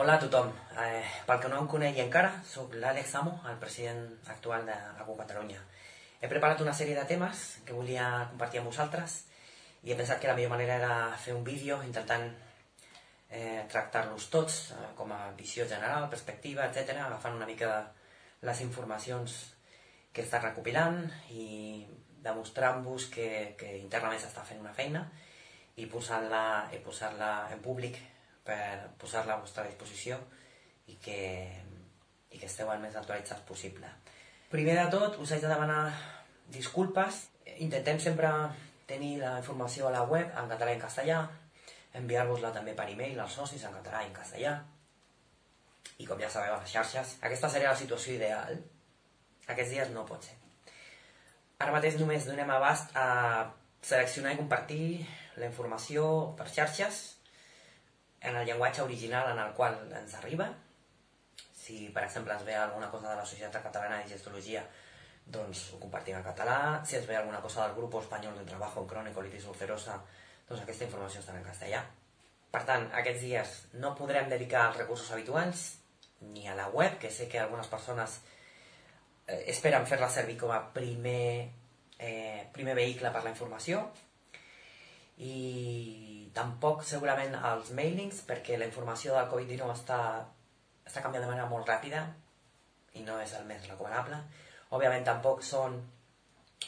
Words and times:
Hola 0.00 0.14
a 0.14 0.18
tothom. 0.18 0.46
Eh, 0.80 1.04
pel 1.28 1.40
que 1.42 1.48
no 1.52 1.58
em 1.60 1.66
conegui 1.68 2.00
encara, 2.00 2.30
sóc 2.48 2.72
l'Àlex 2.72 3.10
Amo, 3.18 3.34
el 3.50 3.58
president 3.60 3.98
actual 4.32 4.62
de 4.64 4.72
Agu 5.02 5.12
Catalunya. 5.18 5.58
He 6.22 6.28
preparat 6.30 6.62
una 6.64 6.72
sèrie 6.78 6.94
de 6.96 7.02
temes 7.10 7.42
que 7.68 7.74
volia 7.76 8.06
compartir 8.30 8.62
amb 8.62 8.70
vosaltres 8.70 9.18
i 9.84 9.92
he 9.92 9.98
pensat 9.98 10.22
que 10.22 10.30
la 10.30 10.36
millor 10.38 10.54
manera 10.54 10.78
era 10.80 10.94
fer 11.20 11.34
un 11.36 11.44
vídeo 11.44 11.82
intentant 11.84 12.24
eh, 13.28 13.66
tractar-los 13.74 14.30
tots 14.32 14.56
eh, 14.72 14.78
com 14.96 15.12
a 15.12 15.18
visió 15.36 15.66
general, 15.68 16.08
perspectiva, 16.14 16.70
etc, 16.70 16.96
agafant 17.02 17.36
una 17.36 17.48
mica 17.50 17.74
les 18.48 18.62
informacions 18.64 19.34
que 20.14 20.24
estat 20.24 20.46
recopilant 20.46 21.02
i 21.28 21.84
demostrant-vos 22.24 23.10
que, 23.12 23.28
que 23.60 23.76
internament 23.82 24.24
s'està 24.24 24.48
fent 24.48 24.64
una 24.64 24.72
feina 24.80 25.04
i 25.76 25.84
posant-la 25.92 26.46
posant, 26.88 27.20
en 27.52 27.60
públic 27.68 28.00
per 28.44 28.90
posar-la 29.00 29.36
a 29.36 29.42
vostra 29.42 29.66
disposició 29.66 30.18
i 30.90 30.96
que, 31.02 31.20
i 32.30 32.38
que 32.38 32.48
esteu 32.48 32.70
el 32.72 32.80
més 32.82 32.96
actualitzats 32.96 33.44
possible. 33.48 33.90
Primer 34.50 34.74
de 34.78 34.88
tot, 34.90 35.20
us 35.22 35.32
haig 35.32 35.44
de 35.44 35.52
demanar 35.52 35.84
disculpes. 36.50 37.26
Intentem 37.62 38.00
sempre 38.02 38.30
tenir 38.90 39.18
la 39.20 39.36
informació 39.38 39.86
a 39.86 39.94
la 39.94 40.02
web 40.08 40.32
en 40.34 40.50
català 40.50 40.72
i 40.72 40.78
en 40.78 40.82
castellà, 40.82 41.20
enviar-vos-la 42.00 42.50
també 42.54 42.74
per 42.78 42.88
e-mail 42.90 43.20
als 43.22 43.36
socis 43.38 43.62
en 43.66 43.76
català 43.78 44.02
i 44.02 44.10
en 44.10 44.16
castellà, 44.16 44.56
i 46.00 46.06
com 46.08 46.20
ja 46.20 46.30
sabeu 46.32 46.56
a 46.56 46.60
les 46.62 46.72
xarxes, 46.72 47.16
aquesta 47.20 47.50
seria 47.52 47.70
la 47.70 47.78
situació 47.78 48.16
ideal. 48.16 48.58
Aquests 49.46 49.72
dies 49.74 49.90
no 49.94 50.06
pot 50.08 50.24
ser. 50.24 50.36
Ara 51.60 51.74
mateix 51.74 51.98
només 52.00 52.26
donem 52.26 52.50
abast 52.50 52.94
a 52.96 53.06
seleccionar 53.84 54.32
i 54.34 54.40
compartir 54.40 54.84
la 55.36 55.48
informació 55.50 56.04
per 56.38 56.48
xarxes 56.48 57.00
en 58.20 58.36
el 58.36 58.46
llenguatge 58.46 58.82
original 58.82 59.32
en 59.32 59.38
el 59.38 59.52
qual 59.54 59.78
ens 59.96 60.14
arriba. 60.14 60.50
Si, 61.54 61.88
per 61.94 62.04
exemple, 62.04 62.34
ens 62.34 62.44
ve 62.44 62.54
alguna 62.56 62.90
cosa 62.90 63.10
de 63.10 63.16
la 63.16 63.26
Societat 63.26 63.62
Catalana 63.62 64.00
de 64.00 64.08
Gestologia, 64.12 64.64
doncs 65.26 65.70
ho 65.72 65.80
compartim 65.80 66.16
en 66.18 66.26
català. 66.26 66.82
Si 66.84 66.96
ens 66.96 67.06
ve 67.08 67.16
alguna 67.16 67.40
cosa 67.40 67.66
del 67.66 67.76
Grup 67.76 68.00
Espanyol 68.00 68.36
de 68.38 68.44
Trabajo 68.44 68.82
en 68.82 68.88
Crónico 68.88 69.22
Litis 69.22 69.46
Ulcerosa, 69.46 70.00
doncs 70.48 70.62
aquesta 70.62 70.88
informació 70.88 71.22
està 71.22 71.36
en 71.36 71.46
castellà. 71.46 71.84
Per 72.50 72.64
tant, 72.66 72.88
aquests 72.98 73.22
dies 73.22 73.54
no 73.78 73.94
podrem 73.94 74.28
dedicar 74.28 74.66
els 74.68 74.80
recursos 74.82 75.12
habituals 75.14 75.68
ni 76.34 76.48
a 76.48 76.56
la 76.58 76.68
web, 76.68 76.98
que 76.98 77.10
sé 77.10 77.28
que 77.28 77.38
algunes 77.38 77.70
persones 77.70 78.18
eh, 79.26 79.44
esperen 79.54 79.86
fer-la 79.86 80.10
servir 80.10 80.36
com 80.40 80.50
a 80.52 80.60
primer, 80.74 81.48
eh, 81.98 82.48
primer 82.52 82.74
vehicle 82.76 83.12
per 83.14 83.22
la 83.24 83.30
informació, 83.30 83.86
i 85.20 86.30
tampoc 86.34 86.84
segurament 86.86 87.34
els 87.36 87.70
mailings 87.76 88.22
perquè 88.28 88.56
la 88.58 88.68
informació 88.70 89.16
del 89.16 89.28
Covid-19 89.32 89.74
està, 89.74 90.00
està 90.86 91.02
canviant 91.04 91.26
de 91.26 91.30
manera 91.32 91.48
molt 91.50 91.68
ràpida 91.68 92.06
i 92.96 93.04
no 93.06 93.18
és 93.22 93.34
el 93.38 93.44
més 93.50 93.66
recomanable. 93.68 94.18
Òbviament 94.76 95.04
tampoc 95.06 95.44
són, 95.44 95.76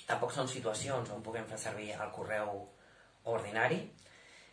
tampoc 0.08 0.34
són 0.34 0.50
situacions 0.50 1.11
on 1.14 1.25
puguem 1.25 1.48
fer 1.50 1.58
servir 1.64 1.92
el 1.95 2.14
correu 2.14 2.61
ordinari. 3.33 3.80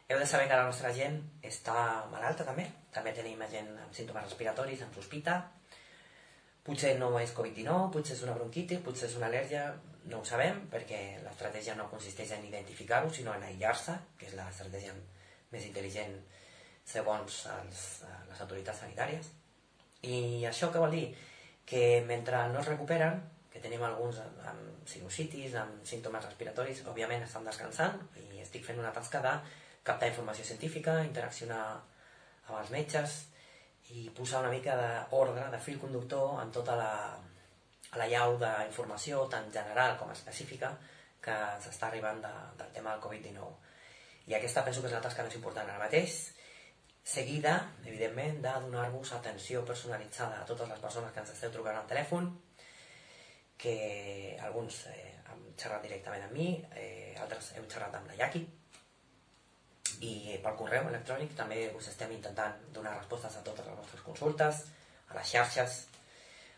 Heu 0.09 0.17
de 0.17 0.25
saber 0.25 0.47
que 0.50 0.58
la 0.58 0.66
nostra 0.70 0.94
gent 0.94 1.20
està 1.45 2.05
malalta 2.09 2.45
també. 2.45 2.66
També 2.94 3.14
tenim 3.14 3.42
gent 3.52 3.70
amb 3.75 3.94
símptomes 3.94 4.25
respiratoris, 4.25 4.81
amb 4.81 4.95
sospita. 4.95 5.36
Potser 6.66 6.95
no 6.97 7.11
és 7.20 7.33
Covid-19, 7.38 7.92
potser 7.94 8.16
és 8.16 8.23
una 8.25 8.38
bronquitis, 8.38 8.81
potser 8.86 9.09
és 9.09 9.17
una 9.17 9.30
al·lèrgia, 9.30 9.67
no 10.09 10.19
ho 10.21 10.25
sabem, 10.25 10.65
perquè 10.71 10.99
l'estratègia 11.23 11.75
no 11.77 11.89
consisteix 11.91 12.33
en 12.35 12.45
identificar-ho, 12.47 13.09
sinó 13.13 13.35
en 13.38 13.45
aïllar-se, 13.47 13.95
que 14.17 14.27
és 14.29 14.35
l'estratègia 14.38 14.95
més 15.53 15.65
intel·ligent 15.69 16.15
segons 16.89 17.41
els, 17.55 17.83
eh, 18.05 18.15
les 18.30 18.41
autoritats 18.45 18.81
sanitàries. 18.85 19.30
I 20.09 20.45
això 20.49 20.71
què 20.73 20.81
vol 20.81 20.95
dir? 20.95 21.07
Que 21.69 22.02
mentre 22.07 22.47
no 22.53 22.61
es 22.61 22.69
recuperen, 22.71 23.21
que 23.49 23.61
tenim 23.61 23.83
alguns 23.83 24.19
amb 24.21 24.87
sinusitis, 24.89 25.55
amb 25.59 25.85
símptomes 25.85 26.25
respiratoris, 26.25 26.83
òbviament 26.87 27.25
estan 27.25 27.45
descansant 27.45 27.98
i 28.21 28.42
estic 28.42 28.65
fent 28.65 28.80
una 28.80 28.93
tasca 28.95 29.21
de 29.25 29.33
captar 29.83 30.09
informació 30.11 30.45
científica, 30.45 30.99
interaccionar 31.03 31.64
amb 32.48 32.55
els 32.61 32.71
metges 32.73 33.17
i 33.89 34.09
posar 34.15 34.43
una 34.43 34.53
mica 34.53 34.75
d'ordre, 34.77 35.48
de 35.49 35.59
fil 35.65 35.80
conductor 35.81 36.39
en 36.43 36.52
tota 36.53 36.77
la, 36.77 36.92
a 37.92 38.02
la 38.02 38.08
llau 38.11 38.36
d'informació, 38.42 39.23
tant 39.32 39.50
general 39.54 39.95
com 40.00 40.11
específica, 40.14 40.73
que 41.22 41.36
s'està 41.64 41.89
arribant 41.89 42.22
de, 42.23 42.33
del 42.60 42.73
tema 42.76 42.94
del 42.94 43.04
Covid-19. 43.04 43.50
I 44.30 44.36
aquesta 44.38 44.64
penso 44.66 44.83
que 44.83 44.92
és 44.92 44.95
la 44.95 45.02
tasca 45.04 45.26
més 45.26 45.36
important 45.39 45.67
ara 45.67 45.82
mateix, 45.82 46.20
seguida, 47.04 47.55
evidentment, 47.86 48.38
de 48.44 48.54
donar-vos 48.67 49.14
atenció 49.17 49.64
personalitzada 49.66 50.42
a 50.42 50.45
totes 50.45 50.70
les 50.70 50.80
persones 50.83 51.11
que 51.14 51.23
ens 51.23 51.33
esteu 51.33 51.52
trucant 51.55 51.80
al 51.80 51.89
telèfon, 51.89 52.30
que 53.60 54.38
alguns 54.45 54.86
eh, 54.94 55.17
han 55.28 55.42
xerrat 55.60 55.83
directament 55.83 56.28
amb 56.28 56.38
mi, 56.38 56.52
eh, 56.78 57.16
altres 57.20 57.52
hem 57.58 57.67
xerrat 57.72 57.98
amb 57.98 58.11
la 58.11 58.20
Yaki, 58.22 58.45
i 60.05 60.38
pel 60.39 60.55
correu 60.55 60.88
electrònic 60.88 61.33
també 61.36 61.66
us 61.76 61.89
estem 61.92 62.14
intentant 62.16 62.61
donar 62.76 62.95
respostes 62.95 63.36
a 63.36 63.44
totes 63.44 63.66
les 63.67 63.80
vostres 63.82 64.05
consultes, 64.05 64.61
a 65.10 65.17
les 65.17 65.33
xarxes, 65.33 65.80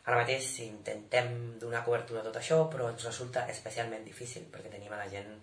Ara 0.02 0.22
mateix 0.24 0.48
intentem 0.66 1.34
donar 1.62 1.84
cobertura 1.86 2.22
a 2.22 2.26
tot 2.26 2.38
això, 2.40 2.64
però 2.74 2.90
ens 2.90 3.06
resulta 3.06 3.46
especialment 3.54 4.06
difícil 4.08 4.48
perquè 4.54 4.72
tenim 4.74 4.94
a 4.94 5.02
la 5.04 5.10
gent 5.10 5.36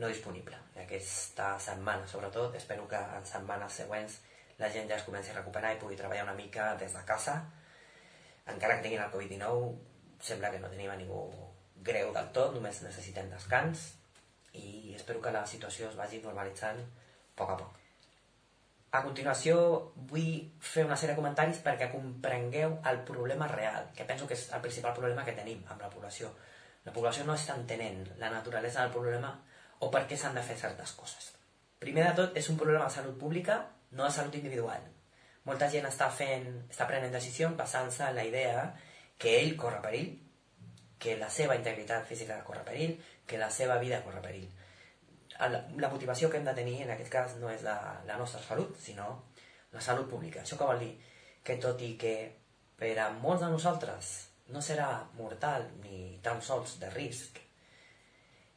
no 0.00 0.08
disponible. 0.08 0.56
Aquesta 0.84 1.54
setmana, 1.60 2.06
sobretot, 2.08 2.56
espero 2.56 2.88
que 2.88 3.00
en 3.18 3.28
setmanes 3.28 3.76
següents 3.82 4.20
la 4.58 4.70
gent 4.70 4.88
ja 4.88 4.96
es 4.96 5.04
comenci 5.04 5.30
a 5.30 5.36
recuperar 5.36 5.74
i 5.74 5.80
pugui 5.82 5.98
treballar 6.00 6.24
una 6.24 6.38
mica 6.38 6.72
des 6.80 6.96
de 6.96 7.04
casa. 7.04 7.36
Encara 8.54 8.78
que 8.78 8.86
tinguin 8.86 9.04
el 9.04 9.12
Covid-19, 9.12 9.76
sembla 10.30 10.50
que 10.50 10.62
no 10.62 10.72
tenim 10.72 10.90
a 10.90 10.98
ningú 10.98 11.22
greu 11.84 12.12
del 12.16 12.32
tot, 12.32 12.54
només 12.56 12.82
necessitem 12.86 13.30
descans 13.30 13.90
i 14.56 14.94
espero 14.96 15.20
que 15.20 15.32
la 15.34 15.46
situació 15.46 15.90
es 15.90 15.96
vagi 15.98 16.22
normalitzant 16.24 16.80
a 16.80 16.92
poc 17.36 17.50
a 17.50 17.56
poc. 17.60 17.83
A 18.94 19.00
continuació 19.02 19.54
vull 20.10 20.26
fer 20.62 20.84
una 20.86 20.94
sèrie 20.94 21.16
de 21.16 21.18
comentaris 21.18 21.58
perquè 21.64 21.88
comprengueu 21.90 22.76
el 22.90 23.00
problema 23.08 23.48
real, 23.50 23.88
que 23.96 24.06
penso 24.06 24.28
que 24.30 24.36
és 24.38 24.44
el 24.54 24.62
principal 24.62 24.94
problema 24.94 25.24
que 25.26 25.34
tenim 25.34 25.64
amb 25.66 25.82
la 25.82 25.90
població. 25.90 26.30
La 26.86 26.94
població 26.94 27.24
no 27.26 27.34
està 27.34 27.56
entenent 27.58 28.04
la 28.20 28.30
naturalesa 28.30 28.84
del 28.84 28.94
problema 28.94 29.32
o 29.82 29.90
per 29.90 30.04
què 30.06 30.18
s'han 30.20 30.38
de 30.38 30.44
fer 30.46 30.56
certes 30.60 30.94
coses. 30.94 31.32
Primer 31.82 32.06
de 32.06 32.14
tot, 32.20 32.38
és 32.38 32.48
un 32.52 32.60
problema 32.60 32.86
de 32.86 32.94
salut 32.94 33.18
pública, 33.18 33.58
no 33.98 34.06
de 34.06 34.14
salut 34.14 34.38
individual. 34.38 34.86
Molta 35.50 35.66
gent 35.72 35.90
està, 35.90 36.06
fent, 36.14 36.46
està 36.70 36.86
prenent 36.86 37.12
decisions 37.12 37.58
basant-se 37.58 38.06
en 38.06 38.14
la 38.14 38.28
idea 38.30 38.68
que 39.18 39.40
ell 39.40 39.56
corre 39.58 39.82
perill, 39.82 40.12
que 41.02 41.18
la 41.18 41.32
seva 41.34 41.58
integritat 41.58 42.06
física 42.06 42.38
corre 42.46 42.62
perill, 42.68 42.94
que 43.26 43.42
la 43.42 43.50
seva 43.50 43.82
vida 43.82 44.04
corre 44.06 44.22
perill 44.22 44.46
la, 45.52 45.60
la 45.80 45.90
motivació 45.92 46.30
que 46.30 46.38
hem 46.40 46.46
de 46.48 46.54
tenir 46.56 46.80
en 46.84 46.92
aquest 46.94 47.10
cas 47.12 47.36
no 47.40 47.50
és 47.52 47.64
la, 47.66 47.76
la 48.06 48.18
nostra 48.20 48.42
salut, 48.44 48.76
sinó 48.80 49.08
la 49.72 49.82
salut 49.82 50.08
pública. 50.10 50.42
Això 50.42 50.58
que 50.60 50.68
vol 50.68 50.82
dir? 50.82 50.92
Que 51.44 51.58
tot 51.62 51.80
i 51.84 51.94
que 52.00 52.14
per 52.78 52.94
a 53.00 53.10
molts 53.14 53.42
de 53.44 53.50
nosaltres 53.52 54.12
no 54.54 54.60
serà 54.62 54.88
mortal 55.18 55.66
ni 55.82 56.18
tan 56.22 56.42
sols 56.44 56.78
de 56.80 56.90
risc, 56.92 57.40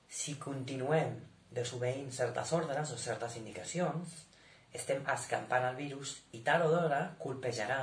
si 0.08 0.36
continuem 0.40 1.16
desobeint 1.52 2.12
certes 2.16 2.52
ordres 2.56 2.92
o 2.92 2.98
certes 3.00 3.38
indicacions, 3.40 4.14
estem 4.76 5.04
escampant 5.14 5.66
el 5.70 5.76
virus 5.80 6.18
i 6.36 6.44
tard 6.48 6.68
o 6.68 6.70
d'hora 6.72 7.02
colpejarà 7.22 7.80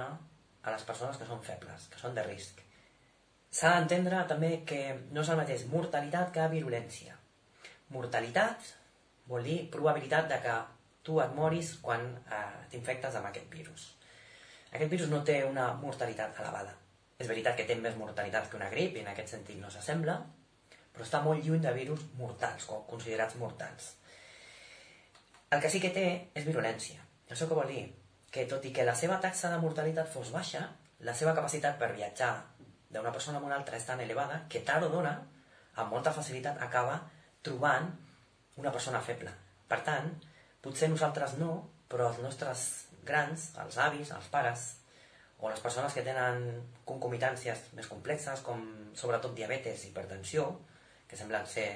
a 0.65 0.73
les 0.73 0.85
persones 0.89 1.19
que 1.21 1.29
són 1.29 1.43
febles, 1.45 1.89
que 1.93 2.01
són 2.01 2.15
de 2.17 2.25
risc. 2.27 2.61
S'ha 3.55 3.75
d'entendre 3.77 4.25
també 4.31 4.51
que 4.69 4.81
no 5.13 5.23
és 5.23 5.31
el 5.31 5.41
mateix 5.41 5.67
mortalitat 5.71 6.33
que 6.35 6.49
virulència. 6.53 7.17
Mortalitat 7.95 8.73
vol 9.31 9.45
dir 9.45 9.59
probabilitat 9.73 10.29
de 10.31 10.39
que 10.45 10.55
tu 11.05 11.19
et 11.21 11.35
moris 11.37 11.75
quan 11.85 12.07
eh, 12.17 12.45
t'infectes 12.73 13.17
amb 13.19 13.29
aquest 13.29 13.51
virus. 13.53 13.91
Aquest 14.73 14.91
virus 14.91 15.11
no 15.13 15.21
té 15.25 15.43
una 15.47 15.73
mortalitat 15.81 16.41
elevada. 16.41 16.73
És 17.19 17.29
veritat 17.31 17.57
que 17.59 17.67
té 17.69 17.77
més 17.79 17.97
mortalitat 17.97 18.49
que 18.51 18.59
una 18.59 18.71
grip, 18.73 18.97
i 18.97 19.05
en 19.05 19.11
aquest 19.13 19.37
sentit 19.37 19.61
no 19.61 19.71
s'assembla, 19.71 20.17
però 20.95 21.05
està 21.07 21.21
molt 21.23 21.45
lluny 21.45 21.61
de 21.63 21.73
virus 21.77 22.03
mortals, 22.19 22.67
o 22.71 22.81
considerats 22.89 23.37
mortals. 23.39 23.93
El 25.55 25.61
que 25.63 25.71
sí 25.71 25.81
que 25.83 25.93
té 25.95 26.07
és 26.35 26.47
virulència. 26.47 27.05
Això 27.31 27.47
què 27.47 27.59
vol 27.59 27.71
dir? 27.71 27.85
Que 28.35 28.49
tot 28.51 28.65
i 28.67 28.73
que 28.75 28.87
la 28.87 28.97
seva 28.99 29.21
taxa 29.23 29.53
de 29.53 29.61
mortalitat 29.63 30.11
fos 30.11 30.33
baixa, 30.35 30.65
la 31.07 31.15
seva 31.15 31.35
capacitat 31.37 31.79
per 31.79 31.93
viatjar 31.95 32.33
d'una 32.91 33.13
persona 33.13 33.39
a 33.39 33.47
una 33.47 33.59
altra 33.61 33.79
és 33.79 33.87
tan 33.87 34.01
elevada 34.03 34.41
que 34.51 34.65
tard 34.67 34.87
o 34.87 34.91
d'hora, 34.91 35.15
amb 35.83 35.95
molta 35.95 36.13
facilitat, 36.15 36.59
acaba 36.63 37.01
trobant 37.47 37.93
una 38.61 38.73
persona 38.73 39.01
feble. 39.03 39.33
Per 39.69 39.81
tant, 39.87 40.11
potser 40.65 40.89
nosaltres 40.91 41.37
no, 41.41 41.53
però 41.91 42.11
els 42.11 42.21
nostres 42.25 42.65
grans, 43.05 43.51
els 43.61 43.79
avis, 43.79 44.13
els 44.17 44.29
pares, 44.33 44.67
o 45.39 45.51
les 45.51 45.61
persones 45.61 45.93
que 45.93 46.05
tenen 46.07 46.45
concomitàncies 46.89 47.67
més 47.77 47.89
complexes, 47.91 48.45
com 48.47 48.63
sobretot 48.97 49.35
diabetes 49.37 49.85
i 49.85 49.91
hipertensió, 49.91 50.47
que 51.09 51.19
semblen 51.21 51.47
ser 51.51 51.69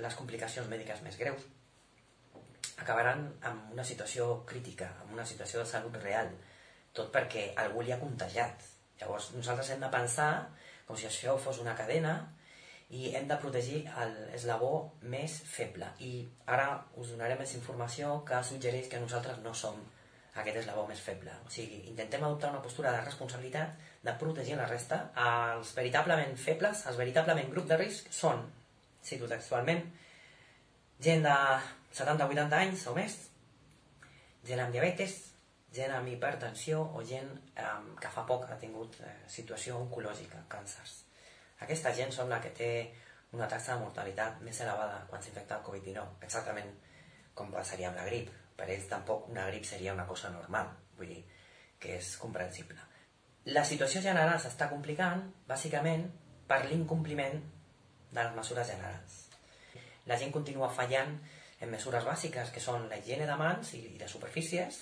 les 0.00 0.16
complicacions 0.18 0.70
mèdiques 0.70 1.04
més 1.04 1.18
greus, 1.20 1.44
acabaran 2.82 3.28
amb 3.46 3.74
una 3.76 3.84
situació 3.86 4.42
crítica, 4.48 4.88
amb 5.04 5.14
una 5.14 5.26
situació 5.28 5.62
de 5.62 5.70
salut 5.70 5.96
real, 6.02 6.32
tot 6.94 7.12
perquè 7.14 7.52
algú 7.62 7.84
li 7.84 7.92
ha 7.94 8.00
contagiat. 8.00 8.64
Llavors, 9.00 9.30
nosaltres 9.36 9.70
hem 9.74 9.82
de 9.82 9.90
pensar 9.92 10.30
com 10.86 10.98
si 10.98 11.06
això 11.08 11.36
fos 11.40 11.60
una 11.62 11.76
cadena 11.78 12.14
i 12.90 13.10
hem 13.16 13.26
de 13.28 13.36
protegir 13.40 13.82
l'eslabó 13.86 14.72
més 15.10 15.34
feble. 15.48 15.88
I 16.04 16.26
ara 16.46 16.68
us 17.00 17.14
donaré 17.14 17.38
més 17.40 17.54
informació 17.56 18.20
que 18.28 18.42
suggereix 18.44 18.90
que 18.92 19.00
nosaltres 19.00 19.40
no 19.44 19.54
som 19.56 19.80
aquest 20.34 20.60
eslabó 20.60 20.86
més 20.88 21.00
feble. 21.00 21.32
O 21.46 21.50
sigui, 21.50 21.80
intentem 21.90 22.24
adoptar 22.24 22.50
una 22.52 22.62
postura 22.62 22.92
de 22.92 23.02
responsabilitat 23.04 23.76
de 24.04 24.14
protegir 24.20 24.58
la 24.58 24.66
resta. 24.70 25.00
Els 25.24 25.74
veritablement 25.76 26.34
febles, 26.38 26.84
els 26.90 26.98
veritablement 27.00 27.52
grup 27.52 27.68
de 27.70 27.78
risc 27.80 28.10
són, 28.12 28.42
cito 29.04 29.30
textualment, 29.30 29.84
gent 31.04 31.22
de 31.24 31.36
70-80 31.94 32.58
anys 32.58 32.88
o 32.90 32.96
més, 32.98 33.16
gent 34.44 34.60
amb 34.60 34.74
diabetes, 34.74 35.16
gent 35.74 35.94
amb 35.94 36.10
hipertensió 36.10 36.82
o 36.94 37.02
gent 37.06 37.30
eh, 37.56 37.70
que 38.00 38.12
fa 38.12 38.26
poc 38.28 38.46
ha 38.50 38.60
tingut 38.60 39.00
eh, 39.02 39.16
situació 39.30 39.78
oncològica, 39.80 40.44
càncers. 40.50 41.03
Aquesta 41.62 41.92
gent 41.94 42.12
són 42.12 42.32
la 42.32 42.40
que 42.42 42.50
té 42.50 42.70
una 43.34 43.48
taxa 43.50 43.74
de 43.74 43.82
mortalitat 43.82 44.40
més 44.46 44.60
elevada 44.62 45.04
quan 45.10 45.22
s'infecta 45.22 45.58
el 45.58 45.66
Covid-19, 45.66 46.18
exactament 46.26 46.72
com 47.34 47.52
passaria 47.52 47.90
amb 47.90 48.00
la 48.00 48.06
grip. 48.08 48.30
Per 48.54 48.68
ells 48.70 48.86
tampoc 48.90 49.28
una 49.30 49.46
grip 49.50 49.64
seria 49.66 49.94
una 49.94 50.06
cosa 50.06 50.30
normal, 50.30 50.70
vull 50.98 51.10
dir 51.10 51.22
que 51.80 51.96
és 51.98 52.14
comprensible. 52.22 52.78
La 53.50 53.64
situació 53.66 54.00
general 54.00 54.38
s'està 54.40 54.70
complicant, 54.70 55.26
bàsicament, 55.48 56.06
per 56.48 56.62
l'incompliment 56.68 57.40
de 58.14 58.22
les 58.22 58.34
mesures 58.36 58.70
generals. 58.70 59.18
La 60.06 60.16
gent 60.20 60.32
continua 60.32 60.70
fallant 60.72 61.16
en 61.60 61.70
mesures 61.72 62.06
bàsiques, 62.06 62.50
que 62.54 62.62
són 62.62 62.88
la 62.88 63.00
higiene 63.00 63.26
de 63.26 63.36
mans 63.40 63.74
i 63.76 63.96
de 64.00 64.08
superfícies, 64.08 64.80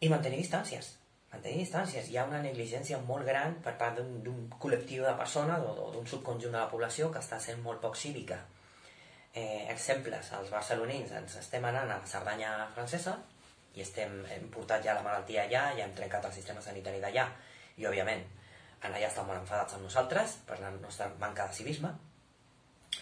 i 0.00 0.10
mantenir 0.10 0.42
distàncies. 0.42 0.97
Mantenir 1.32 1.60
distàncies. 1.60 2.08
Hi 2.08 2.16
ha 2.16 2.26
una 2.28 2.40
negligència 2.44 2.98
molt 3.08 3.26
gran 3.28 3.58
per 3.64 3.74
part 3.80 3.98
d'un 4.00 4.46
col·lectiu 4.62 5.04
de 5.04 5.16
persones 5.18 5.64
o, 5.64 5.90
d'un 5.92 6.06
subconjunt 6.08 6.54
de 6.54 6.60
la 6.60 6.70
població 6.70 7.10
que 7.12 7.20
està 7.20 7.40
sent 7.42 7.60
molt 7.64 7.82
poc 7.84 7.98
cívica. 8.00 8.38
Eh, 9.34 9.66
exemples, 9.74 10.32
els 10.38 10.50
barcelonins 10.50 11.12
ens 11.20 11.36
estem 11.42 11.64
anant 11.68 11.90
a 11.90 11.98
la 12.00 12.08
Cerdanya 12.08 12.54
francesa 12.74 13.18
i 13.76 13.84
estem, 13.84 14.22
hem 14.32 14.48
portat 14.50 14.82
ja 14.86 14.96
la 14.96 15.04
malaltia 15.04 15.44
allà, 15.44 15.68
ja 15.76 15.84
hem 15.84 15.92
trencat 15.94 16.24
el 16.24 16.34
sistema 16.34 16.64
sanitari 16.64 17.02
d'allà 17.04 17.28
i, 17.76 17.84
òbviament, 17.86 18.24
en 18.82 18.94
allà 18.94 19.10
estan 19.10 19.28
molt 19.28 19.42
enfadats 19.42 19.76
amb 19.76 19.84
nosaltres 19.84 20.38
per 20.48 20.58
la 20.62 20.72
nostra 20.78 21.10
manca 21.20 21.46
de 21.50 21.58
civisme 21.60 21.92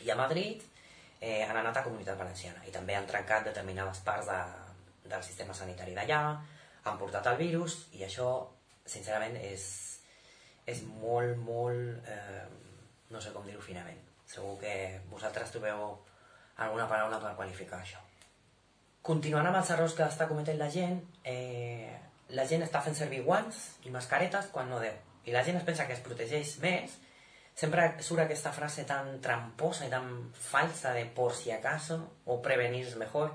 i 0.02 0.10
a 0.10 0.16
Madrid 0.18 0.64
eh, 1.20 1.44
han 1.44 1.56
anat 1.56 1.78
a 1.78 1.84
Comunitat 1.86 2.18
Valenciana 2.18 2.64
i 2.66 2.74
també 2.74 2.96
han 2.96 3.06
trencat 3.08 3.46
determinades 3.48 4.02
parts 4.04 4.28
de, 4.28 4.40
del 5.14 5.24
sistema 5.24 5.54
sanitari 5.54 5.94
d'allà, 5.96 6.20
han 6.90 6.98
portat 7.00 7.26
el 7.32 7.38
virus 7.40 7.78
i 7.96 8.04
això, 8.06 8.30
sincerament, 8.86 9.38
és, 9.42 9.66
és 10.66 10.82
molt, 11.00 11.36
molt... 11.46 12.06
Eh, 12.06 12.46
no 13.10 13.20
sé 13.22 13.30
com 13.34 13.46
dir-ho 13.46 13.62
finament. 13.62 14.00
Segur 14.26 14.56
que 14.58 14.72
vosaltres 15.10 15.52
trobeu 15.54 15.84
alguna 16.64 16.88
paraula 16.90 17.20
per 17.22 17.36
qualificar 17.38 17.78
això. 17.78 18.00
Continuant 19.06 19.46
amb 19.46 19.60
els 19.60 19.70
errors 19.70 19.94
que 19.94 20.06
està 20.06 20.26
cometent 20.26 20.58
la 20.58 20.70
gent, 20.72 20.98
eh, 21.22 21.94
la 22.34 22.46
gent 22.50 22.64
està 22.66 22.80
fent 22.82 22.96
servir 22.98 23.22
guants 23.22 23.60
i 23.86 23.92
mascaretes 23.94 24.48
quan 24.54 24.70
no 24.70 24.80
deu. 24.82 24.96
I 25.26 25.34
la 25.34 25.44
gent 25.46 25.60
es 25.60 25.66
pensa 25.66 25.86
que 25.86 25.94
es 25.94 26.02
protegeix 26.02 26.56
més. 26.62 26.96
Sempre 27.56 27.86
surt 28.04 28.24
aquesta 28.24 28.52
frase 28.52 28.84
tan 28.84 29.20
tramposa 29.22 29.86
i 29.86 29.92
tan 29.92 30.32
falsa 30.34 30.92
de 30.92 31.06
por 31.06 31.34
si 31.34 31.52
acaso 31.54 32.00
o 32.26 32.40
prevenir 32.42 32.82
és 32.84 32.96
mejor 33.00 33.30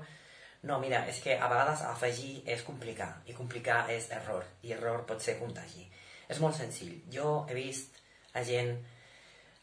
no, 0.62 0.78
mira, 0.78 1.02
és 1.10 1.18
que 1.24 1.34
a 1.34 1.48
vegades 1.50 1.82
afegir 1.88 2.44
és 2.46 2.62
complicar, 2.62 3.10
i 3.26 3.34
complicar 3.34 3.84
és 3.90 4.06
error, 4.14 4.46
i 4.62 4.70
error 4.76 5.02
pot 5.08 5.22
ser 5.22 5.34
contagi. 5.40 5.88
És 6.30 6.38
molt 6.42 6.54
senzill. 6.54 7.00
Jo 7.10 7.42
he 7.48 7.56
vist 7.56 7.98
a 8.38 8.44
gent 8.46 8.76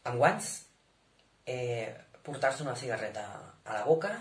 amb 0.04 0.20
guants 0.20 0.50
eh, 1.48 1.88
portar-se 2.22 2.62
una 2.66 2.76
cigarreta 2.76 3.24
a 3.64 3.78
la 3.78 3.86
boca 3.88 4.12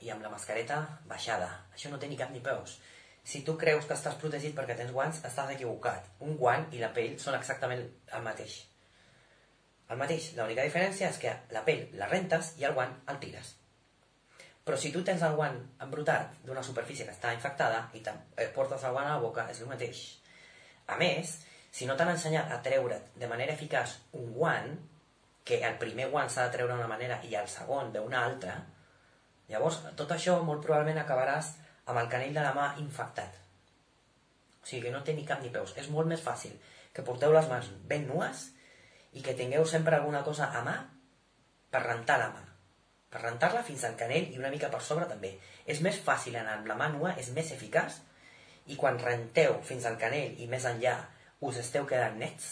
i 0.00 0.10
amb 0.10 0.24
la 0.24 0.32
mascareta 0.32 0.80
baixada. 1.06 1.50
Això 1.76 1.92
no 1.92 2.00
té 2.00 2.08
ni 2.08 2.16
cap 2.16 2.32
ni 2.32 2.40
peus. 2.40 2.78
Si 3.22 3.44
tu 3.46 3.54
creus 3.60 3.84
que 3.86 3.94
estàs 3.94 4.16
protegit 4.18 4.56
perquè 4.56 4.74
tens 4.78 4.90
guants, 4.96 5.20
estàs 5.28 5.52
equivocat. 5.52 6.08
Un 6.26 6.38
guant 6.40 6.64
i 6.72 6.80
la 6.80 6.90
pell 6.96 7.18
són 7.22 7.36
exactament 7.38 7.84
el 7.84 8.24
mateix. 8.24 8.62
El 9.92 10.00
mateix. 10.00 10.32
L'única 10.38 10.64
diferència 10.64 11.12
és 11.12 11.20
que 11.22 11.36
la 11.52 11.62
pell 11.68 11.90
la 12.00 12.08
rentes 12.08 12.56
i 12.58 12.66
el 12.66 12.74
guant 12.78 12.96
el 13.12 13.20
tires. 13.22 13.58
Però 14.62 14.78
si 14.78 14.92
tu 14.94 15.02
tens 15.02 15.22
el 15.26 15.34
guant 15.34 15.56
embrutat 15.82 16.36
d'una 16.46 16.62
superfície 16.62 17.06
que 17.06 17.14
està 17.14 17.32
infectada 17.34 17.88
i 17.98 18.02
eh, 18.02 18.48
portes 18.54 18.84
el 18.86 18.94
guant 18.94 19.08
a 19.08 19.16
la 19.16 19.22
boca, 19.22 19.48
és 19.50 19.60
el 19.60 19.70
mateix. 19.70 20.02
A 20.86 20.98
més, 21.00 21.34
si 21.74 21.88
no 21.88 21.96
t'han 21.98 22.12
ensenyat 22.14 22.52
a 22.52 22.60
treure 22.62 23.00
de 23.18 23.30
manera 23.30 23.56
eficaç 23.56 23.96
un 24.18 24.30
guant, 24.36 24.70
que 25.42 25.58
el 25.66 25.74
primer 25.80 26.06
guant 26.12 26.30
s'ha 26.30 26.46
de 26.46 26.54
treure 26.54 26.76
d'una 26.76 26.90
manera 26.90 27.16
i 27.26 27.34
el 27.34 27.48
segon 27.50 27.90
d'una 27.94 28.20
altra, 28.28 28.54
llavors 29.50 29.80
tot 29.98 30.14
això 30.14 30.36
molt 30.46 30.62
probablement 30.62 31.02
acabaràs 31.02 31.50
amb 31.90 31.98
el 31.98 32.12
canell 32.12 32.38
de 32.38 32.46
la 32.46 32.54
mà 32.54 32.68
infectat. 32.84 33.40
O 34.62 34.68
sigui 34.68 34.84
que 34.86 34.94
no 34.94 35.02
té 35.02 35.16
ni 35.18 35.26
cap 35.26 35.42
ni 35.42 35.50
peus. 35.50 35.74
És 35.74 35.90
molt 35.90 36.06
més 36.06 36.22
fàcil 36.22 36.54
que 36.94 37.02
porteu 37.02 37.34
les 37.34 37.50
mans 37.50 37.72
ben 37.90 38.06
nues 38.06 38.46
i 39.18 39.26
que 39.26 39.34
tingueu 39.34 39.66
sempre 39.66 39.98
alguna 39.98 40.22
cosa 40.22 40.52
a 40.54 40.62
mà 40.62 40.78
per 41.72 41.82
rentar 41.88 42.22
la 42.22 42.30
mà 42.30 42.51
per 43.12 43.20
rentar-la 43.20 43.60
fins 43.66 43.84
al 43.84 43.96
canell 44.00 44.30
i 44.32 44.38
una 44.40 44.50
mica 44.52 44.70
per 44.72 44.80
sobre 44.80 45.04
també. 45.10 45.34
És 45.68 45.82
més 45.84 45.98
fàcil 46.06 46.38
anar 46.40 46.56
amb 46.58 46.70
la 46.70 46.78
mà 46.80 46.88
nua, 46.94 47.12
és 47.20 47.28
més 47.36 47.52
eficaç, 47.52 47.98
i 48.72 48.78
quan 48.80 49.00
renteu 49.02 49.58
fins 49.68 49.84
al 49.84 49.98
canell 50.00 50.38
i 50.40 50.48
més 50.48 50.64
enllà 50.70 50.94
us 51.44 51.58
esteu 51.60 51.84
quedant 51.90 52.16
nets, 52.18 52.48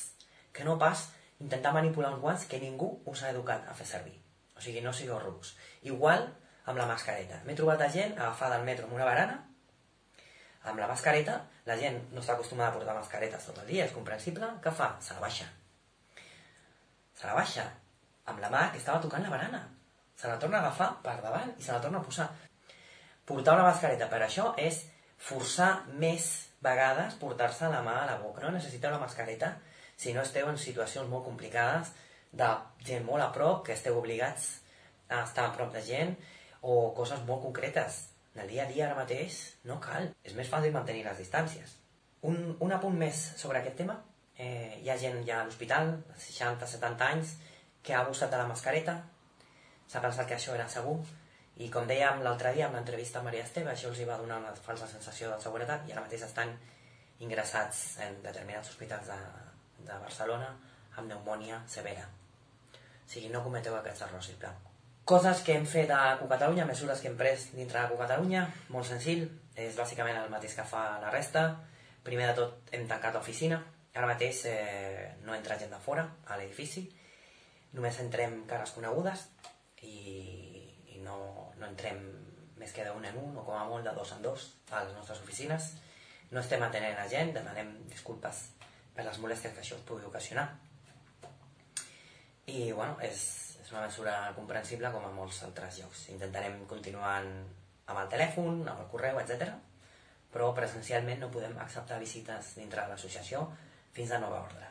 que 0.53 0.67
no 0.67 0.77
pas 0.79 1.07
intentar 1.41 1.73
manipular 1.73 2.11
uns 2.13 2.21
guants 2.21 2.45
que 2.51 2.61
ningú 2.61 2.91
us 3.09 3.23
ha 3.23 3.31
educat 3.33 3.69
a 3.71 3.77
fer 3.79 3.87
servir. 3.89 4.17
O 4.57 4.61
sigui, 4.61 4.83
no 4.85 4.93
sigueu 4.93 5.21
rucs. 5.23 5.55
Igual 5.89 6.27
amb 6.69 6.77
la 6.77 6.89
mascareta. 6.91 7.41
M'he 7.47 7.57
trobat 7.57 7.81
a 7.81 7.89
gent 7.89 8.13
agafada 8.19 8.59
al 8.59 8.67
metro 8.67 8.85
amb 8.85 8.99
una 8.99 9.09
barana, 9.09 9.39
amb 10.69 10.83
la 10.83 10.91
mascareta, 10.91 11.39
la 11.65 11.79
gent 11.81 12.03
no 12.13 12.21
està 12.21 12.35
acostumada 12.37 12.69
a 12.69 12.77
portar 12.77 12.99
mascaretes 12.99 13.47
tot 13.49 13.63
el 13.63 13.71
dia, 13.71 13.87
és 13.87 13.97
comprensible, 13.97 14.51
què 14.61 14.75
fa? 14.77 14.93
Se 15.01 15.17
la 15.17 15.25
baixa. 15.25 15.49
Se 17.17 17.25
la 17.25 17.37
baixa 17.39 17.65
amb 18.29 18.43
la 18.45 18.51
mà 18.53 18.67
que 18.75 18.83
estava 18.83 19.01
tocant 19.01 19.25
la 19.25 19.33
barana 19.33 19.63
se 20.21 20.29
la 20.29 20.39
torna 20.39 20.59
a 20.59 20.67
agafar 20.67 20.91
per 21.03 21.17
davant 21.23 21.55
i 21.57 21.65
se 21.65 21.73
la 21.73 21.81
torna 21.81 21.99
a 21.99 22.05
posar. 22.05 22.29
Portar 23.25 23.55
una 23.57 23.65
mascareta 23.71 24.09
per 24.11 24.21
això 24.27 24.51
és 24.61 24.83
forçar 25.17 25.71
més 26.03 26.29
vegades 26.61 27.17
portar-se 27.21 27.71
la 27.73 27.81
mà 27.87 28.03
a 28.03 28.07
la 28.11 28.19
boca. 28.21 28.43
No 28.45 28.53
necessiteu 28.53 28.93
la 28.93 29.01
mascareta 29.01 29.55
si 29.97 30.13
no 30.13 30.25
esteu 30.27 30.49
en 30.51 30.59
situacions 30.61 31.09
molt 31.09 31.25
complicades 31.25 31.95
de 32.33 32.49
gent 32.87 33.07
molt 33.07 33.25
a 33.25 33.31
prop, 33.33 33.65
que 33.67 33.73
esteu 33.73 33.97
obligats 33.99 34.51
a 35.09 35.23
estar 35.25 35.47
a 35.49 35.55
prop 35.57 35.73
de 35.75 35.83
gent, 35.83 36.15
o 36.63 36.93
coses 36.97 37.23
molt 37.27 37.43
concretes. 37.43 38.05
En 38.35 38.45
el 38.45 38.53
dia 38.53 38.65
a 38.65 38.71
dia 38.71 38.87
ara 38.87 38.99
mateix 38.99 39.41
no 39.67 39.81
cal. 39.83 40.13
És 40.23 40.37
més 40.37 40.49
fàcil 40.53 40.77
mantenir 40.77 41.07
les 41.07 41.19
distàncies. 41.19 41.79
Un, 42.29 42.37
un 42.61 42.73
apunt 42.77 42.97
més 42.97 43.23
sobre 43.41 43.59
aquest 43.61 43.81
tema. 43.81 43.97
Eh, 44.37 44.81
hi 44.85 44.93
ha 44.93 44.99
gent 45.01 45.19
ja 45.27 45.41
a 45.41 45.47
l'hospital, 45.49 45.97
60-70 46.29 47.09
anys, 47.09 47.35
que 47.83 47.97
ha 47.97 48.05
abusat 48.05 48.31
de 48.31 48.39
la 48.41 48.47
mascareta, 48.49 49.01
s'ha 49.91 50.03
pensat 50.03 50.29
que 50.29 50.37
això 50.39 50.55
era 50.55 50.69
segur? 50.71 50.99
I 51.61 51.69
com 51.75 51.89
dèiem 51.91 52.23
l'altre 52.25 52.55
dia 52.55 52.69
amb 52.69 52.79
l'entrevista 52.79 53.19
a 53.21 53.27
Maria 53.27 53.43
Esteve 53.45 53.73
això 53.73 53.91
els 53.91 53.99
hi 54.01 54.07
va 54.09 54.19
donar 54.21 54.39
una 54.41 54.55
falsa 54.55 54.87
sensació 54.89 55.33
de 55.33 55.43
seguretat 55.43 55.89
i 55.89 55.93
ara 55.93 56.05
mateix 56.07 56.23
estan 56.25 56.55
ingressats 57.21 57.99
en 58.07 58.21
determinats 58.25 58.71
hospitals 58.73 59.11
de, 59.11 59.19
de 59.85 59.99
Barcelona 60.07 60.55
amb 60.97 61.07
pneumònia 61.07 61.61
severa. 61.69 62.07
O 62.73 63.11
sigui, 63.11 63.29
no 63.35 63.43
cometeu 63.45 63.75
aquests 63.77 64.07
errors, 64.07 64.31
sisplau. 64.31 64.55
Coses 65.11 65.43
que 65.43 65.57
hem 65.59 65.67
fet 65.67 65.91
a 65.91 66.15
Catalunya, 66.21 66.65
mesures 66.69 67.01
que 67.03 67.11
hem 67.11 67.19
pres 67.19 67.49
dintre 67.57 67.83
de 67.91 67.99
Catalunya, 67.99 68.45
molt 68.71 68.87
senzill, 68.87 69.27
és 69.59 69.75
bàsicament 69.77 70.21
el 70.21 70.31
mateix 70.31 70.55
que 70.55 70.67
fa 70.71 70.85
la 71.03 71.11
resta. 71.11 71.45
Primer 72.07 72.31
de 72.31 72.37
tot 72.39 72.71
hem 72.77 72.87
tancat 72.89 73.19
l'oficina, 73.19 73.59
ara 73.93 74.07
mateix 74.07 74.45
eh, 74.49 75.11
no 75.27 75.35
entra 75.35 75.59
gent 75.59 75.75
de 75.75 75.83
fora 75.83 76.07
a 76.31 76.39
l'edifici, 76.39 76.87
només 77.75 77.99
entrem 78.03 78.45
cares 78.49 78.73
conegudes, 78.77 79.27
i, 79.87 80.65
i 80.95 81.01
no, 81.05 81.17
no 81.59 81.69
entrem 81.69 82.01
més 82.61 82.73
que 82.77 82.85
d'un 82.85 83.05
en 83.09 83.21
un 83.21 83.39
o 83.41 83.45
com 83.45 83.57
a 83.57 83.67
molt 83.69 83.87
de 83.87 83.95
dos 83.97 84.13
en 84.17 84.25
dos 84.25 84.51
a 84.71 84.83
les 84.85 84.97
nostres 84.97 85.23
oficines. 85.25 85.73
No 86.31 86.43
estem 86.43 86.63
atenent 86.63 86.99
a 87.01 87.07
gent, 87.11 87.33
demanem 87.35 87.73
disculpes 87.91 88.43
per 88.95 89.07
les 89.07 89.21
molèsties 89.23 89.55
que 89.55 89.65
això 89.65 89.79
us 89.79 89.87
pugui 89.89 90.07
ocasionar. 90.07 90.47
I, 92.51 92.71
bueno, 92.73 92.97
és, 93.07 93.23
és 93.63 93.73
una 93.73 93.87
mesura 93.87 94.15
comprensible 94.37 94.91
com 94.95 95.07
a 95.07 95.15
molts 95.15 95.41
altres 95.47 95.81
llocs. 95.81 96.07
Intentarem 96.15 96.61
continuar 96.71 97.17
amb 97.21 97.99
el 97.99 98.11
telèfon, 98.13 98.63
amb 98.67 98.85
el 98.85 98.89
correu, 98.93 99.21
etc. 99.23 99.49
Però 100.31 100.51
presencialment 100.55 101.25
no 101.25 101.31
podem 101.35 101.57
acceptar 101.59 101.99
visites 102.03 102.55
dintre 102.59 102.85
de 102.85 102.93
l'associació 102.93 103.47
fins 103.95 104.13
a 104.13 104.21
nova 104.23 104.43
ordre. 104.45 104.69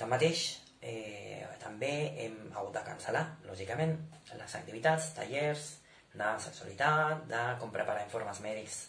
Tanmateix, 0.00 0.59
eh, 0.80 1.46
també 1.60 1.92
hem 2.24 2.36
hagut 2.54 2.74
de 2.74 2.82
cancel·lar, 2.86 3.24
lògicament, 3.48 3.96
les 4.32 4.56
activitats, 4.58 5.12
tallers 5.16 5.66
de 6.14 6.30
sexualitat, 6.42 7.26
de 7.30 7.42
com 7.60 7.72
preparar 7.74 8.04
informes 8.06 8.40
mèdics 8.44 8.80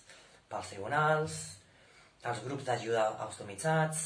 pels 0.49 0.73
tribunals, 0.73 1.37
els 2.25 2.43
grups 2.45 2.67
d'ajuda 2.67 3.05
automatitzats, 3.25 4.01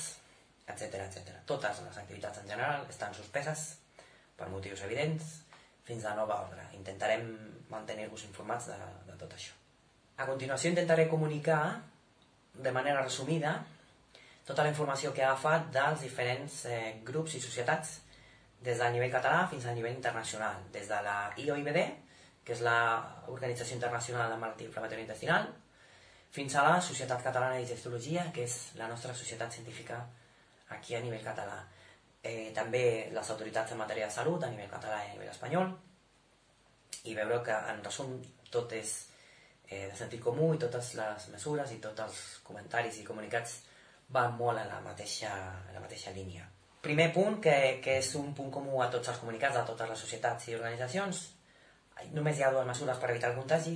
etc 0.65 1.01
etc. 1.05 1.41
Totes 1.45 1.81
les 1.85 1.97
activitats 2.01 2.41
en 2.41 2.47
general 2.49 2.85
estan 2.89 3.13
suspeses 3.13 3.65
per 4.35 4.49
motius 4.49 4.81
evidents 4.87 5.35
fins 5.85 6.05
a 6.05 6.15
nova 6.17 6.41
ordre. 6.47 6.65
Intentarem 6.77 7.27
mantenir-vos 7.69 8.25
informats 8.25 8.71
de, 8.71 8.79
de 9.07 9.17
tot 9.19 9.35
això. 9.37 9.53
A 10.17 10.25
continuació 10.25 10.71
intentaré 10.71 11.09
comunicar 11.11 11.81
de 12.55 12.71
manera 12.71 13.03
resumida 13.03 13.59
tota 14.45 14.63
la 14.63 14.69
informació 14.69 15.11
que 15.13 15.23
he 15.23 15.27
agafat 15.27 15.71
dels 15.73 16.01
diferents 16.05 16.63
eh, 16.69 16.99
grups 17.05 17.35
i 17.35 17.41
societats 17.41 17.99
des 18.65 18.81
del 18.81 18.93
nivell 18.93 19.13
català 19.13 19.45
fins 19.49 19.65
al 19.65 19.77
nivell 19.77 19.93
internacional, 19.93 20.61
des 20.73 20.89
de 20.89 20.99
la 21.05 21.17
IOIBD, 21.41 21.79
que 22.45 22.53
és 22.53 22.61
l'Organització 22.65 23.75
Internacional 23.77 24.29
de 24.31 24.37
Malaltia 24.41 24.69
Inflamatòria 24.69 25.05
Intestinal, 25.05 25.47
fins 26.35 26.55
a 26.55 26.65
la 26.67 26.77
Societat 26.81 27.23
Catalana 27.23 27.57
de 27.57 27.65
Digestologia, 27.65 28.27
que 28.33 28.45
és 28.45 28.57
la 28.77 28.89
nostra 28.91 29.13
societat 29.17 29.53
científica 29.53 30.01
aquí 30.77 30.95
a 30.95 31.01
nivell 31.01 31.25
català. 31.25 31.63
Eh, 32.21 32.51
també 32.53 33.11
les 33.13 33.29
autoritats 33.33 33.73
en 33.73 33.81
matèria 33.81 34.09
de 34.09 34.13
salut 34.13 34.43
a 34.43 34.49
nivell 34.49 34.69
català 34.69 35.01
i 35.03 35.09
a 35.09 35.13
nivell 35.13 35.33
espanyol, 35.33 35.69
i 37.05 37.13
veure 37.17 37.41
que, 37.45 37.57
en 37.73 37.83
resum, 37.85 38.17
tot 38.51 38.73
és 38.73 38.95
eh, 39.69 39.87
de 39.91 39.95
sentit 39.97 40.21
comú 40.21 40.53
i 40.53 40.61
totes 40.61 40.93
les 40.97 41.29
mesures 41.33 41.73
i 41.73 41.79
tots 41.81 42.05
els 42.05 42.21
comentaris 42.45 43.01
i 43.01 43.07
comunicats 43.07 43.59
van 44.13 44.35
molt 44.37 44.61
a 44.61 44.65
la 44.69 44.81
mateixa, 44.85 45.31
a 45.69 45.73
la 45.73 45.81
mateixa 45.81 46.13
línia. 46.15 46.45
Primer 46.85 47.09
punt, 47.13 47.39
que, 47.41 47.79
que 47.81 47.97
és 48.01 48.11
un 48.19 48.33
punt 48.37 48.51
comú 48.53 48.81
a 48.83 48.91
tots 48.93 49.09
els 49.09 49.17
comunicats, 49.21 49.57
a 49.57 49.65
totes 49.65 49.89
les 49.89 50.03
societats 50.05 50.51
i 50.51 50.55
organitzacions, 50.57 51.23
només 52.13 52.37
hi 52.37 52.45
ha 52.45 52.51
dues 52.53 52.67
mesures 52.67 53.01
per 53.01 53.09
evitar 53.09 53.31
el 53.31 53.39
contagi, 53.39 53.75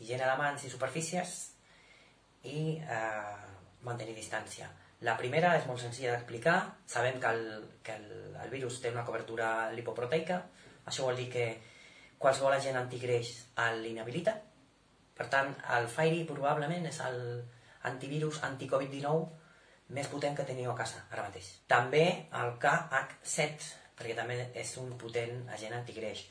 higiene 0.00 0.26
de 0.26 0.36
mans 0.40 0.64
i 0.64 0.72
superfícies 0.72 1.38
i 2.50 2.80
eh, 2.80 3.40
mantenir 3.86 4.16
distància. 4.16 4.70
La 5.06 5.14
primera 5.16 5.54
és 5.56 5.66
molt 5.68 5.80
senzilla 5.80 6.16
d'explicar, 6.16 6.58
sabem 6.90 7.20
que, 7.20 7.30
el, 7.30 7.68
que 7.86 7.94
el, 7.96 8.08
el 8.42 8.50
virus 8.52 8.80
té 8.82 8.90
una 8.92 9.04
cobertura 9.06 9.70
lipoproteica, 9.72 10.42
això 10.90 11.06
vol 11.06 11.20
dir 11.20 11.28
que 11.32 11.46
qualsevol 12.20 12.56
agent 12.56 12.76
antigreix 12.76 13.30
l'inhabilita, 13.80 14.34
per 15.16 15.28
tant, 15.28 15.54
el 15.76 15.86
Fairy 15.92 16.24
probablement 16.28 16.86
és 16.88 16.98
el 17.04 17.18
antivirus 17.88 18.40
anti-Covid-19 18.46 19.39
més 19.94 20.08
potent 20.10 20.36
que 20.38 20.46
teniu 20.46 20.70
a 20.72 20.76
casa 20.78 21.04
ara 21.10 21.26
mateix. 21.26 21.50
També 21.70 22.04
el 22.40 22.52
KH7, 22.62 23.70
perquè 23.98 24.16
també 24.18 24.38
és 24.58 24.74
un 24.82 24.92
potent 24.98 25.48
agent 25.54 25.74
antigreix. 25.76 26.26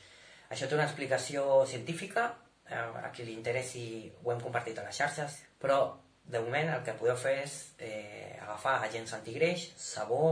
Això 0.50 0.66
té 0.66 0.74
una 0.74 0.86
explicació 0.88 1.64
científica, 1.66 2.30
eh, 2.66 2.76
a 2.76 3.10
qui 3.14 3.26
li 3.26 3.36
interessi 3.36 3.84
ho 4.24 4.32
hem 4.32 4.40
compartit 4.40 4.78
a 4.78 4.86
les 4.86 4.96
xarxes, 4.96 5.36
però 5.60 5.80
de 6.24 6.40
moment 6.40 6.72
el 6.74 6.82
que 6.86 6.96
podeu 6.98 7.16
fer 7.18 7.36
és 7.44 7.54
eh, 7.78 8.38
agafar 8.40 8.80
agents 8.86 9.14
antigreix, 9.18 9.70
sabó, 9.76 10.24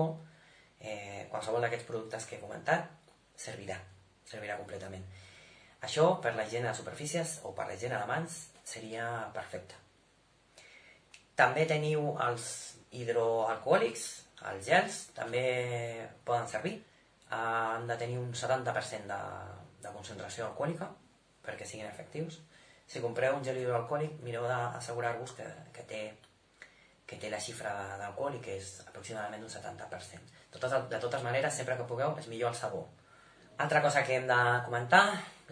eh, 0.80 1.26
qualsevol 1.30 1.64
d'aquests 1.64 1.86
productes 1.86 2.26
que 2.26 2.38
he 2.38 2.42
comentat, 2.42 2.88
servirà, 3.38 3.78
servirà 4.26 4.58
completament. 4.58 5.04
Això 5.82 6.08
per 6.22 6.34
la 6.34 6.46
higiene 6.46 6.70
de 6.70 6.74
superfícies 6.74 7.38
o 7.46 7.54
per 7.54 7.68
la 7.68 7.76
higiene 7.76 7.98
de 8.00 8.06
mans 8.10 8.38
seria 8.66 9.28
perfecte. 9.34 9.76
També 11.38 11.66
teniu 11.70 12.16
els 12.24 12.77
hidroalcohòlics, 12.96 14.04
els 14.50 14.68
gels, 14.68 15.00
també 15.16 15.42
poden 16.24 16.48
servir. 16.48 16.76
Han 17.34 17.86
de 17.88 17.96
tenir 18.00 18.16
un 18.20 18.30
70% 18.32 19.10
de, 19.10 19.20
de 19.82 19.92
concentració 19.92 20.46
alcohòlica 20.46 20.88
perquè 21.44 21.66
siguin 21.66 21.88
efectius. 21.88 22.40
Si 22.88 23.02
compreu 23.04 23.36
un 23.36 23.44
gel 23.44 23.58
hidroalcohòlic, 23.60 24.20
mireu 24.24 24.46
d'assegurar-vos 24.48 25.34
que, 25.36 25.46
que, 25.76 25.84
té, 25.88 26.02
que 27.08 27.18
té 27.20 27.30
la 27.32 27.40
xifra 27.40 27.72
d'alcohol 28.00 28.38
i 28.38 28.44
que 28.44 28.56
és 28.56 28.78
aproximadament 28.86 29.44
un 29.44 29.52
70%. 29.52 30.36
Totes, 30.54 30.76
de 30.88 31.00
totes 31.02 31.24
maneres, 31.24 31.52
sempre 31.56 31.76
que 31.76 31.88
pugueu, 31.88 32.14
és 32.20 32.30
millor 32.32 32.54
el 32.54 32.56
sabó. 32.56 32.86
Altra 33.58 33.82
cosa 33.82 34.04
que 34.06 34.16
hem 34.16 34.28
de 34.28 34.38
comentar, 34.64 35.02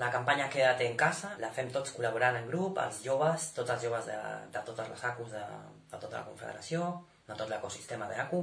la 0.00 0.11
campanya 0.14 0.49
Queda't 0.49 0.81
en 0.87 0.97
casa, 0.97 1.33
la 1.43 1.50
fem 1.52 1.69
tots 1.75 1.93
col·laborant 1.97 2.37
en 2.38 2.49
grup, 2.49 2.78
els 2.78 3.02
joves, 3.05 3.50
tots 3.57 3.73
els 3.75 3.83
joves 3.83 4.09
de, 4.09 4.16
de 4.55 4.62
totes 4.69 4.88
les 4.93 5.05
ACUs 5.11 5.33
de, 5.33 5.45
de 5.90 6.00
tota 6.00 6.21
la 6.21 6.26
Confederació, 6.28 6.87
de 7.26 7.35
tot 7.35 7.50
l'ecosistema 7.50 8.09
d'ACU, 8.11 8.42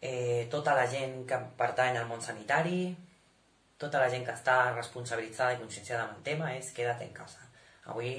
eh, 0.00 0.48
tota 0.50 0.74
la 0.74 0.86
gent 0.90 1.24
que 1.28 1.38
pertany 1.60 1.98
al 1.98 2.08
món 2.08 2.22
sanitari, 2.24 2.96
tota 3.80 4.00
la 4.00 4.10
gent 4.12 4.26
que 4.26 4.34
està 4.36 4.74
responsabilitzada 4.74 5.54
i 5.54 5.60
conscienciada 5.62 6.04
amb 6.04 6.18
el 6.18 6.22
tema 6.26 6.52
és 6.56 6.72
queda't 6.76 7.00
en 7.04 7.14
casa. 7.16 7.46
Avui 7.92 8.12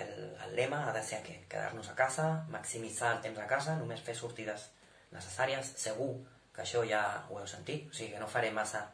el, 0.00 0.12
el 0.46 0.56
lema 0.56 0.84
ha 0.88 0.92
de 0.96 1.02
ser 1.02 1.20
aquest, 1.20 1.46
quedar-nos 1.50 1.90
a 1.90 1.96
casa, 1.98 2.28
maximitzar 2.50 3.14
el 3.16 3.22
temps 3.26 3.38
a 3.38 3.46
casa, 3.50 3.76
només 3.78 4.02
fer 4.06 4.16
sortides 4.18 4.70
necessàries, 5.14 5.74
segur 5.78 6.12
que 6.54 6.64
això 6.64 6.82
ja 6.88 7.02
ho 7.28 7.38
heu 7.38 7.46
sentit, 7.46 7.88
o 7.90 7.94
sigui 7.94 8.14
que 8.14 8.22
no 8.22 8.30
faré 8.30 8.50
massa, 8.54 8.86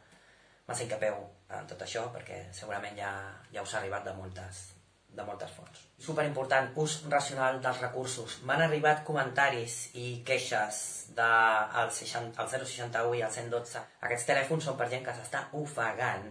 massa 0.67 0.85
incapeu 0.85 1.21
en 1.57 1.69
tot 1.69 1.81
això 1.81 2.07
perquè 2.13 2.47
segurament 2.53 2.97
ja, 2.99 3.11
ja 3.53 3.63
us 3.63 3.73
ha 3.73 3.79
arribat 3.81 4.05
de 4.05 4.13
moltes, 4.17 4.76
de 5.17 5.25
moltes 5.25 5.51
fonts. 5.55 5.83
Super 6.07 6.25
important, 6.27 6.69
ús 6.83 6.99
racional 7.09 7.61
dels 7.61 7.79
recursos. 7.81 8.39
M'han 8.45 8.63
arribat 8.65 9.03
comentaris 9.07 9.77
i 9.97 10.07
queixes 10.27 10.81
del 11.17 11.93
061 11.93 13.15
i 13.17 13.23
el 13.25 13.31
112. 13.33 13.83
Aquests 14.07 14.27
telèfons 14.29 14.69
són 14.69 14.77
per 14.77 14.89
gent 14.93 15.05
que 15.07 15.15
s'està 15.17 15.47
ofegant. 15.61 16.27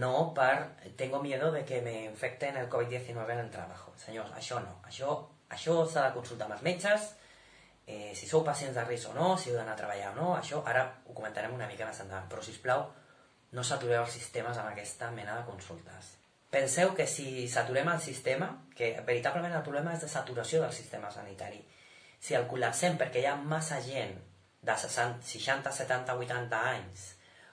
No 0.00 0.14
per 0.34 0.54
tengo 0.96 1.20
miedo 1.22 1.52
de 1.52 1.62
que 1.68 1.82
me 1.84 2.04
infecten 2.06 2.56
el 2.56 2.70
COVID-19 2.72 3.36
en 3.36 3.44
el 3.44 3.52
treball. 3.52 3.94
Senyors, 4.00 4.32
això 4.40 4.58
no. 4.64 4.80
Això, 4.88 5.18
això 5.54 5.76
s'ha 5.86 6.08
de 6.08 6.16
consultar 6.16 6.48
amb 6.48 6.56
els 6.56 6.66
metges, 6.66 7.12
eh, 7.86 8.12
si 8.16 8.26
sou 8.26 8.44
pacients 8.44 8.74
de 8.74 8.84
risc 8.88 9.10
o 9.10 9.14
no, 9.14 9.36
si 9.38 9.50
heu 9.50 9.58
d'anar 9.60 9.74
a 9.74 9.80
treballar 9.82 10.12
o 10.14 10.18
no, 10.18 10.28
això 10.38 10.62
ara 10.66 10.84
ho 11.04 11.14
comentarem 11.14 11.54
una 11.54 11.68
mica 11.70 11.86
més 11.86 12.00
endavant, 12.00 12.28
però 12.32 12.42
si 12.42 12.56
us 12.56 12.60
plau, 12.64 12.86
no 13.52 13.62
satureu 13.62 14.02
els 14.02 14.16
sistemes 14.18 14.58
amb 14.58 14.72
aquesta 14.72 15.10
mena 15.14 15.36
de 15.38 15.46
consultes. 15.50 16.14
Penseu 16.54 16.92
que 16.94 17.08
si 17.10 17.48
saturem 17.50 17.88
el 17.90 17.98
sistema, 17.98 18.46
que 18.78 18.92
veritablement 19.06 19.56
el 19.58 19.64
problema 19.66 19.90
és 19.96 20.04
de 20.04 20.10
saturació 20.10 20.60
del 20.62 20.74
sistema 20.76 21.08
sanitari, 21.10 21.58
si 22.22 22.36
el 22.38 22.46
col·lapsem 22.46 22.94
perquè 23.00 23.24
hi 23.24 23.26
ha 23.26 23.34
massa 23.34 23.80
gent 23.82 24.12
de 24.62 24.76
60, 24.82 25.26
60, 25.26 25.72
70, 25.74 26.14
80 26.14 26.60
anys, 26.70 27.08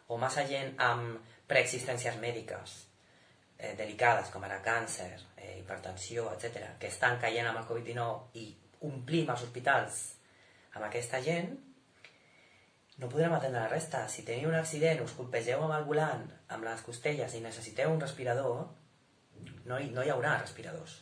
o 0.05 0.20
massa 0.22 0.43
gent 0.46 0.75
amb 0.86 1.17
preexistències 1.50 2.20
mèdiques 2.22 2.75
eh, 3.58 3.74
delicades, 3.79 4.29
com 4.29 4.46
ara 4.46 4.60
càncer, 4.62 5.10
eh, 5.36 5.55
hipertensió, 5.63 6.27
etc., 6.36 6.75
que 6.77 6.91
estan 6.93 7.17
caient 7.24 7.50
amb 7.50 7.63
el 7.63 7.65
Covid-19 7.72 8.38
i 8.38 8.46
omplim 8.86 9.31
els 9.34 9.48
hospitals 9.48 10.01
amb 10.75 10.86
aquesta 10.86 11.24
gent, 11.25 11.50
no 13.01 13.10
podrem 13.10 13.34
atendre 13.34 13.63
la 13.63 13.72
resta. 13.72 14.03
Si 14.13 14.22
teniu 14.27 14.51
un 14.51 14.60
accident, 14.60 15.01
us 15.01 15.17
colpegeu 15.17 15.65
amb 15.65 15.74
el 15.79 15.89
volant, 15.89 16.27
amb 16.53 16.70
les 16.70 16.86
costelles 16.86 17.34
i 17.34 17.41
necessiteu 17.41 17.89
un 17.89 18.03
respirador, 18.03 18.67
no 19.65 19.79
hi, 19.79 19.89
no 19.95 20.03
hi 20.03 20.12
haurà 20.13 20.38
respiradors. 20.39 21.00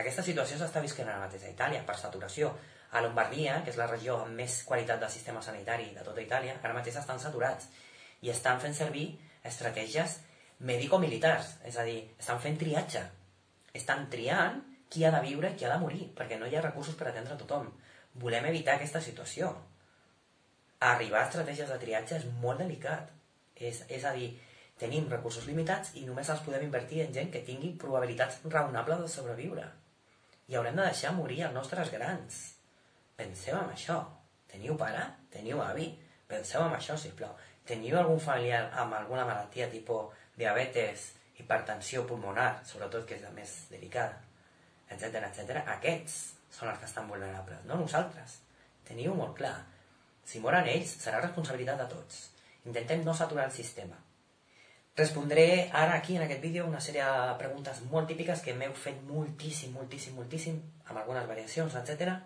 Aquesta 0.00 0.24
situació 0.24 0.56
s'està 0.58 0.82
visquent 0.84 1.08
ara 1.08 1.24
mateix 1.24 1.44
a 1.44 1.52
Itàlia, 1.52 1.82
per 1.86 1.96
saturació. 1.98 2.54
A 2.90 3.02
Lombardia, 3.04 3.60
que 3.64 3.70
és 3.70 3.78
la 3.78 3.86
regió 3.90 4.16
amb 4.24 4.34
més 4.40 4.62
qualitat 4.66 4.98
del 5.02 5.12
sistema 5.12 5.42
sanitari 5.42 5.92
de 5.94 6.02
tota 6.06 6.22
Itàlia, 6.22 6.56
ara 6.62 6.74
mateix 6.74 6.96
estan 6.98 7.20
saturats 7.22 7.68
i 8.26 8.32
estan 8.32 8.58
fent 8.62 8.74
servir 8.74 9.06
estratègies 9.46 10.18
mèdico-militars, 10.66 11.54
és 11.68 11.76
a 11.78 11.84
dir, 11.86 12.00
estan 12.20 12.40
fent 12.42 12.58
triatge. 12.60 13.04
Estan 13.76 14.08
triant 14.12 14.58
qui 14.90 15.04
ha 15.06 15.12
de 15.14 15.22
viure 15.24 15.52
i 15.52 15.56
qui 15.56 15.64
ha 15.64 15.72
de 15.72 15.80
morir, 15.80 16.10
perquè 16.16 16.38
no 16.38 16.48
hi 16.50 16.56
ha 16.58 16.64
recursos 16.64 16.96
per 16.98 17.08
atendre 17.08 17.36
a 17.36 17.40
tothom. 17.40 17.70
Volem 18.20 18.48
evitar 18.50 18.74
aquesta 18.76 19.00
situació. 19.00 19.52
Arribar 20.90 21.22
a 21.22 21.28
estratègies 21.28 21.70
de 21.70 21.78
triatge 21.78 22.18
és 22.18 22.26
molt 22.42 22.60
delicat. 22.64 23.08
És, 23.54 23.84
és 23.88 24.04
a 24.08 24.12
dir, 24.16 24.32
Tenim 24.80 25.10
recursos 25.12 25.44
limitats 25.44 25.92
i 26.00 26.06
només 26.06 26.30
els 26.32 26.40
podem 26.46 26.64
invertir 26.64 27.02
en 27.04 27.12
gent 27.12 27.28
que 27.32 27.44
tingui 27.44 27.74
probabilitats 27.82 28.40
raonables 28.46 29.02
de 29.04 29.10
sobreviure. 29.12 29.66
I 30.48 30.56
haurem 30.56 30.78
de 30.78 30.86
deixar 30.88 31.12
morir 31.16 31.42
els 31.46 31.54
nostres 31.54 31.92
grans. 31.92 32.40
Penseu 33.18 33.58
en 33.58 33.74
això. 33.74 33.98
Teniu 34.50 34.78
pare? 34.80 35.04
Teniu 35.30 35.60
avi? 35.62 35.90
Penseu 36.30 36.64
en 36.64 36.74
això, 36.78 36.96
sisplau. 36.98 37.36
Teniu 37.68 37.98
algun 38.00 38.18
familiar 38.24 38.64
amb 38.82 38.96
alguna 38.96 39.26
malaltia 39.28 39.68
tipus 39.70 40.16
diabetes, 40.40 41.10
hipertensió 41.38 42.06
pulmonar, 42.08 42.50
sobretot 42.66 43.06
que 43.06 43.18
és 43.18 43.24
la 43.26 43.36
més 43.36 43.52
delicada, 43.70 44.16
etc 44.88 45.22
etc. 45.28 45.60
Aquests 45.76 46.20
són 46.56 46.72
els 46.72 46.80
que 46.80 46.88
estan 46.88 47.08
vulnerables, 47.10 47.66
no 47.68 47.78
nosaltres. 47.78 48.40
Teniu 48.88 49.14
molt 49.14 49.36
clar. 49.38 49.58
Si 50.24 50.40
moren 50.42 50.68
ells, 50.72 50.96
serà 51.04 51.20
responsabilitat 51.20 51.84
de 51.84 51.90
tots. 51.92 52.30
Intentem 52.64 53.04
no 53.04 53.14
saturar 53.14 53.50
el 53.50 53.54
sistema. 53.54 53.98
Respondré 54.96 55.70
ara 55.72 55.94
aquí 55.94 56.16
en 56.16 56.22
aquest 56.22 56.42
vídeo 56.42 56.66
una 56.66 56.80
sèrie 56.82 57.04
de 57.04 57.34
preguntes 57.38 57.80
molt 57.90 58.08
típiques 58.10 58.42
que 58.42 58.54
m'heu 58.58 58.72
fet 58.74 58.98
moltíssim, 59.06 59.72
moltíssim, 59.72 60.16
moltíssim, 60.18 60.56
amb 60.86 60.98
algunes 60.98 61.28
variacions, 61.28 61.76
etc. 61.78 62.16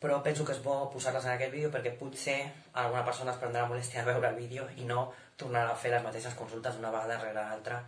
Però 0.00 0.20
penso 0.24 0.46
que 0.46 0.54
és 0.54 0.62
bo 0.64 0.76
posar-les 0.92 1.26
en 1.26 1.34
aquest 1.34 1.52
vídeo 1.52 1.70
perquè 1.74 1.92
potser 1.98 2.38
alguna 2.72 3.02
persona 3.04 3.34
es 3.34 3.40
prendrà 3.42 3.66
molèstia 3.68 4.00
a 4.00 4.06
veure 4.06 4.30
el 4.30 4.38
vídeo 4.38 4.68
i 4.78 4.86
no 4.88 5.10
tornarà 5.36 5.74
a 5.74 5.80
fer 5.82 5.90
les 5.92 6.04
mateixes 6.06 6.38
consultes 6.38 6.78
una 6.78 6.92
vegada 6.94 7.18
darrere 7.18 7.42
l'altra 7.42 7.82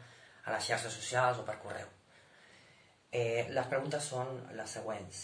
a 0.44 0.56
les 0.56 0.66
xarxes 0.66 0.92
socials 0.92 1.38
o 1.38 1.46
per 1.46 1.56
correu. 1.62 1.86
Eh, 3.12 3.46
les 3.54 3.70
preguntes 3.70 4.10
són 4.12 4.34
les 4.58 4.76
següents. 4.78 5.22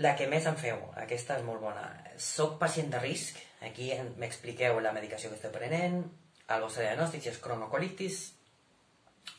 La 0.00 0.16
que 0.16 0.26
més 0.26 0.46
em 0.48 0.56
feu, 0.56 0.78
aquesta 0.96 1.36
és 1.36 1.44
molt 1.44 1.60
bona. 1.60 1.84
Soc 2.16 2.56
pacient 2.58 2.88
de 2.90 3.00
risc, 3.02 3.38
aquí 3.60 3.90
m'expliqueu 4.16 4.80
la 4.80 4.94
medicació 4.96 5.28
que 5.28 5.36
esteu 5.36 5.52
prenent, 5.52 6.00
el 6.48 6.64
vostre 6.64 6.86
diagnòstic, 6.86 7.22
si 7.22 7.30
és 7.32 7.40
cronocolitis, 7.42 8.20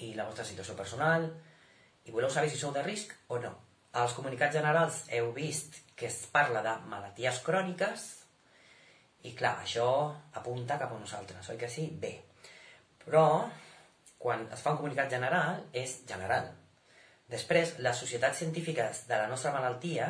i 0.05 0.13
la 0.17 0.25
vostra 0.27 0.45
situació 0.48 0.75
personal, 0.79 1.27
i 2.07 2.12
voleu 2.12 2.31
saber 2.31 2.50
si 2.51 2.60
sou 2.60 2.74
de 2.75 2.83
risc 2.86 3.13
o 3.27 3.39
no. 3.43 3.53
Als 4.00 4.15
comunicats 4.17 4.55
generals 4.57 5.03
heu 5.13 5.31
vist 5.36 5.79
que 5.95 6.07
es 6.10 6.24
parla 6.33 6.63
de 6.65 6.74
malalties 6.89 7.39
cròniques, 7.45 8.07
i 9.24 9.31
clar, 9.38 9.55
això 9.63 9.88
apunta 10.39 10.79
cap 10.81 10.91
a 10.91 11.00
nosaltres, 11.00 11.48
oi 11.53 11.60
que 11.60 11.69
sí? 11.72 11.88
Bé. 12.01 12.17
Però, 13.03 13.25
quan 14.19 14.48
es 14.51 14.63
fa 14.63 14.74
un 14.74 14.81
comunicat 14.81 15.12
general, 15.13 15.62
és 15.72 16.01
general. 16.10 16.50
Després, 17.31 17.77
les 17.79 17.98
societats 17.98 18.41
científiques 18.43 19.05
de 19.07 19.19
la 19.19 19.29
nostra 19.31 19.53
malaltia 19.55 20.10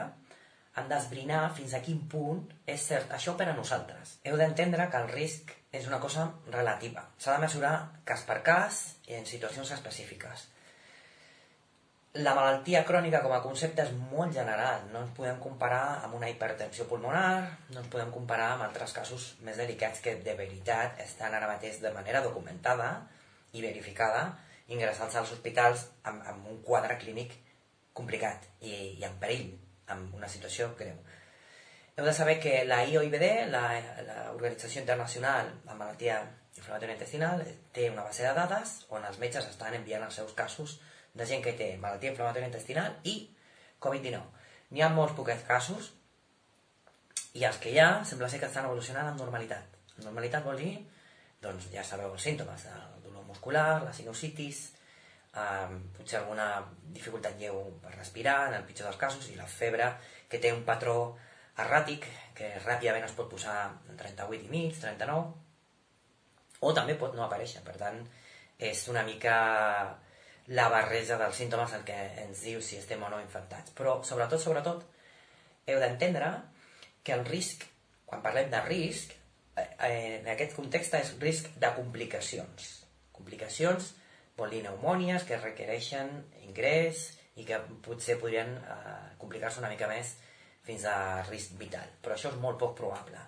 han 0.79 0.87
d'esbrinar 0.89 1.43
fins 1.53 1.75
a 1.77 1.81
quin 1.85 1.99
punt 2.09 2.47
és 2.65 2.87
cert 2.89 3.11
això 3.13 3.35
per 3.37 3.51
a 3.51 3.57
nosaltres. 3.57 4.17
Heu 4.25 4.39
d'entendre 4.39 4.89
que 4.89 5.03
el 5.03 5.11
risc 5.13 5.53
és 5.73 5.87
una 5.89 5.99
cosa 5.99 6.27
relativa. 6.53 7.07
S'ha 7.17 7.35
de 7.35 7.43
mesurar 7.47 7.75
cas 8.05 8.23
per 8.27 8.41
cas 8.45 8.81
i 9.09 9.17
en 9.17 9.25
situacions 9.25 9.71
específiques. 9.73 10.47
La 12.21 12.35
malaltia 12.37 12.83
crònica 12.85 13.23
com 13.23 13.31
a 13.33 13.41
concepte 13.41 13.81
és 13.81 13.93
molt 13.97 14.35
general. 14.35 14.83
No 14.93 15.01
ens 15.01 15.15
podem 15.17 15.39
comparar 15.41 16.03
amb 16.05 16.13
una 16.19 16.29
hipertensió 16.29 16.85
pulmonar, 16.85 17.57
no 17.73 17.81
ens 17.81 17.89
podem 17.89 18.11
comparar 18.13 18.51
amb 18.53 18.67
altres 18.67 18.93
casos 18.93 19.31
més 19.41 19.57
delicats 19.57 20.03
que 20.05 20.19
de 20.21 20.35
veritat 20.37 21.01
estan 21.01 21.33
ara 21.33 21.49
mateix 21.49 21.81
de 21.81 21.89
manera 21.95 22.21
documentada 22.21 22.91
i 23.53 23.65
verificada 23.65 24.27
ingressats 24.69 25.17
als 25.17 25.33
hospitals 25.33 25.87
amb, 26.03 26.21
amb 26.29 26.45
un 26.53 26.61
quadre 26.61 26.99
clínic 27.01 27.33
complicat 27.97 28.45
i, 28.61 28.93
i 29.01 29.09
en 29.09 29.17
perill 29.21 29.49
amb 29.89 30.13
una 30.13 30.29
situació 30.29 30.69
greu. 30.77 31.01
Heu 31.95 32.05
de 32.05 32.13
saber 32.13 32.39
que 32.41 32.63
la 32.65 32.79
IOIBD, 32.89 33.23
l'Organització 33.53 34.81
Internacional 34.81 35.51
de 35.61 35.73
Malaltia 35.77 36.15
Inflamatòria 36.57 36.95
Intestinal, 36.95 37.41
té 37.69 37.83
una 37.91 38.05
base 38.07 38.23
de 38.25 38.31
dades 38.33 38.71
on 38.89 39.03
els 39.05 39.19
metges 39.21 39.45
estan 39.45 39.75
enviant 39.77 40.01
els 40.01 40.15
seus 40.17 40.31
casos 40.33 40.79
de 41.13 41.27
gent 41.29 41.43
que 41.45 41.51
té 41.59 41.67
malaltia 41.77 42.09
inflamatòria 42.09 42.49
intestinal 42.49 42.95
i 43.05 43.13
Covid-19. 43.85 44.23
N'hi 44.73 44.81
ha 44.81 44.89
molts 44.89 45.13
poquets 45.13 45.45
casos 45.45 45.91
i 47.37 47.45
els 47.45 47.59
que 47.61 47.69
hi 47.69 47.77
ha 47.83 47.89
sembla 48.09 48.29
ser 48.31 48.39
que 48.41 48.49
estan 48.49 48.65
evolucionant 48.65 49.11
amb 49.11 49.21
normalitat. 49.21 49.77
Normalitat 50.01 50.47
vol 50.47 50.57
dir, 50.63 50.71
doncs 51.45 51.67
ja 51.75 51.83
sabeu 51.85 52.15
els 52.15 52.25
símptomes, 52.25 52.63
el 52.71 53.03
dolor 53.03 53.27
muscular, 53.27 53.83
la 53.83 53.93
sinusitis, 53.93 54.63
eh, 55.35 55.77
potser 55.99 56.23
alguna 56.23 56.49
dificultat 56.97 57.37
lleu 57.37 57.61
per 57.85 57.93
respirar, 57.99 58.47
en 58.47 58.57
el 58.57 58.65
pitjor 58.65 58.89
dels 58.89 59.01
casos, 59.05 59.29
i 59.29 59.37
la 59.37 59.45
febre, 59.45 59.91
que 60.27 60.41
té 60.41 60.49
un 60.57 60.65
patró 60.65 60.97
erràtic, 61.61 62.07
que 62.33 62.49
ràpidament 62.63 63.05
es 63.05 63.13
pot 63.17 63.29
posar 63.29 63.57
en 63.89 63.97
38 63.99 64.47
i 64.47 64.51
mig, 64.51 64.77
39, 64.81 65.33
o 66.63 66.71
també 66.73 66.95
pot 66.97 67.15
no 67.17 67.25
aparèixer. 67.25 67.61
Per 67.65 67.75
tant, 67.77 67.99
és 68.57 68.87
una 68.89 69.03
mica 69.05 69.35
la 70.47 70.67
barreja 70.69 71.17
dels 71.19 71.37
símptomes 71.39 71.73
el 71.77 71.83
que 71.87 71.97
ens 72.25 72.43
diu 72.43 72.61
si 72.61 72.79
estem 72.79 73.03
o 73.03 73.09
no 73.11 73.21
infectats. 73.21 73.71
Però, 73.77 73.99
sobretot, 74.03 74.41
sobretot, 74.41 74.83
heu 75.67 75.79
d'entendre 75.79 76.31
que 77.03 77.15
el 77.15 77.25
risc, 77.27 77.63
quan 78.07 78.23
parlem 78.23 78.49
de 78.51 78.61
risc, 78.67 79.13
eh, 79.55 80.19
en 80.19 80.27
aquest 80.33 80.55
context 80.57 80.95
és 80.99 81.13
risc 81.21 81.51
de 81.59 81.71
complicacions. 81.77 82.71
Complicacions 83.13 83.93
vol 84.37 84.49
dir 84.49 84.63
pneumònies 84.63 85.23
que 85.27 85.39
requereixen 85.39 86.11
ingrés 86.41 87.11
i 87.37 87.45
que 87.45 87.59
potser 87.85 88.17
podrien 88.21 88.55
eh, 88.57 88.99
complicar-se 89.21 89.61
una 89.61 89.71
mica 89.71 89.87
més 89.87 90.15
fins 90.63 90.85
a 90.89 90.97
risc 91.27 91.57
vital. 91.59 91.89
Però 92.01 92.15
això 92.15 92.31
és 92.31 92.39
molt 92.41 92.59
poc 92.61 92.77
probable. 92.77 93.19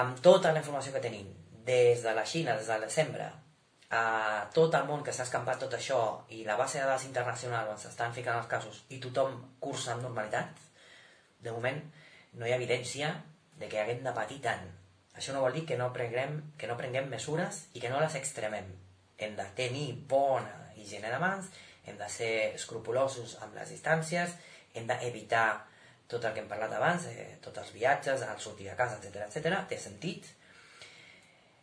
Amb 0.00 0.20
tota 0.22 0.52
la 0.52 0.62
informació 0.62 0.92
que 0.94 1.02
tenim, 1.02 1.28
des 1.66 2.02
de 2.04 2.14
la 2.14 2.24
Xina, 2.26 2.54
des 2.56 2.68
de 2.70 2.78
desembre, 2.84 3.26
a 3.90 4.48
tot 4.54 4.74
el 4.74 4.86
món 4.86 5.04
que 5.06 5.12
s'ha 5.14 5.26
escampat 5.26 5.60
tot 5.62 5.74
això 5.76 6.00
i 6.34 6.42
la 6.44 6.56
base 6.58 6.80
de 6.80 6.86
dades 6.86 7.06
internacional 7.06 7.68
on 7.70 7.78
s'estan 7.78 8.14
ficant 8.14 8.38
els 8.40 8.48
casos 8.50 8.82
i 8.90 8.98
tothom 9.02 9.36
cursa 9.62 9.92
amb 9.94 10.02
normalitat, 10.02 10.58
de 11.38 11.52
moment 11.54 11.78
no 12.34 12.46
hi 12.46 12.52
ha 12.52 12.58
evidència 12.58 13.12
de 13.60 13.68
que 13.70 13.80
haguem 13.80 14.02
de 14.04 14.14
patir 14.16 14.40
tant. 14.42 14.66
Això 15.16 15.32
no 15.32 15.44
vol 15.44 15.54
dir 15.54 15.64
que 15.68 15.78
no 15.78 15.92
prenguem, 15.94 16.40
que 16.58 16.68
no 16.68 16.76
prenguem 16.76 17.08
mesures 17.08 17.62
i 17.74 17.80
que 17.80 17.92
no 17.92 18.02
les 18.02 18.18
extremem 18.18 18.66
hem 19.18 19.36
de 19.38 19.46
tenir 19.56 19.86
bona 20.10 20.66
higiene 20.76 21.08
de 21.10 21.20
mans, 21.22 21.48
hem 21.86 21.96
de 21.96 22.08
ser 22.10 22.32
escrupulosos 22.58 23.38
amb 23.40 23.54
les 23.56 23.70
distàncies, 23.72 24.34
hem 24.74 24.90
d'evitar 24.90 25.46
tot 26.10 26.24
el 26.24 26.34
que 26.34 26.42
hem 26.42 26.48
parlat 26.50 26.72
abans, 26.76 27.06
eh, 27.10 27.38
tots 27.42 27.62
els 27.62 27.72
viatges, 27.74 28.22
el 28.22 28.40
sortir 28.40 28.70
a 28.70 28.76
casa, 28.78 28.98
etc 29.00 29.26
etc. 29.26 29.62
té 29.68 29.78
sentit. 29.78 30.28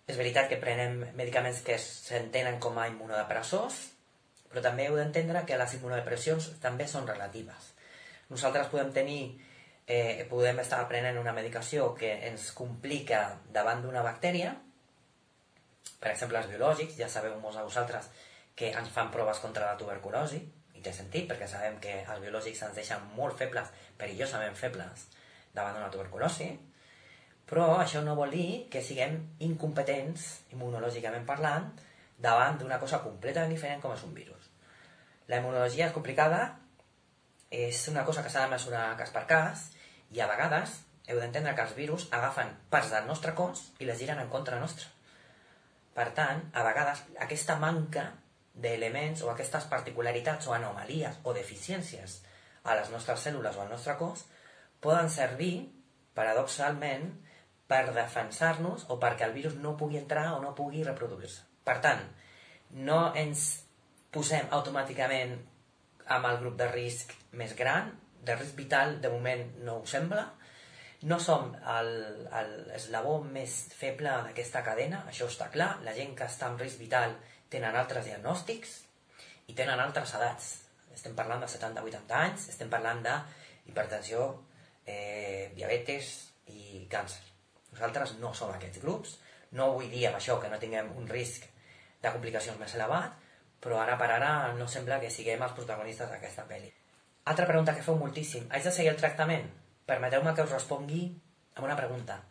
És 0.08 0.20
veritat 0.20 0.50
que 0.52 0.60
prenem 0.60 1.00
medicaments 1.16 1.62
que 1.64 1.78
s'entenen 1.80 2.60
com 2.60 2.78
a 2.78 2.90
immunodepressors, 2.92 3.80
però 4.52 4.62
també 4.62 4.90
heu 4.90 4.98
d'entendre 5.00 5.46
que 5.48 5.58
les 5.58 5.78
immunodepressions 5.80 6.52
també 6.62 6.88
són 6.88 7.08
relatives. 7.08 7.72
Nosaltres 8.30 8.68
podem 8.68 8.92
tenir, 8.92 9.40
eh, 9.88 10.28
podem 10.30 10.60
estar 10.60 10.88
prenent 10.88 11.18
una 11.18 11.34
medicació 11.34 11.94
que 11.96 12.12
ens 12.28 12.52
complica 12.52 13.40
davant 13.52 13.82
d'una 13.82 14.04
bactèria, 14.04 14.58
per 16.00 16.12
exemple, 16.12 16.38
els 16.38 16.50
biològics, 16.52 16.98
ja 17.00 17.08
sabeu 17.08 17.40
molts 17.40 17.58
de 17.58 17.64
vosaltres 17.64 18.10
que 18.60 18.72
ens 18.72 18.90
fan 18.92 19.10
proves 19.12 19.40
contra 19.40 19.70
la 19.70 19.78
tuberculosi, 19.80 20.42
té 20.84 20.94
sentit, 20.96 21.26
perquè 21.30 21.48
sabem 21.50 21.80
que 21.84 22.02
els 22.04 22.22
biològics 22.24 22.62
ens 22.68 22.78
deixen 22.78 23.10
molt 23.18 23.40
febles, 23.40 23.72
perillosament 23.98 24.56
febles, 24.60 25.08
davant 25.54 25.78
d'una 25.78 25.92
tuberculosi, 25.94 26.50
però 27.50 27.68
això 27.80 28.02
no 28.04 28.16
vol 28.18 28.32
dir 28.34 28.66
que 28.72 28.82
siguem 28.82 29.18
incompetents, 29.46 30.30
immunològicament 30.56 31.26
parlant, 31.28 31.70
davant 32.18 32.58
d'una 32.60 32.80
cosa 32.80 33.02
completament 33.04 33.52
diferent 33.52 33.82
com 33.84 33.94
és 33.94 34.04
un 34.08 34.16
virus. 34.16 34.50
La 35.28 35.40
immunologia 35.40 35.90
és 35.90 35.96
complicada, 35.96 36.42
és 37.54 37.86
una 37.92 38.06
cosa 38.08 38.24
que 38.24 38.32
s'ha 38.34 38.48
de 38.48 38.54
mesurar 38.56 38.88
cas 38.98 39.12
per 39.14 39.26
cas, 39.30 39.70
i 40.14 40.22
a 40.22 40.30
vegades 40.30 40.80
heu 41.08 41.20
d'entendre 41.20 41.54
que 41.56 41.66
els 41.68 41.76
virus 41.76 42.08
agafen 42.16 42.54
parts 42.72 42.92
del 42.94 43.08
nostre 43.10 43.34
cos 43.36 43.68
i 43.84 43.88
les 43.88 44.00
giren 44.00 44.22
en 44.24 44.32
contra 44.32 44.60
nostra. 44.60 44.88
Per 45.94 46.10
tant, 46.18 46.42
a 46.54 46.64
vegades 46.66 47.04
aquesta 47.22 47.60
manca 47.62 48.08
d'elements 48.54 49.24
o 49.26 49.32
aquestes 49.32 49.66
particularitats 49.72 50.48
o 50.48 50.54
anomalies 50.54 51.20
o 51.24 51.34
deficiències 51.34 52.20
a 52.64 52.76
les 52.78 52.92
nostres 52.94 53.26
cèl·lules 53.26 53.58
o 53.58 53.64
al 53.64 53.72
nostre 53.72 53.96
cos 54.00 54.26
poden 54.84 55.10
servir, 55.10 55.70
paradoxalment, 56.14 57.10
per 57.68 57.88
defensar-nos 57.96 58.86
o 58.92 59.00
perquè 59.02 59.26
el 59.26 59.34
virus 59.36 59.56
no 59.58 59.78
pugui 59.80 59.98
entrar 59.98 60.34
o 60.36 60.42
no 60.44 60.54
pugui 60.56 60.84
reproduir-se. 60.84 61.42
Per 61.64 61.80
tant, 61.82 62.04
no 62.86 63.00
ens 63.18 63.64
posem 64.14 64.52
automàticament 64.52 65.38
amb 66.14 66.28
el 66.30 66.40
grup 66.44 66.58
de 66.60 66.68
risc 66.70 67.14
més 67.40 67.56
gran, 67.58 67.94
de 68.24 68.36
risc 68.36 68.56
vital 68.60 69.00
de 69.02 69.12
moment 69.12 69.44
no 69.64 69.80
ho 69.80 69.86
sembla, 69.90 70.28
no 71.04 71.20
som 71.20 71.52
l'eslabó 72.72 73.18
més 73.28 73.56
feble 73.76 74.12
d'aquesta 74.28 74.64
cadena, 74.64 75.04
això 75.10 75.28
està 75.28 75.50
clar. 75.52 75.78
La 75.84 75.96
gent 75.96 76.14
que 76.16 76.28
està 76.30 76.48
en 76.52 76.60
risc 76.60 76.80
vital 76.80 77.18
tenen 77.52 77.76
altres 77.76 78.08
diagnòstics 78.08 78.76
i 79.52 79.56
tenen 79.58 79.82
altres 79.84 80.14
edats. 80.20 80.52
Estem 80.96 81.16
parlant 81.18 81.42
de 81.44 81.50
70-80 81.52 82.16
anys, 82.20 82.48
estem 82.54 82.70
parlant 82.72 83.02
d'hipertensió, 83.04 84.28
eh, 84.86 85.52
diabetes 85.58 86.14
i 86.54 86.86
càncer. 86.92 87.24
Nosaltres 87.74 88.16
no 88.22 88.34
som 88.38 88.54
aquests 88.54 88.80
grups. 88.84 89.18
No 89.58 89.74
vull 89.74 89.90
dir 89.90 90.08
amb 90.08 90.18
això 90.18 90.40
que 90.42 90.50
no 90.50 90.62
tinguem 90.62 90.92
un 90.98 91.10
risc 91.10 91.50
de 92.02 92.12
complicacions 92.14 92.60
més 92.60 92.76
elevat, 92.78 93.18
però 93.64 93.80
ara 93.82 93.98
per 94.00 94.10
ara 94.12 94.32
no 94.58 94.68
sembla 94.68 95.00
que 95.02 95.12
siguem 95.12 95.44
els 95.44 95.56
protagonistes 95.58 96.10
d'aquesta 96.10 96.48
pel·li. 96.48 96.72
Altra 97.32 97.48
pregunta 97.50 97.76
que 97.76 97.84
feu 97.86 98.00
moltíssim. 98.00 98.48
Haig 98.52 98.64
de 98.64 98.74
seguir 98.76 98.92
el 98.92 99.00
tractament? 99.00 99.63
Permeteu-me 99.90 100.34
que 100.36 100.46
us 100.46 100.54
respongui 100.56 101.06
amb 101.56 101.66
una 101.68 101.78
pregunta. 101.80 102.22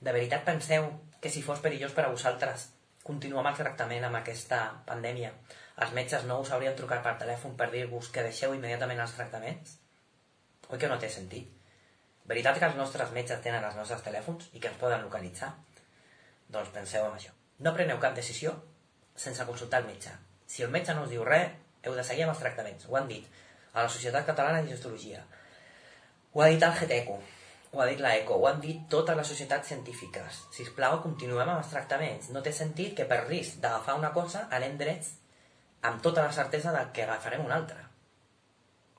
De 0.00 0.12
veritat 0.14 0.44
penseu 0.46 0.86
que 1.20 1.30
si 1.32 1.42
fos 1.42 1.60
perillós 1.60 1.92
per 1.96 2.06
a 2.06 2.12
vosaltres 2.12 2.70
continuar 3.04 3.42
amb 3.42 3.52
el 3.52 3.58
tractament 3.58 4.04
amb 4.06 4.20
aquesta 4.20 4.60
pandèmia, 4.86 5.32
els 5.84 5.94
metges 5.96 6.26
no 6.28 6.40
us 6.44 6.52
haurien 6.54 6.76
trucat 6.76 7.02
per 7.04 7.16
telèfon 7.20 7.56
per 7.56 7.70
dir-vos 7.72 8.10
que 8.14 8.24
deixeu 8.26 8.54
immediatament 8.54 9.00
els 9.02 9.16
tractaments? 9.16 9.76
Oi 10.70 10.78
que 10.78 10.88
no 10.88 10.98
té 11.02 11.10
sentit? 11.10 11.48
Veritat 12.30 12.60
que 12.60 12.68
els 12.68 12.78
nostres 12.78 13.10
metges 13.16 13.40
tenen 13.42 13.64
els 13.66 13.76
nostres 13.76 14.04
telèfons 14.06 14.50
i 14.54 14.60
que 14.62 14.70
ens 14.70 14.78
poden 14.78 15.02
localitzar? 15.02 15.50
Doncs 16.48 16.70
penseu 16.74 17.06
en 17.08 17.16
això. 17.16 17.34
No 17.58 17.74
preneu 17.74 17.98
cap 18.02 18.14
decisió 18.14 18.54
sense 19.16 19.46
consultar 19.48 19.82
el 19.82 19.90
metge. 19.90 20.12
Si 20.46 20.62
el 20.62 20.70
metge 20.70 20.94
no 20.94 21.04
us 21.06 21.10
diu 21.10 21.24
res, 21.26 21.50
heu 21.82 21.96
de 21.96 22.04
seguir 22.06 22.24
amb 22.26 22.34
els 22.34 22.42
tractaments. 22.44 22.86
Ho 22.86 22.96
han 23.00 23.08
dit 23.10 23.26
a 23.72 23.82
la 23.82 23.90
Societat 23.90 24.26
Catalana 24.28 24.62
de 24.62 24.72
Gestologia, 24.72 25.24
ho 26.32 26.42
ha 26.42 26.48
dit 26.52 26.62
el 26.62 26.74
GETECO, 26.78 27.16
ho 27.72 27.80
ha 27.82 27.86
dit 27.86 28.02
l'ECO, 28.02 28.36
ho 28.36 28.48
han 28.50 28.60
dit 28.62 28.82
totes 28.90 29.16
les 29.16 29.32
societats 29.32 29.70
científiques. 29.72 30.42
Si 30.54 30.66
us 30.66 30.74
plau, 30.74 30.98
continuem 31.04 31.48
amb 31.48 31.62
els 31.62 31.72
tractaments. 31.72 32.30
No 32.34 32.42
té 32.42 32.52
sentit 32.54 32.96
que 32.98 33.06
per 33.10 33.24
risc 33.26 33.60
d'agafar 33.62 33.96
una 33.98 34.12
cosa 34.14 34.46
anem 34.58 34.76
drets 34.78 35.14
amb 35.86 36.02
tota 36.02 36.26
la 36.26 36.34
certesa 36.36 36.74
de 36.76 36.84
que 36.94 37.06
agafarem 37.06 37.44
una 37.44 37.56
altra. 37.62 37.86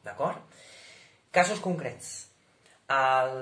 D'acord? 0.03 0.59
Casos 1.31 1.59
concrets. 1.63 2.11
el, 2.91 3.35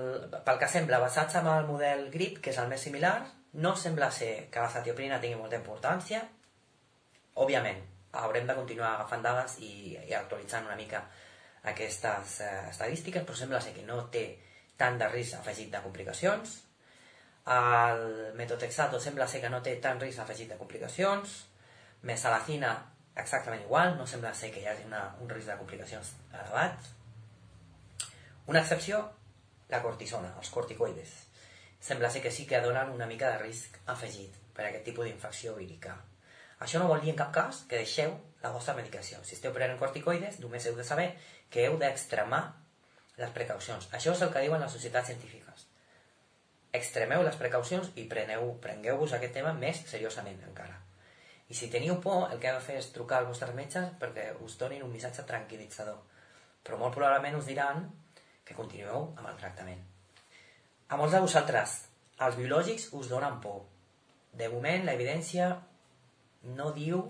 pel 0.45 0.60
que 0.62 0.67
sembla, 0.69 0.99
basats 1.02 1.38
en 1.39 1.47
el 1.49 1.65
model 1.65 2.10
GRIP, 2.13 2.41
que 2.43 2.52
és 2.54 2.60
el 2.62 2.67
més 2.69 2.84
similar, 2.86 3.15
no 3.63 3.75
sembla 3.75 4.12
ser 4.13 4.49
que 4.54 4.62
la 4.62 4.69
satioprina 4.69 5.17
tingui 5.21 5.39
molta 5.39 5.58
importància. 5.58 6.21
Òbviament, 7.41 7.80
haurem 8.21 8.45
de 8.45 8.56
continuar 8.58 8.91
agafant 8.93 9.25
dades 9.25 9.58
i, 9.65 9.97
i 10.06 10.13
actualitzant 10.13 10.67
una 10.67 10.78
mica 10.78 11.02
aquestes 11.71 12.39
eh, 12.45 12.51
estadístiques, 12.69 13.23
però 13.25 13.38
sembla 13.38 13.62
ser 13.63 13.73
que 13.75 13.86
no 13.88 14.01
té 14.13 14.25
tant 14.79 14.99
de 14.99 15.08
risc 15.12 15.38
afegit 15.39 15.71
de 15.73 15.82
complicacions. 15.84 16.60
El 17.49 18.34
metotrexato 18.38 18.99
sembla 19.01 19.27
ser 19.27 19.41
que 19.41 19.49
no 19.49 19.63
té 19.65 19.75
tant 19.84 19.99
risc 20.01 20.21
afegit 20.21 20.51
de 20.51 20.58
complicacions. 20.60 21.36
Mesalacina 22.08 22.73
exactament 23.19 23.63
igual, 23.65 23.97
no 23.97 24.08
sembla 24.08 24.34
ser 24.34 24.51
que 24.53 24.62
hi 24.62 24.67
hagi 24.71 24.86
una, 24.88 25.03
un 25.19 25.29
risc 25.29 25.49
de 25.49 25.58
complicacions 25.60 26.13
elevat. 26.32 26.91
Una 28.49 28.62
excepció, 28.62 29.01
la 29.69 29.82
cortisona, 29.84 30.32
els 30.38 30.49
corticoides. 30.53 31.15
Sembla 31.79 32.10
ser 32.12 32.21
que 32.21 32.32
sí 32.32 32.45
que 32.47 32.62
donen 32.62 32.93
una 32.95 33.08
mica 33.08 33.29
de 33.32 33.41
risc 33.43 33.77
afegit 33.88 34.36
per 34.55 34.65
a 34.65 34.69
aquest 34.71 34.88
tipus 34.88 35.08
d'infecció 35.08 35.55
vírica. 35.55 35.95
Això 36.60 36.79
no 36.82 36.89
vol 36.89 36.99
dir 37.03 37.13
en 37.13 37.19
cap 37.19 37.32
cas 37.36 37.63
que 37.69 37.79
deixeu 37.79 38.15
la 38.43 38.51
vostra 38.51 38.75
medicació. 38.75 39.21
Si 39.23 39.38
esteu 39.38 39.53
prenent 39.55 39.79
corticoides, 39.79 40.39
només 40.43 40.65
heu 40.67 40.75
de 40.75 40.84
saber 40.88 41.13
que 41.50 41.66
heu 41.66 41.78
d'extremar 41.82 42.42
les 43.20 43.32
precaucions. 43.36 43.90
Això 43.96 44.14
és 44.16 44.22
el 44.26 44.32
que 44.34 44.44
diuen 44.46 44.62
les 44.62 44.72
societats 44.72 45.12
científiques. 45.12 45.66
Extremeu 46.80 47.24
les 47.26 47.38
precaucions 47.40 47.90
i 47.98 48.06
prengueu-vos 48.10 49.16
aquest 49.18 49.34
tema 49.40 49.56
més 49.58 49.82
seriosament 49.90 50.44
encara. 50.48 50.78
I 51.50 51.58
si 51.58 51.70
teniu 51.74 51.98
por, 52.02 52.28
el 52.30 52.38
que 52.40 52.52
heu 52.52 52.60
de 52.60 52.66
fer 52.66 52.78
és 52.78 52.92
trucar 52.94 53.20
als 53.20 53.32
vostres 53.32 53.56
metges 53.58 53.90
perquè 54.02 54.28
us 54.46 54.58
donin 54.62 54.84
un 54.86 54.94
missatge 54.94 55.26
tranquil·litzador. 55.26 55.98
Però 56.62 56.78
molt 56.78 56.94
probablement 56.94 57.40
us 57.40 57.50
diran 57.50 57.88
que 58.46 58.58
continueu 58.58 59.10
amb 59.18 59.26
el 59.32 59.40
tractament. 59.42 59.82
A 60.90 60.98
molts 60.98 61.16
de 61.16 61.24
vosaltres, 61.26 61.74
els 62.26 62.38
biològics 62.38 62.90
us 63.00 63.10
donen 63.10 63.42
por. 63.42 63.64
De 64.38 64.50
moment, 64.54 64.86
la 64.86 64.94
evidència 64.94 65.50
no 66.54 66.70
diu 66.78 67.02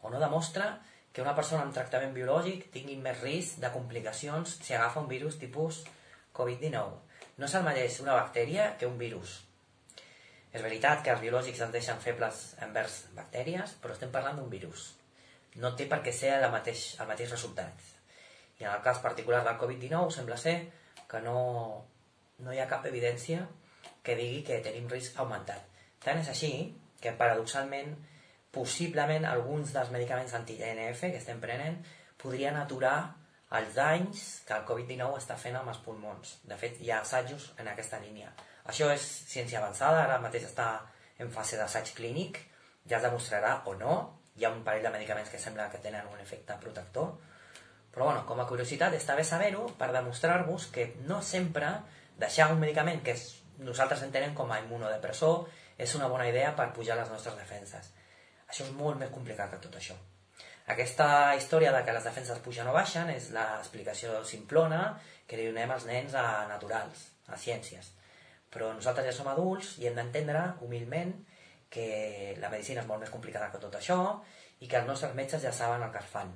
o 0.00 0.10
no 0.10 0.20
demostra 0.20 0.70
que 1.16 1.22
una 1.24 1.32
persona 1.32 1.62
amb 1.64 1.72
tractament 1.72 2.10
biològic 2.12 2.66
tingui 2.74 2.98
més 3.00 3.22
risc 3.22 3.56
de 3.62 3.70
complicacions 3.72 4.58
si 4.60 4.74
agafa 4.76 5.00
un 5.00 5.06
virus 5.08 5.38
tipus 5.40 5.78
Covid-19. 6.36 6.90
No 7.40 7.46
és 7.46 7.54
mateix 7.64 7.94
una 8.02 8.16
bactèria 8.18 8.66
que 8.76 8.84
un 8.84 8.98
virus. 9.00 9.38
És 10.52 10.60
veritat 10.60 11.00
que 11.00 11.14
els 11.14 11.22
biològics 11.22 11.62
ens 11.64 11.72
deixen 11.72 12.02
febles 12.04 12.42
envers 12.66 12.98
bactèries, 13.16 13.72
però 13.80 13.96
estem 13.96 14.12
parlant 14.12 14.36
d'un 14.36 14.50
virus. 14.52 14.90
No 15.56 15.70
té 15.72 15.86
per 15.88 16.02
què 16.04 16.12
ser 16.12 16.34
el 16.36 16.44
mateix, 16.52 16.82
el 17.00 17.08
mateix 17.08 17.32
resultat. 17.32 17.86
I 18.60 18.66
en 18.66 18.74
el 18.74 18.84
cas 18.84 19.00
particular 19.06 19.40
del 19.46 19.56
Covid-19 19.62 20.12
sembla 20.18 20.36
ser 20.36 20.54
que 21.08 21.22
no, 21.24 21.38
no 22.44 22.52
hi 22.52 22.60
ha 22.60 22.68
cap 22.68 22.84
evidència 22.92 23.46
que 24.04 24.18
digui 24.20 24.44
que 24.50 24.60
tenim 24.68 24.92
risc 24.92 25.16
augmentat. 25.24 25.64
Tant 26.04 26.20
és 26.20 26.28
així 26.34 26.52
que 27.00 27.16
paradoxalment 27.16 27.96
possiblement 28.56 29.28
alguns 29.28 29.76
dels 29.76 29.92
medicaments 29.94 30.34
anti-NF 30.38 31.06
que 31.12 31.20
estem 31.20 31.40
prenent 31.42 31.78
podrien 32.20 32.56
aturar 32.56 32.98
els 33.56 33.76
danys 33.76 34.24
que 34.46 34.56
el 34.56 34.64
Covid-19 34.66 35.20
està 35.20 35.36
fent 35.38 35.56
amb 35.60 35.70
els 35.70 35.80
pulmons. 35.84 36.38
De 36.48 36.58
fet, 36.58 36.80
hi 36.82 36.90
ha 36.90 37.00
assajos 37.04 37.52
en 37.60 37.68
aquesta 37.70 38.00
línia. 38.02 38.32
Això 38.66 38.88
és 38.90 39.04
ciència 39.30 39.60
avançada, 39.60 40.02
ara 40.02 40.18
mateix 40.22 40.48
està 40.48 40.70
en 41.22 41.30
fase 41.32 41.58
d'assaig 41.60 41.92
clínic, 41.94 42.40
ja 42.88 42.98
es 42.98 43.06
demostrarà 43.06 43.60
o 43.70 43.74
no, 43.78 43.96
hi 44.36 44.44
ha 44.44 44.52
un 44.52 44.64
parell 44.66 44.84
de 44.84 44.92
medicaments 44.94 45.30
que 45.30 45.40
sembla 45.40 45.70
que 45.70 45.80
tenen 45.84 46.08
un 46.12 46.20
efecte 46.20 46.56
protector, 46.60 47.14
però 47.94 48.10
bueno, 48.10 48.24
com 48.28 48.40
a 48.42 48.48
curiositat 48.48 48.92
està 48.98 49.14
bé 49.16 49.24
saber-ho 49.24 49.70
per 49.78 49.92
demostrar-vos 49.94 50.66
que 50.74 50.90
no 51.08 51.22
sempre 51.24 51.70
deixar 52.20 52.50
un 52.52 52.60
medicament 52.60 53.00
que 53.04 53.14
és, 53.16 53.28
nosaltres 53.64 54.02
entenem 54.04 54.34
com 54.36 54.50
a 54.52 54.58
immunodepressor 54.60 55.46
és 55.80 55.94
una 55.96 56.10
bona 56.12 56.26
idea 56.28 56.50
per 56.58 56.74
pujar 56.76 56.98
les 56.98 57.08
nostres 57.12 57.38
defenses. 57.38 57.88
Això 58.46 58.66
és 58.66 58.72
molt 58.78 59.00
més 59.00 59.12
complicat 59.14 59.50
que 59.52 59.60
tot 59.62 59.76
això. 59.78 59.96
Aquesta 60.74 61.08
història 61.38 61.70
de 61.74 61.84
que 61.86 61.94
les 61.94 62.06
defenses 62.06 62.40
pugen 62.42 62.66
o 62.66 62.74
baixen 62.74 63.10
és 63.12 63.28
l'explicació 63.34 64.18
simplona 64.26 64.96
que 65.26 65.38
li 65.38 65.46
donem 65.46 65.70
als 65.70 65.86
nens 65.86 66.14
a 66.18 66.46
naturals, 66.50 67.06
a 67.30 67.38
ciències. 67.38 67.92
Però 68.50 68.72
nosaltres 68.74 69.06
ja 69.06 69.14
som 69.14 69.30
adults 69.30 69.76
i 69.82 69.86
hem 69.86 69.98
d'entendre, 69.98 70.42
humilment, 70.66 71.14
que 71.70 72.34
la 72.40 72.50
medicina 72.50 72.82
és 72.82 72.88
molt 72.88 73.02
més 73.02 73.12
complicada 73.12 73.50
que 73.52 73.60
tot 73.62 73.74
això 73.78 73.98
i 74.62 74.68
que 74.70 74.78
els 74.80 74.88
nostres 74.88 75.14
metges 75.18 75.42
ja 75.42 75.52
saben 75.52 75.82
el 75.84 75.92
que 75.92 76.02
es 76.02 76.10
fan 76.10 76.32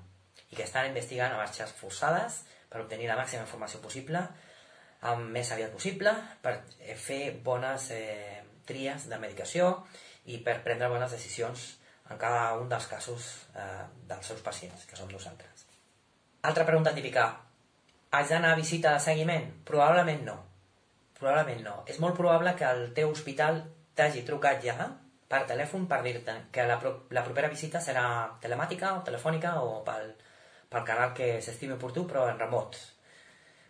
i 0.51 0.57
que 0.57 0.67
estan 0.67 0.89
investigant 0.91 1.33
a 1.33 1.41
marxes 1.41 1.73
forçades 1.79 2.43
per 2.71 2.83
obtenir 2.83 3.09
la 3.09 3.19
màxima 3.19 3.47
informació 3.47 3.81
possible 3.83 4.23
el 5.11 5.23
més 5.35 5.51
aviat 5.55 5.73
possible 5.73 6.13
per 6.43 6.59
fer 7.01 7.23
bones 7.47 7.89
eh, 7.95 8.43
tries 8.69 9.07
de 9.09 9.19
medicació 9.23 9.71
i 10.29 10.43
per 10.45 10.61
prendre 10.67 10.91
bones 10.93 11.15
decisions 11.15 11.71
en 12.11 12.19
cada 12.19 12.55
un 12.59 12.69
dels 12.69 12.87
casos 12.91 13.31
eh, 13.55 13.85
dels 14.09 14.27
seus 14.27 14.43
pacients, 14.43 14.87
que 14.87 14.99
som 14.99 15.11
nosaltres. 15.11 15.67
Altra 16.43 16.67
pregunta 16.67 16.95
típica. 16.95 17.27
Haig 18.11 18.31
d'anar 18.33 18.55
a 18.55 18.59
visita 18.59 18.95
de 18.97 19.03
seguiment? 19.05 19.51
Probablement 19.65 20.25
no. 20.27 20.39
Probablement 21.19 21.63
no. 21.67 21.77
És 21.87 22.01
molt 22.03 22.17
probable 22.19 22.57
que 22.59 22.67
el 22.67 22.91
teu 22.97 23.13
hospital 23.13 23.63
t'hagi 23.95 24.25
trucat 24.27 24.65
ja 24.65 24.89
per 25.31 25.45
telèfon 25.47 25.87
per 25.87 26.01
dir-te 26.03 26.35
que 26.51 26.65
la, 26.67 26.79
pro 26.83 26.95
la 27.15 27.23
propera 27.23 27.51
visita 27.53 27.79
serà 27.79 28.05
telemàtica 28.43 28.97
o 28.97 29.05
telefònica 29.07 29.53
o 29.63 29.77
pel, 29.87 30.11
pel 30.73 30.87
canal 30.89 31.13
que 31.15 31.37
s'estimi 31.45 31.79
per 31.79 31.93
tu, 31.95 32.07
però 32.09 32.27
en 32.33 32.41
remot. 32.41 32.81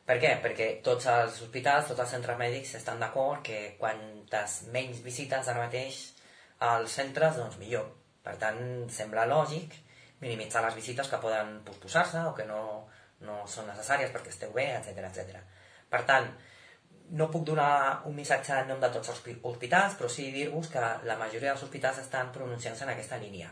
Per 0.09 0.17
què? 0.23 0.33
Perquè 0.43 0.71
tots 0.87 1.07
els 1.13 1.43
hospitals, 1.45 1.91
tots 1.91 2.01
els 2.07 2.15
centres 2.17 2.39
mèdics 2.41 2.73
estan 2.81 3.03
d'acord 3.03 3.45
que 3.47 3.77
quantes 3.79 4.63
menys 4.73 5.05
visites 5.05 5.51
ara 5.53 5.67
mateix 5.67 6.01
als 6.71 6.97
centres, 6.97 7.37
doncs 7.37 7.61
millor. 7.61 8.00
Per 8.31 8.37
tant, 8.39 8.61
sembla 8.95 9.27
lògic 9.27 9.75
minimitzar 10.21 10.63
les 10.63 10.77
visites 10.77 11.09
que 11.11 11.19
poden 11.19 11.61
posposar-se 11.67 12.23
o 12.29 12.35
que 12.37 12.47
no, 12.47 12.63
no 13.27 13.41
són 13.49 13.67
necessàries 13.71 14.13
perquè 14.15 14.31
esteu 14.31 14.53
bé, 14.55 14.69
etc 14.77 15.03
etc. 15.09 15.41
Per 15.91 16.03
tant, 16.07 16.29
no 17.19 17.27
puc 17.33 17.47
donar 17.49 18.03
un 18.07 18.15
missatge 18.15 18.55
en 18.55 18.69
nom 18.71 18.83
de 18.83 18.91
tots 18.95 19.11
els 19.11 19.23
hospitals, 19.51 19.97
però 19.99 20.11
sí 20.13 20.29
dir-vos 20.31 20.69
que 20.71 20.83
la 21.09 21.17
majoria 21.19 21.51
dels 21.51 21.65
hospitals 21.67 21.99
estan 22.05 22.31
pronunciant-se 22.35 22.87
en 22.87 22.93
aquesta 22.93 23.19
línia. 23.19 23.51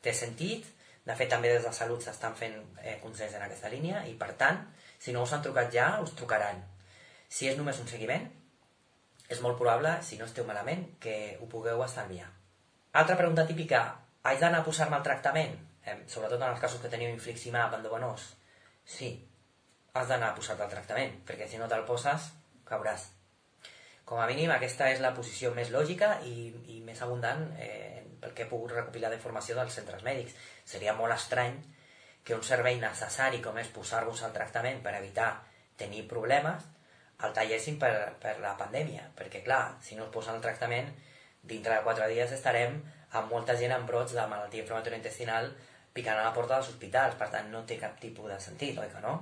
Té 0.00 0.14
sentit, 0.14 0.68
de 1.06 1.16
fet 1.16 1.32
també 1.32 1.50
des 1.50 1.64
de 1.66 1.72
Salut 1.74 2.04
s'estan 2.04 2.36
fent 2.38 2.58
eh, 2.84 2.98
consens 3.02 3.34
en 3.34 3.42
aquesta 3.42 3.72
línia 3.72 4.04
i 4.06 4.14
per 4.20 4.34
tant, 4.38 4.60
si 5.00 5.16
no 5.16 5.24
us 5.26 5.32
han 5.34 5.42
trucat 5.42 5.72
ja, 5.74 5.88
us 6.04 6.14
trucaran. 6.14 6.62
Si 7.28 7.48
és 7.50 7.58
només 7.58 7.80
un 7.82 7.88
seguiment, 7.90 8.28
és 9.30 9.40
molt 9.42 9.58
probable, 9.58 9.96
si 10.06 10.18
no 10.20 10.28
esteu 10.28 10.46
malament, 10.46 10.86
que 11.02 11.16
ho 11.40 11.50
pugueu 11.50 11.82
estalviar. 11.86 12.28
Altra 12.92 13.14
pregunta 13.14 13.46
típica, 13.46 13.84
haig 14.26 14.40
d'anar 14.42 14.64
a 14.64 14.66
posar-me 14.66 14.96
el 14.98 15.04
tractament? 15.06 15.52
Eh, 15.86 15.92
sobretot 16.10 16.40
en 16.40 16.48
els 16.48 16.62
casos 16.62 16.80
que 16.82 16.88
teniu 16.90 17.12
infliximab 17.12 17.76
endovenós. 17.76 18.24
Sí, 18.82 19.10
has 19.94 20.08
d'anar 20.10 20.32
a 20.32 20.34
posar-te 20.34 20.64
el 20.66 20.72
tractament, 20.72 21.12
perquè 21.28 21.46
si 21.46 21.60
no 21.60 21.68
te'l 21.70 21.84
poses, 21.86 22.24
cauràs. 22.66 23.04
Com 24.04 24.18
a 24.18 24.24
mínim, 24.26 24.50
aquesta 24.50 24.88
és 24.90 24.98
la 25.04 25.12
posició 25.14 25.52
més 25.54 25.70
lògica 25.70 26.16
i, 26.26 26.48
i 26.74 26.80
més 26.82 26.98
abundant 27.06 27.44
eh, 27.62 28.02
pel 28.18 28.34
que 28.34 28.42
he 28.42 28.50
pogut 28.50 28.74
recopilar 28.74 29.12
d'informació 29.12 29.54
dels 29.60 29.76
centres 29.78 30.02
mèdics. 30.02 30.34
Seria 30.66 30.96
molt 30.98 31.14
estrany 31.14 31.60
que 32.26 32.34
un 32.34 32.42
servei 32.42 32.80
necessari 32.82 33.38
com 33.44 33.60
és 33.62 33.70
posar-vos 33.70 34.24
al 34.26 34.34
tractament 34.34 34.82
per 34.82 34.96
evitar 34.98 35.30
tenir 35.78 36.08
problemes 36.10 36.66
el 37.22 37.38
tallessin 37.38 37.78
per, 37.78 37.92
per 38.18 38.34
la 38.42 38.56
pandèmia, 38.58 39.06
perquè 39.14 39.44
clar, 39.46 39.76
si 39.84 39.94
no 39.94 40.08
es 40.08 40.12
posen 40.18 40.40
el 40.40 40.42
tractament, 40.42 40.90
dintre 41.42 41.76
de 41.76 41.84
quatre 41.86 42.08
dies 42.12 42.32
estarem 42.32 42.80
amb 43.18 43.32
molta 43.32 43.56
gent 43.58 43.72
amb 43.74 43.88
brots 43.88 44.14
de 44.14 44.26
malaltia 44.30 44.62
inflamatori 44.62 45.00
intestinal 45.00 45.50
picant 45.92 46.18
a 46.18 46.26
la 46.28 46.34
porta 46.34 46.56
dels 46.56 46.70
hospitals, 46.70 47.16
per 47.18 47.30
tant 47.32 47.48
no 47.50 47.64
té 47.66 47.78
cap 47.80 47.96
tipus 47.98 48.30
de 48.30 48.38
sentit, 48.40 48.78
oi 48.78 48.92
que 48.92 49.02
no? 49.02 49.16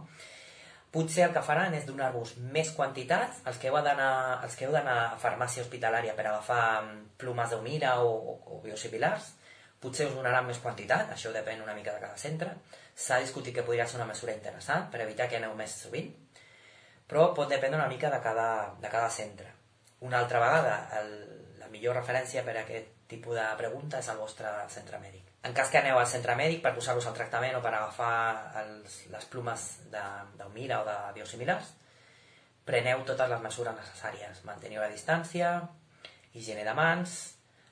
potser 0.90 1.26
el 1.26 1.35
que 1.35 1.42
faran 1.44 1.74
és 1.76 1.85
donar-vos 1.87 2.35
més 2.54 2.70
quantitats, 2.76 3.42
els 3.48 3.59
que 3.61 3.68
heu 3.68 3.76
d'anar 3.85 4.40
els 4.44 4.54
que 4.57 4.66
heu 4.66 4.72
d'anar 4.72 4.96
a 5.04 5.18
farmàcia 5.20 5.64
hospitalària 5.64 6.14
per 6.16 6.26
agafar 6.26 6.62
mm, 6.83 7.02
plomes 7.20 7.52
d'humira 7.52 7.98
o, 8.04 8.14
o, 8.33 8.37
o 8.57 8.61
biosimilars, 8.64 9.35
potser 9.83 10.09
us 10.09 10.16
donaran 10.16 10.48
més 10.48 10.61
quantitat, 10.62 11.12
això 11.12 11.33
depèn 11.35 11.62
una 11.62 11.76
mica 11.76 11.92
de 11.94 12.02
cada 12.02 12.16
centre. 12.18 12.54
S'ha 12.98 13.20
discutit 13.22 13.54
que 13.54 13.66
podria 13.66 13.87
ser 13.87 14.00
una 14.00 14.09
mesura 14.09 14.35
interessant 14.35 14.88
per 14.90 15.04
evitar 15.04 15.28
que 15.28 15.38
aneu 15.38 15.54
més 15.59 15.76
sovint, 15.85 16.09
però 17.09 17.28
pot 17.37 17.52
dependre 17.52 17.78
una 17.78 17.92
mica 17.92 18.11
de 18.11 18.18
cada, 18.24 18.48
de 18.81 18.88
cada 18.88 19.11
centre. 19.12 19.52
Una 20.09 20.18
altra 20.22 20.40
vegada, 20.40 20.74
el, 20.98 21.12
la 21.68 21.72
millor 21.74 21.98
referència 21.98 22.40
per 22.46 22.54
a 22.57 22.62
aquest 22.62 22.94
tipus 23.12 23.37
de 23.37 23.44
pregunta 23.61 23.98
és 24.00 24.07
el 24.09 24.16
vostre 24.16 24.48
centre 24.72 24.98
mèdic. 25.02 25.26
En 25.44 25.54
cas 25.54 25.68
que 25.68 25.78
aneu 25.81 25.98
al 26.00 26.07
centre 26.09 26.35
mèdic 26.37 26.62
per 26.64 26.72
posar-vos 26.76 27.07
al 27.07 27.16
tractament 27.16 27.59
o 27.59 27.61
per 27.64 27.74
agafar 27.74 28.12
els, 28.62 29.02
les 29.12 29.26
plomes 29.28 29.66
d'humira 29.92 30.81
o 30.81 30.87
de 30.87 30.96
biosimilars, 31.18 31.74
preneu 32.64 33.04
totes 33.09 33.28
les 33.28 33.42
mesures 33.44 33.76
necessàries. 33.76 34.40
Manteniu 34.48 34.81
la 34.81 34.88
distància, 34.92 35.52
higiene 36.33 36.64
de 36.64 36.74
mans, 36.76 37.18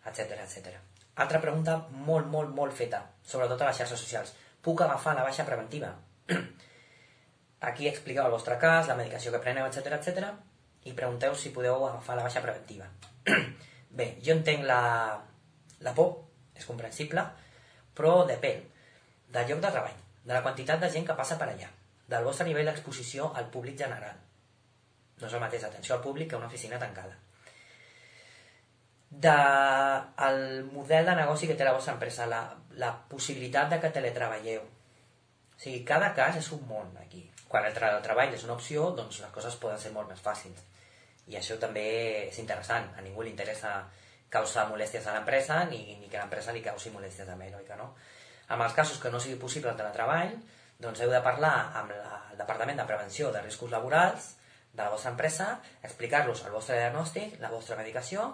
etc 0.05 0.37
etc. 0.45 0.77
Altra 1.25 1.41
pregunta 1.41 1.79
molt, 1.91 2.29
molt, 2.29 2.53
molt 2.53 2.77
feta, 2.77 3.01
sobretot 3.25 3.65
a 3.65 3.71
les 3.71 3.81
xarxes 3.81 4.05
socials. 4.05 4.35
Puc 4.61 4.85
agafar 4.85 5.17
la 5.17 5.25
baixa 5.25 5.49
preventiva? 5.49 5.95
aquí 7.71 7.89
expliqueu 7.89 8.29
el 8.29 8.37
vostre 8.37 8.61
cas, 8.61 8.93
la 8.93 8.99
medicació 9.01 9.33
que 9.33 9.41
preneu, 9.41 9.65
etc 9.67 9.97
etc 9.97 10.37
i 10.87 10.93
pregunteu 10.95 11.35
si 11.35 11.51
podeu 11.51 11.83
agafar 11.89 12.15
la 12.17 12.29
baixa 12.29 12.45
preventiva. 12.45 12.87
Bé, 13.97 14.11
jo 14.25 14.35
entenc 14.37 14.67
la, 14.69 14.81
la 15.81 15.93
por, 15.97 16.13
és 16.57 16.67
comprensible, 16.69 17.25
però 17.97 18.19
depèn 18.29 18.61
del 19.33 19.49
lloc 19.51 19.63
de 19.65 19.73
treball, 19.73 20.01
de 20.27 20.35
la 20.35 20.43
quantitat 20.45 20.83
de 20.83 20.91
gent 20.93 21.07
que 21.09 21.17
passa 21.17 21.39
per 21.41 21.49
allà, 21.49 21.69
del 22.09 22.27
vostre 22.27 22.47
nivell 22.49 22.69
d'exposició 22.69 23.31
al 23.35 23.49
públic 23.55 23.79
general. 23.81 24.19
No 25.21 25.29
és 25.29 25.33
el 25.33 25.41
mateix 25.41 25.65
atenció 25.65 25.97
al 25.97 26.05
públic 26.05 26.31
que 26.31 26.37
una 26.37 26.51
oficina 26.51 26.79
tancada. 26.83 27.17
De 29.09 29.35
el 30.29 30.65
model 30.75 31.09
de 31.09 31.15
negoci 31.17 31.49
que 31.49 31.57
té 31.57 31.65
la 31.65 31.73
vostra 31.73 31.95
empresa, 31.97 32.27
la, 32.29 32.43
la 32.77 32.93
possibilitat 33.09 33.73
de 33.73 33.81
que 33.81 33.93
teletreballeu. 33.95 34.67
O 35.57 35.61
sigui, 35.63 35.81
cada 35.89 36.13
cas 36.15 36.37
és 36.37 36.51
un 36.53 36.67
món 36.69 36.93
aquí. 37.01 37.25
Quan 37.49 37.65
el, 37.65 37.73
el 37.73 38.03
treball 38.05 38.35
és 38.37 38.45
una 38.45 38.59
opció, 38.59 38.91
doncs 38.99 39.23
les 39.25 39.33
coses 39.33 39.57
poden 39.63 39.81
ser 39.81 39.95
molt 39.95 40.11
més 40.13 40.21
fàcils. 40.21 40.61
I 41.27 41.39
això 41.39 41.57
també 41.59 41.87
és 42.29 42.39
interessant. 42.43 42.93
A 42.97 43.03
ningú 43.03 43.25
li 43.25 43.33
interessa 43.33 43.81
causar 44.31 44.67
molèsties 44.71 45.07
a 45.07 45.15
l'empresa 45.15 45.63
ni, 45.71 45.81
ni 46.01 46.11
que 46.11 46.19
l'empresa 46.19 46.55
li 46.55 46.63
causi 46.63 46.93
molèsties 46.95 47.29
a 47.29 47.37
ell, 47.37 47.59
oi 47.59 47.67
que 47.67 47.79
no? 47.79 47.93
En 48.51 48.63
els 48.63 48.75
casos 48.75 48.99
que 49.03 49.11
no 49.11 49.21
sigui 49.23 49.39
possible 49.43 49.71
el 49.73 49.79
teletreball, 49.79 50.35
doncs 50.79 51.01
heu 51.03 51.11
de 51.11 51.23
parlar 51.25 51.55
amb 51.81 51.95
la, 51.95 52.19
el 52.33 52.39
Departament 52.39 52.79
de 52.79 52.87
Prevenció 52.87 53.31
de 53.33 53.43
Riscos 53.43 53.73
Laborals 53.73 54.35
de 54.73 54.83
la 54.83 54.91
vostra 54.93 55.11
empresa, 55.11 55.47
explicar-los 55.83 56.45
el 56.45 56.53
vostre 56.55 56.77
diagnòstic, 56.79 57.41
la 57.41 57.51
vostra 57.51 57.79
medicació 57.81 58.29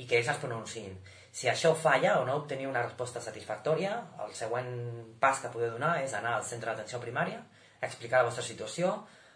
i 0.00 0.06
que 0.08 0.18
ells 0.18 0.30
es 0.32 0.40
pronunciïn. 0.40 0.96
Si 1.36 1.50
això 1.52 1.74
falla 1.76 2.16
o 2.20 2.24
no 2.24 2.38
obtenir 2.40 2.66
una 2.68 2.82
resposta 2.82 3.20
satisfactòria, 3.20 3.92
el 4.24 4.32
següent 4.34 4.70
pas 5.20 5.42
que 5.42 5.52
podeu 5.52 5.74
donar 5.74 5.98
és 6.02 6.14
anar 6.16 6.38
al 6.38 6.46
centre 6.48 6.72
d'atenció 6.72 7.00
primària, 7.02 7.42
explicar 7.84 8.22
la 8.22 8.30
vostra 8.30 8.44
situació, 8.44 8.94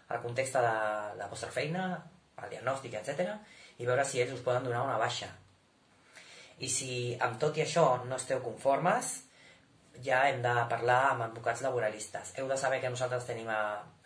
el 0.09 0.21
context 0.25 0.57
de 0.57 0.63
la, 0.65 0.77
la 1.17 1.29
vostra 1.29 1.51
feina, 1.53 1.85
el 2.43 2.55
diagnòstic, 2.55 2.99
etc 2.99 3.35
i 3.81 3.89
veure 3.89 4.05
si 4.05 4.21
ells 4.21 4.35
us 4.35 4.45
poden 4.45 4.67
donar 4.67 4.85
una 4.85 4.99
baixa. 5.01 5.29
I 6.61 6.69
si 6.69 6.93
amb 7.25 7.39
tot 7.41 7.57
i 7.57 7.63
això 7.65 7.85
no 8.05 8.17
esteu 8.19 8.41
conformes, 8.45 9.13
ja 10.05 10.21
hem 10.29 10.41
de 10.43 10.51
parlar 10.69 10.99
amb 11.11 11.25
advocats 11.25 11.63
laboralistes. 11.65 12.35
Heu 12.37 12.49
de 12.49 12.57
saber 12.57 12.79
que 12.81 12.91
nosaltres 12.93 13.25
tenim 13.27 13.49
a, 13.49 13.61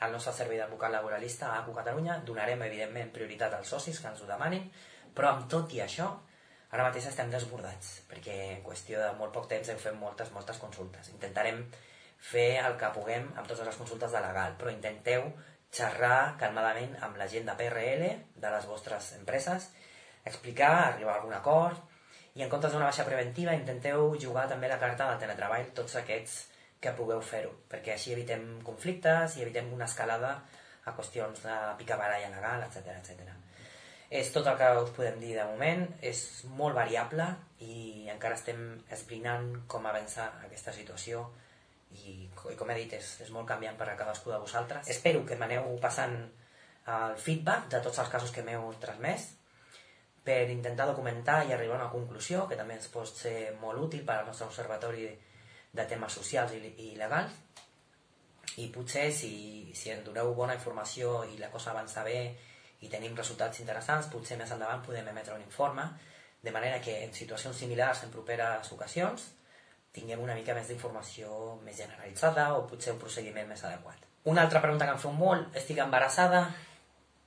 el 0.08 0.15
nostre 0.15 0.34
servei 0.38 0.60
d'advocat 0.62 0.93
laboralista 0.93 1.50
a 1.50 1.58
ACU 1.62 1.76
Catalunya, 1.76 2.21
donarem 2.28 2.63
evidentment 2.67 3.12
prioritat 3.15 3.58
als 3.58 3.74
socis 3.76 4.00
que 4.00 4.12
ens 4.12 4.24
ho 4.24 4.30
demanin, 4.30 4.69
però 5.15 5.34
amb 5.34 5.50
tot 5.52 5.76
i 5.76 5.84
això, 5.84 6.08
ara 6.71 6.88
mateix 6.88 7.10
estem 7.12 7.32
desbordats, 7.32 7.91
perquè 8.10 8.38
en 8.56 8.63
qüestió 8.63 9.04
de 9.04 9.12
molt 9.19 9.36
poc 9.36 9.50
temps 9.52 9.71
hem 9.71 9.82
fet 9.82 10.00
moltes, 10.00 10.32
moltes 10.36 10.60
consultes. 10.63 11.12
Intentarem 11.12 11.62
fer 12.32 12.63
el 12.63 12.80
que 12.80 12.93
puguem 12.95 13.28
amb 13.36 13.48
totes 13.48 13.67
les 13.67 13.84
consultes 13.84 14.15
de 14.15 14.24
legal, 14.24 14.56
però 14.60 14.71
intenteu 14.71 15.28
xerrar 15.76 16.36
calmadament 16.40 16.96
amb 17.06 17.20
la 17.20 17.28
gent 17.32 17.48
de 17.50 17.56
PRL, 17.60 18.08
de 18.42 18.54
les 18.54 18.68
vostres 18.70 19.12
empreses, 19.20 19.70
explicar, 20.26 20.74
arribar 20.88 21.16
a 21.16 21.20
algun 21.20 21.36
acord, 21.38 21.82
i 22.36 22.44
en 22.44 22.52
comptes 22.52 22.74
d'una 22.74 22.90
baixa 22.90 23.06
preventiva 23.08 23.56
intenteu 23.56 24.10
jugar 24.20 24.48
també 24.52 24.68
la 24.68 24.80
carta 24.82 25.08
del 25.10 25.22
teletreball 25.22 25.72
tots 25.78 25.96
aquests 26.02 26.36
que 26.84 26.94
pugueu 26.98 27.22
fer-ho, 27.24 27.54
perquè 27.72 27.96
així 27.96 28.14
evitem 28.14 28.44
conflictes 28.68 29.38
i 29.38 29.46
evitem 29.46 29.72
una 29.74 29.88
escalada 29.90 30.36
a 30.86 30.94
qüestions 30.98 31.46
de 31.46 31.56
picabaralla 31.80 32.30
legal, 32.34 32.66
etc 32.68 32.92
etc. 32.98 33.32
És 34.20 34.30
tot 34.36 34.48
el 34.48 34.58
que 34.60 34.68
us 34.84 34.92
podem 34.96 35.18
dir 35.22 35.34
de 35.38 35.48
moment, 35.50 35.88
és 36.02 36.20
molt 36.60 36.76
variable 36.78 37.26
i 37.66 38.06
encara 38.14 38.38
estem 38.38 38.62
esbrinant 38.94 39.50
com 39.72 39.88
avançar 39.88 40.28
aquesta 40.46 40.76
situació 40.76 41.26
i, 41.91 42.26
i 42.26 42.58
com 42.58 42.71
he 42.71 42.78
dit, 42.82 42.98
és, 42.98 43.12
és 43.26 43.32
molt 43.32 43.48
canviant 43.50 43.78
per 43.78 43.89
a 43.91 43.95
cadascú 44.00 44.34
de 44.34 44.41
vosaltres. 44.41 44.89
Espero 44.89 45.26
que 45.26 45.38
m'aneu 45.39 45.69
passant 45.82 46.17
el 46.95 47.17
feedback 47.17 47.69
de 47.74 47.82
tots 47.82 48.00
els 48.04 48.12
casos 48.13 48.32
que 48.32 48.43
m'heu 48.45 48.67
transmès 48.82 49.32
per 50.26 50.50
intentar 50.50 50.88
documentar 50.89 51.43
i 51.45 51.54
arribar 51.54 51.78
a 51.78 51.84
una 51.84 51.93
conclusió 51.93 52.48
que 52.50 52.58
també 52.58 52.78
ens 52.78 52.89
pot 52.93 53.10
ser 53.10 53.54
molt 53.62 53.82
útil 53.88 54.06
per 54.06 54.19
al 54.19 54.30
nostre 54.30 54.48
observatori 54.50 55.08
de 55.76 55.86
temes 55.86 56.17
socials 56.17 56.54
i, 56.58 56.74
i 56.88 56.95
legals 56.98 57.34
i 58.62 58.67
potser 58.74 59.10
si, 59.12 59.32
si 59.76 59.91
en 59.91 60.04
doneu 60.06 60.34
bona 60.34 60.56
informació 60.56 61.24
i 61.30 61.38
la 61.38 61.52
cosa 61.54 61.74
avança 61.74 62.04
bé 62.08 62.19
i 62.86 62.89
tenim 62.91 63.15
resultats 63.17 63.60
interessants, 63.62 64.10
potser 64.12 64.38
més 64.39 64.52
endavant 64.52 64.84
podem 64.86 65.08
emetre 65.12 65.36
un 65.36 65.43
informe 65.43 65.86
de 66.41 66.54
manera 66.54 66.80
que 66.82 67.00
en 67.04 67.13
situacions 67.13 67.58
similars 67.58 68.04
en 68.06 68.13
properes 68.13 68.71
ocasions 68.71 69.26
tinguem 69.96 70.22
una 70.22 70.36
mica 70.36 70.54
més 70.58 70.68
d'informació 70.70 71.56
més 71.64 71.80
generalitzada 71.80 72.50
o 72.58 72.66
potser 72.70 72.94
un 72.94 73.02
procediment 73.02 73.48
més 73.50 73.64
adequat. 73.64 74.06
Una 74.32 74.44
altra 74.44 74.62
pregunta 74.62 74.88
que 74.88 74.96
em 74.98 75.02
feu 75.02 75.14
molt, 75.16 75.56
estic 75.56 75.80
embarassada, 75.84 76.46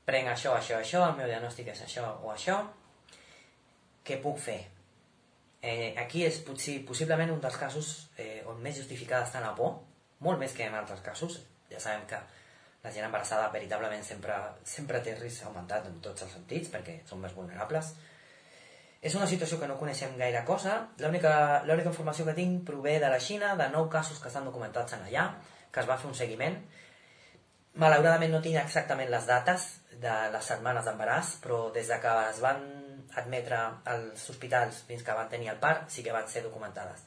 prenc 0.08 0.32
això, 0.32 0.54
això, 0.56 0.80
això, 0.82 1.04
el 1.06 1.16
meu 1.16 1.28
diagnòstic 1.30 1.70
és 1.72 1.84
això 1.86 2.08
o 2.24 2.32
això, 2.32 2.58
què 4.04 4.18
puc 4.24 4.40
fer? 4.40 4.58
Eh, 5.60 5.94
aquí 5.98 6.24
és 6.24 6.38
potser, 6.46 6.78
possiblement 6.86 7.32
un 7.34 7.40
dels 7.42 7.56
casos 7.60 7.92
eh, 8.16 8.42
on 8.46 8.60
més 8.62 8.76
justificada 8.78 9.26
està 9.26 9.42
la 9.42 9.54
por, 9.58 9.80
molt 10.24 10.40
més 10.40 10.54
que 10.54 10.66
en 10.66 10.76
altres 10.78 11.00
casos. 11.04 11.40
Ja 11.70 11.80
sabem 11.82 12.06
que 12.10 12.20
la 12.84 12.92
gent 12.94 13.08
embarassada 13.08 13.50
veritablement 13.54 14.04
sempre, 14.06 14.36
sempre 14.64 15.02
té 15.04 15.16
risc 15.18 15.44
augmentat 15.46 15.88
en 15.90 15.98
tots 16.04 16.24
els 16.24 16.36
sentits 16.38 16.70
perquè 16.72 17.00
són 17.08 17.20
més 17.24 17.34
vulnerables. 17.36 17.94
És 19.00 19.14
una 19.14 19.28
situació 19.30 19.60
que 19.60 19.68
no 19.70 19.78
coneixem 19.78 20.16
gaire 20.18 20.42
cosa. 20.46 20.80
L'única 20.98 21.90
informació 21.90 22.26
que 22.26 22.34
tinc 22.34 22.64
prové 22.66 22.96
de 22.98 23.10
la 23.12 23.20
Xina, 23.22 23.54
de 23.58 23.68
nou 23.70 23.86
casos 23.92 24.18
que 24.18 24.30
estan 24.30 24.48
documentats 24.48 24.96
en 24.96 25.04
allà, 25.06 25.28
que 25.70 25.84
es 25.84 25.86
va 25.86 25.98
fer 26.00 26.10
un 26.10 26.16
seguiment. 26.18 26.58
Malauradament 27.78 28.32
no 28.34 28.42
tinc 28.42 28.58
exactament 28.58 29.10
les 29.12 29.28
dates 29.28 29.68
de 30.02 30.14
les 30.32 30.50
setmanes 30.50 30.88
d'embaràs, 30.88 31.36
però 31.44 31.68
des 31.74 31.86
de 31.90 32.00
que 32.02 32.14
es 32.32 32.40
van 32.42 32.64
admetre 33.18 33.60
als 33.92 34.26
hospitals 34.30 34.82
fins 34.88 35.04
que 35.06 35.14
van 35.14 35.30
tenir 35.30 35.52
el 35.52 35.60
part 35.62 35.88
sí 35.90 36.02
que 36.02 36.12
van 36.12 36.26
ser 36.28 36.42
documentades. 36.42 37.04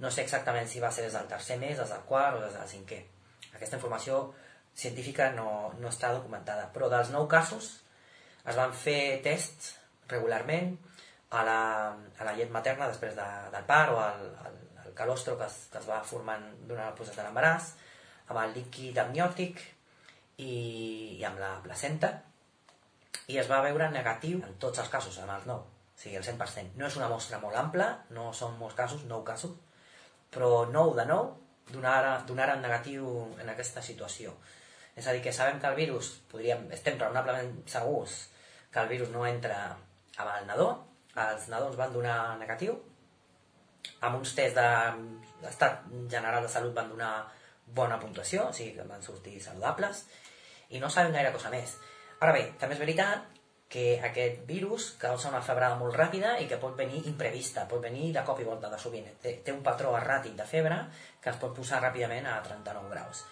No 0.00 0.10
sé 0.10 0.24
exactament 0.24 0.66
si 0.68 0.80
va 0.80 0.90
ser 0.92 1.04
des 1.06 1.14
del 1.14 1.28
tercer 1.28 1.58
mes, 1.60 1.76
des 1.78 1.92
del 1.92 2.08
quart 2.08 2.38
o 2.38 2.42
des 2.42 2.56
del 2.56 2.68
cinquè. 2.72 3.02
Aquesta 3.54 3.76
informació 3.76 4.32
científica 4.74 5.30
no, 5.36 5.74
no 5.78 5.92
està 5.92 6.10
documentada. 6.16 6.70
Però 6.74 6.88
dels 6.90 7.12
nou 7.14 7.28
casos 7.28 7.70
es 8.44 8.56
van 8.56 8.74
fer 8.74 9.20
tests 9.24 9.74
regularment 10.08 10.74
a 11.34 11.44
la, 11.46 11.60
a 12.18 12.26
la 12.26 12.34
llet 12.36 12.52
materna 12.54 12.88
després 12.90 13.16
de, 13.18 13.26
del 13.54 13.66
part 13.68 13.92
o 13.94 14.00
al, 14.02 14.26
al, 14.46 14.58
al 14.84 14.94
calostro 14.98 15.36
que 15.38 15.48
es, 15.48 15.56
que 15.72 15.80
es 15.80 15.88
va 15.88 16.02
formant 16.06 16.46
durant 16.68 16.88
el 16.88 16.96
procés 16.98 17.16
de 17.18 17.24
l'embaràs, 17.26 17.72
amb 18.30 18.40
el 18.40 18.54
líquid 18.56 18.98
amniòtic 19.02 19.60
i, 20.38 20.52
i 21.18 21.24
amb 21.26 21.42
la 21.42 21.56
placenta 21.64 22.14
i 23.28 23.38
es 23.40 23.48
va 23.50 23.62
veure 23.64 23.88
negatiu 23.92 24.40
en 24.44 24.58
tots 24.60 24.82
els 24.82 24.90
casos, 24.92 25.16
en 25.22 25.30
els 25.32 25.46
9, 25.48 25.60
o 25.60 26.00
sigui, 26.00 26.16
el 26.18 26.26
100%. 26.26 26.74
No 26.80 26.88
és 26.88 26.98
una 26.98 27.08
mostra 27.08 27.40
molt 27.40 27.56
ampla, 27.56 27.88
no 28.16 28.32
són 28.36 28.58
molts 28.60 28.76
casos, 28.76 29.06
9 29.08 29.24
casos, 29.24 29.54
però 30.34 30.66
9 30.70 30.98
de 31.00 31.06
9 31.08 31.44
donaren, 31.72 32.60
negatiu 32.60 33.06
en 33.40 33.48
aquesta 33.48 33.82
situació. 33.82 34.34
És 34.94 35.06
a 35.06 35.14
dir, 35.14 35.22
que 35.24 35.32
sabem 35.32 35.58
que 35.60 35.70
el 35.70 35.78
virus, 35.78 36.10
podríem, 36.30 36.66
estem 36.76 36.98
raonablement 37.00 37.62
segurs 37.70 38.18
que 38.70 38.82
el 38.82 38.90
virus 38.90 39.10
no 39.14 39.24
entra 39.26 39.56
amb 39.72 40.28
el 40.34 40.46
nadó, 40.50 40.68
els 41.22 41.48
nadons 41.52 41.78
van 41.78 41.92
donar 41.94 42.18
negatiu, 42.40 42.76
amb 44.04 44.18
uns 44.20 44.34
tests 44.36 44.58
d'estat 45.42 45.84
general 46.10 46.44
de 46.44 46.52
salut 46.52 46.74
van 46.76 46.90
donar 46.90 47.14
bona 47.66 47.98
puntuació, 48.00 48.48
o 48.48 48.52
sigui 48.56 48.74
que 48.76 48.88
van 48.88 49.02
sortir 49.02 49.40
saludables, 49.42 50.04
i 50.74 50.80
no 50.80 50.90
sabem 50.90 51.14
gaire 51.14 51.32
cosa 51.32 51.52
més. 51.52 51.76
Ara 52.20 52.34
bé, 52.36 52.44
també 52.60 52.76
és 52.76 52.82
veritat 52.82 53.30
que 53.74 53.98
aquest 54.06 54.44
virus 54.46 54.90
causa 55.00 55.30
una 55.30 55.42
febrada 55.42 55.78
molt 55.80 55.96
ràpida 55.98 56.36
i 56.38 56.46
que 56.50 56.60
pot 56.62 56.76
venir 56.78 57.00
imprevista, 57.10 57.64
pot 57.70 57.82
venir 57.82 58.12
de 58.14 58.22
cop 58.26 58.40
i 58.40 58.46
volta 58.46 58.70
de 58.70 58.78
sovint. 58.78 59.08
Té, 59.22 59.38
té 59.44 59.54
un 59.54 59.64
patró 59.66 59.96
erràtic 59.98 60.36
de 60.38 60.46
febre 60.46 60.78
que 61.20 61.32
es 61.32 61.40
pot 61.40 61.56
posar 61.56 61.80
ràpidament 61.82 62.28
a 62.30 62.36
39 62.44 62.92
graus. 62.92 63.24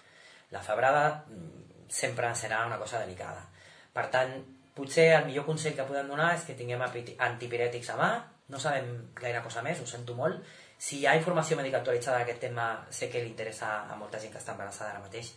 La 0.51 0.65
febrada 0.65 1.05
mm, 1.29 1.87
sempre 1.89 2.33
serà 2.35 2.65
una 2.67 2.81
cosa 2.81 2.99
delicada. 3.05 3.45
Per 3.93 4.07
tant, 4.11 4.35
potser 4.77 5.09
el 5.17 5.27
millor 5.29 5.47
consell 5.49 5.77
que 5.77 5.87
podem 5.89 6.09
donar 6.09 6.33
és 6.37 6.45
que 6.49 6.57
tinguem 6.59 6.83
antipirètics 6.83 7.91
a 7.93 7.97
mà, 8.01 8.11
no 8.53 8.61
sabem 8.61 8.89
gaire 9.17 9.43
cosa 9.45 9.63
més, 9.65 9.81
ho 9.81 9.89
sento 9.89 10.15
molt. 10.19 10.43
Si 10.83 10.99
hi 11.01 11.07
ha 11.07 11.17
informació 11.17 11.57
mèdica 11.57 11.79
actualitzada 11.81 12.21
d'aquest 12.21 12.41
tema, 12.43 12.69
sé 12.91 13.09
que 13.09 13.23
li 13.23 13.31
interessa 13.31 13.73
a 13.89 13.97
molta 13.97 14.21
gent 14.21 14.33
que 14.33 14.41
està 14.43 14.57
embarassada 14.57 14.91
ara 14.91 15.05
mateix, 15.05 15.33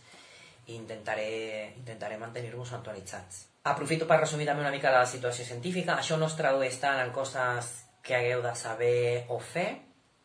i 0.66 0.74
intentaré, 0.74 1.74
intentaré 1.78 2.18
mantenir-vos 2.18 2.72
actualitzats. 2.74 3.44
Aprofito 3.70 4.06
per 4.06 4.18
resumir 4.20 4.46
també 4.46 4.64
una 4.64 4.74
mica 4.74 4.92
la 4.94 5.06
situació 5.06 5.46
científica. 5.46 5.96
Això 5.96 6.18
no 6.18 6.26
es 6.26 6.36
tradueix 6.38 6.78
tant 6.82 6.98
en 7.02 7.12
coses 7.14 7.70
que 8.02 8.14
hagueu 8.14 8.42
de 8.42 8.54
saber 8.58 9.26
o 9.34 9.38
fer, 9.42 9.68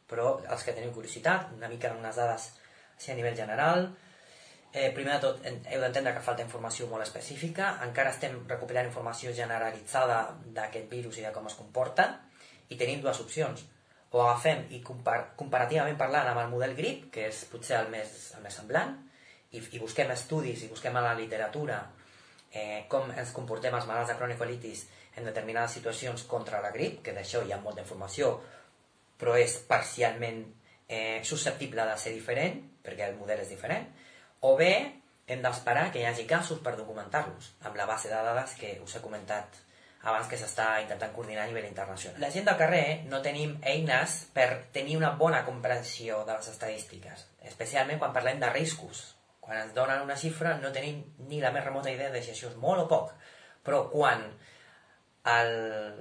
però 0.09 0.39
els 0.41 0.65
que 0.65 0.73
teniu 0.77 0.91
curiositat, 0.93 1.53
una 1.57 1.69
mica 1.69 1.89
en 1.89 2.01
unes 2.01 2.17
dades 2.17 2.49
a 3.01 3.15
nivell 3.17 3.37
general. 3.37 3.87
Eh, 4.73 4.91
primer 4.95 5.17
de 5.17 5.19
tot, 5.25 5.41
heu 5.43 5.81
d'entendre 5.83 6.13
que 6.15 6.23
falta 6.23 6.45
informació 6.45 6.87
molt 6.87 7.03
específica. 7.03 7.73
Encara 7.83 8.13
estem 8.15 8.37
recuperant 8.47 8.87
informació 8.87 9.33
generalitzada 9.35 10.21
d'aquest 10.55 10.87
virus 10.91 11.19
i 11.19 11.25
de 11.25 11.31
com 11.35 11.47
es 11.49 11.57
comporta. 11.59 12.07
I 12.71 12.77
tenim 12.79 13.01
dues 13.03 13.19
opcions. 13.19 13.65
O 14.11 14.21
agafem 14.23 14.63
i 14.71 14.79
compar 14.83 15.33
comparativament 15.39 15.97
parlant 15.99 16.29
amb 16.31 16.39
el 16.39 16.51
model 16.51 16.75
grip, 16.77 17.09
que 17.11 17.27
és 17.27 17.43
potser 17.51 17.81
el 17.81 17.91
més, 17.91 18.31
el 18.37 18.43
més 18.45 18.55
semblant, 18.55 18.95
i, 19.51 19.59
i 19.59 19.79
busquem 19.79 20.11
estudis 20.15 20.63
i 20.63 20.69
busquem 20.71 20.95
a 20.95 21.03
la 21.03 21.13
literatura 21.19 21.81
eh, 22.51 22.85
com 22.91 23.11
ens 23.11 23.31
comportem 23.35 23.75
els 23.75 23.87
malalts 23.87 24.11
de 24.11 24.17
cronicolitis 24.19 24.85
en 25.19 25.27
determinades 25.27 25.75
situacions 25.75 26.23
contra 26.31 26.61
la 26.63 26.71
grip, 26.71 27.01
que 27.03 27.15
d'això 27.15 27.43
hi 27.43 27.51
ha 27.51 27.59
molta 27.59 27.83
informació, 27.83 28.37
però 29.19 29.35
és 29.39 29.57
parcialment 29.67 30.45
eh, 30.87 31.19
susceptible 31.27 31.83
de 31.87 31.97
ser 31.99 32.15
diferent, 32.15 32.59
perquè 32.83 33.09
el 33.09 33.19
model 33.19 33.43
és 33.43 33.51
diferent, 33.51 33.87
o 34.41 34.55
bé 34.57 34.73
hem 35.31 35.41
d'esperar 35.43 35.89
que 35.91 36.01
hi 36.01 36.07
hagi 36.09 36.25
casos 36.29 36.59
per 36.65 36.75
documentar-los, 36.77 37.53
amb 37.61 37.77
la 37.77 37.87
base 37.89 38.09
de 38.09 38.21
dades 38.25 38.55
que 38.59 38.73
us 38.83 38.95
he 38.97 39.03
comentat 39.03 39.61
abans 40.01 40.27
que 40.27 40.37
s'està 40.39 40.67
intentant 40.81 41.13
coordinar 41.13 41.43
a 41.45 41.49
nivell 41.49 41.67
internacional. 41.67 42.19
La 42.21 42.31
gent 42.33 42.47
del 42.47 42.57
carrer 42.57 42.85
no 43.09 43.21
tenim 43.21 43.53
eines 43.61 44.17
per 44.33 44.47
tenir 44.73 44.97
una 44.97 45.13
bona 45.19 45.43
comprensió 45.45 46.23
de 46.25 46.37
les 46.37 46.49
estadístiques, 46.49 47.27
especialment 47.51 48.01
quan 48.01 48.15
parlem 48.15 48.41
de 48.41 48.49
riscos. 48.49 49.03
Quan 49.41 49.61
ens 49.61 49.75
donen 49.77 50.01
una 50.01 50.17
xifra 50.17 50.55
no 50.57 50.73
tenim 50.73 51.03
ni 51.29 51.41
la 51.41 51.53
més 51.53 51.65
remota 51.65 51.93
idea 51.93 52.09
de 52.13 52.21
si 52.25 52.33
això 52.33 52.49
és 52.49 52.57
molt 52.57 52.85
o 52.85 52.89
poc, 52.89 53.13
però 53.65 53.85
quan 53.93 54.25
el 55.31 55.51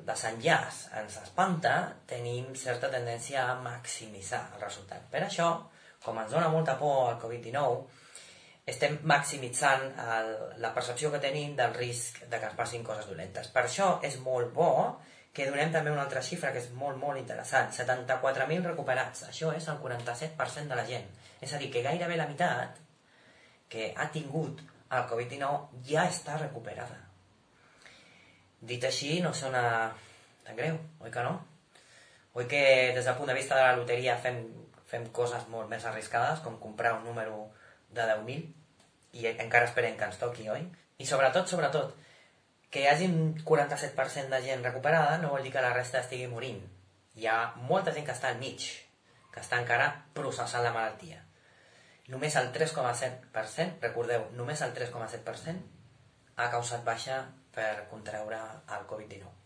desenllaç 0.08 0.86
ens 0.96 1.18
espanta, 1.20 1.74
tenim 2.08 2.54
certa 2.56 2.88
tendència 2.88 3.44
a 3.50 3.58
maximitzar 3.60 4.46
el 4.54 4.64
resultat. 4.64 5.04
Per 5.12 5.26
això, 5.26 5.50
com 6.00 6.20
ens 6.22 6.32
dona 6.32 6.48
molta 6.48 6.78
por 6.80 7.10
el 7.10 7.18
Covid-19, 7.20 7.99
estem 8.66 8.98
maximitzant 9.08 9.86
el, 10.04 10.34
la 10.62 10.72
percepció 10.74 11.10
que 11.12 11.22
tenim 11.22 11.54
del 11.58 11.72
risc 11.74 12.22
de 12.26 12.38
que 12.38 12.50
ens 12.50 12.58
passin 12.58 12.84
coses 12.84 13.08
dolentes. 13.08 13.48
Per 13.54 13.64
això 13.64 13.94
és 14.06 14.18
molt 14.24 14.52
bo 14.54 14.72
que 15.32 15.46
donem 15.46 15.70
també 15.72 15.92
una 15.94 16.02
altra 16.04 16.22
xifra 16.22 16.50
que 16.52 16.60
és 16.62 16.70
molt, 16.74 16.98
molt 16.98 17.18
interessant. 17.18 17.70
74.000 17.74 18.66
recuperats. 18.72 19.24
Això 19.30 19.54
és 19.56 19.68
el 19.70 19.78
47% 19.82 20.68
de 20.70 20.78
la 20.78 20.86
gent. 20.86 21.06
És 21.40 21.54
a 21.54 21.60
dir, 21.60 21.70
que 21.72 21.84
gairebé 21.86 22.18
la 22.18 22.26
meitat 22.28 22.80
que 23.70 23.92
ha 23.96 24.08
tingut 24.10 24.60
el 24.90 25.06
Covid-19 25.06 25.84
ja 25.86 26.08
està 26.10 26.36
recuperada. 26.40 26.98
Dit 28.60 28.84
així, 28.84 29.20
no 29.24 29.32
sona 29.32 29.62
tan 30.44 30.58
greu, 30.58 30.76
oi 31.00 31.12
que 31.14 31.22
no? 31.24 31.36
Oi 32.34 32.46
que 32.50 32.62
des 32.96 33.06
del 33.06 33.16
punt 33.16 33.30
de 33.30 33.38
vista 33.38 33.56
de 33.56 33.62
la 33.64 33.76
loteria 33.78 34.18
fem, 34.18 34.42
fem 34.90 35.06
coses 35.14 35.46
molt 35.48 35.70
més 35.70 35.86
arriscades, 35.86 36.42
com 36.44 36.58
comprar 36.58 36.96
un 36.98 37.06
número 37.06 37.46
de 37.94 38.06
10.000 38.12 39.20
i 39.20 39.26
encara 39.32 39.66
esperem 39.66 39.96
que 39.98 40.06
ens 40.06 40.20
toqui, 40.20 40.48
oi? 40.52 40.62
I 41.00 41.06
sobretot, 41.08 41.48
sobretot, 41.50 41.96
que 42.70 42.84
hi 42.84 42.86
hagi 42.86 43.08
un 43.10 43.34
47% 43.44 44.30
de 44.30 44.42
gent 44.44 44.62
recuperada 44.64 45.18
no 45.18 45.32
vol 45.32 45.42
dir 45.42 45.52
que 45.54 45.64
la 45.64 45.72
resta 45.74 46.02
estigui 46.04 46.28
morint. 46.30 46.60
Hi 47.18 47.26
ha 47.26 47.40
molta 47.66 47.94
gent 47.96 48.06
que 48.06 48.14
està 48.14 48.30
al 48.30 48.38
mig, 48.38 48.68
que 49.34 49.42
està 49.42 49.58
encara 49.58 49.90
processant 50.14 50.62
la 50.62 50.74
malaltia. 50.76 51.24
Només 52.10 52.36
el 52.38 52.52
3,7%, 52.54 53.82
recordeu, 53.82 54.28
només 54.38 54.62
el 54.66 54.72
3,7% 54.74 55.58
ha 56.36 56.48
causat 56.50 56.86
baixa 56.86 57.20
per 57.54 57.86
contraure 57.90 58.38
el 58.76 58.86
Covid-19. 58.90 59.36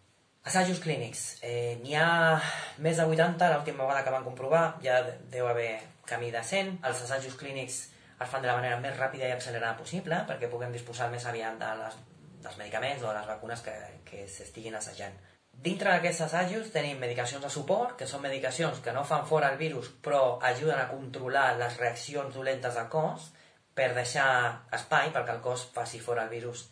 Assajos 0.44 0.80
clínics. 0.84 1.38
Eh, 1.40 1.80
N'hi 1.80 1.96
ha 1.96 2.36
més 2.84 3.00
de 3.00 3.04
80, 3.08 3.48
l'última 3.52 3.86
vegada 3.86 4.04
que 4.04 4.12
van 4.12 4.24
comprovar, 4.28 4.64
ja 4.84 5.00
deu 5.32 5.48
haver 5.48 5.80
camí 6.04 6.30
de 6.30 6.42
100. 6.44 6.78
Els 6.84 7.04
assajos 7.06 7.36
clínics 7.40 7.80
es 8.20 8.30
fan 8.30 8.42
de 8.42 8.48
la 8.48 8.56
manera 8.56 8.80
més 8.80 8.96
ràpida 8.98 9.28
i 9.28 9.34
accelerada 9.34 9.76
possible 9.78 10.22
perquè 10.28 10.50
puguem 10.50 10.72
disposar 10.72 11.10
més 11.12 11.26
aviat 11.26 11.58
de 11.60 11.70
les, 11.82 12.00
dels 12.44 12.58
medicaments 12.60 13.02
o 13.02 13.08
de 13.10 13.14
les 13.18 13.30
vacunes 13.30 13.62
que, 13.64 13.74
que 14.06 14.26
s'estiguin 14.30 14.76
assajant. 14.78 15.16
Dintre 15.64 15.92
d'aquests 15.92 16.24
assajos 16.26 16.70
tenim 16.74 16.98
medicacions 16.98 17.42
de 17.44 17.50
suport, 17.50 17.94
que 17.98 18.08
són 18.10 18.24
medicacions 18.24 18.80
que 18.82 18.92
no 18.92 19.04
fan 19.06 19.26
fora 19.26 19.52
el 19.52 19.58
virus 19.60 19.90
però 20.02 20.38
ajuden 20.42 20.80
a 20.80 20.88
controlar 20.90 21.54
les 21.60 21.78
reaccions 21.80 22.34
dolentes 22.34 22.74
del 22.74 22.90
cos 22.90 23.30
per 23.74 23.92
deixar 23.94 24.28
espai 24.78 25.12
perquè 25.14 25.36
el 25.36 25.42
cos 25.44 25.66
faci 25.74 26.02
fora 26.02 26.26
el 26.26 26.34
virus 26.34 26.68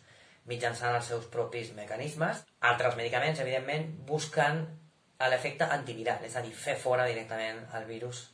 mitjançant 0.51 0.97
els 0.97 1.07
seus 1.11 1.25
propis 1.31 1.71
mecanismes. 1.75 2.43
Altres 2.59 2.97
medicaments, 2.99 3.39
evidentment, 3.39 3.87
busquen 4.07 4.65
l'efecte 5.31 5.67
antiviral, 5.71 6.23
és 6.27 6.35
a 6.35 6.41
dir, 6.43 6.51
fer 6.51 6.75
fora 6.75 7.07
directament 7.07 7.61
el 7.79 7.85
virus 7.87 8.25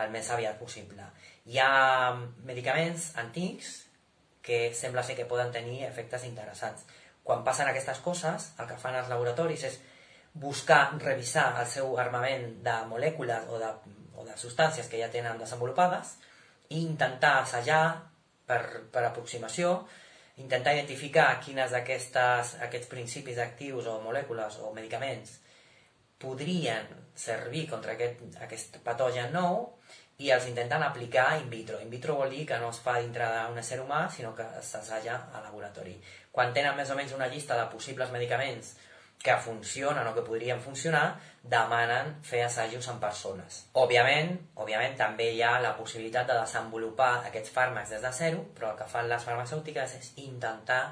el 0.00 0.12
més 0.14 0.28
aviat 0.30 0.58
possible. 0.60 1.06
Hi 1.48 1.58
ha 1.58 2.12
medicaments 2.44 3.12
antics 3.20 3.70
que 4.44 4.74
sembla 4.74 5.02
ser 5.02 5.16
que 5.16 5.28
poden 5.28 5.52
tenir 5.52 5.84
efectes 5.86 6.24
interessants. 6.28 6.84
Quan 7.24 7.44
passen 7.44 7.68
aquestes 7.68 8.00
coses, 8.04 8.50
el 8.58 8.68
que 8.68 8.76
fan 8.80 8.96
els 8.98 9.08
laboratoris 9.12 9.64
és 9.68 9.78
buscar 10.32 10.82
revisar 11.00 11.60
el 11.60 11.66
seu 11.66 11.96
armament 11.98 12.60
de 12.64 12.76
molècules 12.90 13.48
o 13.48 13.58
de, 13.58 13.70
o 14.16 14.24
de 14.26 14.36
substàncies 14.38 14.88
que 14.88 15.00
ja 15.00 15.10
tenen 15.10 15.40
desenvolupades 15.40 16.14
i 16.70 16.82
intentar 16.84 17.40
assajar 17.40 17.82
per, 18.46 18.86
per 18.92 19.04
aproximació, 19.06 19.74
intentar 20.40 20.74
identificar 20.76 21.32
quines 21.44 21.72
d'aquests 21.74 22.88
principis 22.90 23.40
actius 23.42 23.88
o 23.90 23.98
molècules 24.04 24.60
o 24.64 24.72
medicaments 24.76 25.38
podrien 26.20 26.86
servir 27.16 27.66
contra 27.68 27.96
aquest, 27.96 28.22
aquest 28.44 28.80
patogen 28.84 29.32
nou 29.34 29.79
i 30.20 30.30
els 30.34 30.46
intenten 30.50 30.82
aplicar 30.84 31.38
in 31.40 31.48
vitro. 31.50 31.80
In 31.80 31.90
vitro 31.90 32.18
vol 32.18 32.30
dir 32.32 32.44
que 32.48 32.58
no 32.60 32.68
es 32.74 32.80
fa 32.84 32.98
dintre 33.00 33.26
d'un 33.32 33.58
ésser 33.60 33.80
humà, 33.80 34.04
sinó 34.12 34.34
que 34.36 34.46
s'assaja 34.60 35.16
a 35.32 35.40
laboratori. 35.46 35.96
Quan 36.30 36.52
tenen 36.56 36.76
més 36.76 36.92
o 36.92 36.98
menys 36.98 37.16
una 37.16 37.28
llista 37.32 37.56
de 37.56 37.66
possibles 37.72 38.12
medicaments 38.12 38.74
que 39.20 39.36
funcionen 39.36 40.06
o 40.06 40.14
que 40.16 40.24
podrien 40.24 40.60
funcionar, 40.60 41.18
demanen 41.42 42.14
fer 42.24 42.42
assajos 42.44 42.88
en 42.88 43.00
persones. 43.00 43.64
Òbviament, 43.76 44.32
òbviament 44.56 44.96
també 44.96 45.30
hi 45.34 45.42
ha 45.44 45.58
la 45.60 45.74
possibilitat 45.76 46.28
de 46.28 46.38
desenvolupar 46.40 47.12
aquests 47.28 47.52
fàrmacs 47.56 47.92
des 47.96 48.04
de 48.04 48.12
zero, 48.16 48.46
però 48.56 48.72
el 48.72 48.80
que 48.80 48.88
fan 48.88 49.08
les 49.12 49.24
farmacèutiques 49.28 49.96
és 50.00 50.12
intentar 50.24 50.82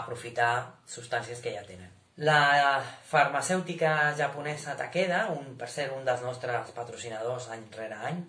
aprofitar 0.00 0.52
substàncies 0.88 1.44
que 1.44 1.52
ja 1.56 1.64
tenen. 1.64 1.92
La 2.18 2.82
farmacèutica 3.06 4.12
japonesa 4.18 4.74
Takeda, 4.76 5.28
un, 5.30 5.52
per 5.60 5.68
ser 5.70 5.90
un 5.94 6.08
dels 6.08 6.24
nostres 6.24 6.72
patrocinadors 6.74 7.46
any 7.54 7.68
rere 7.76 8.00
any, 8.10 8.24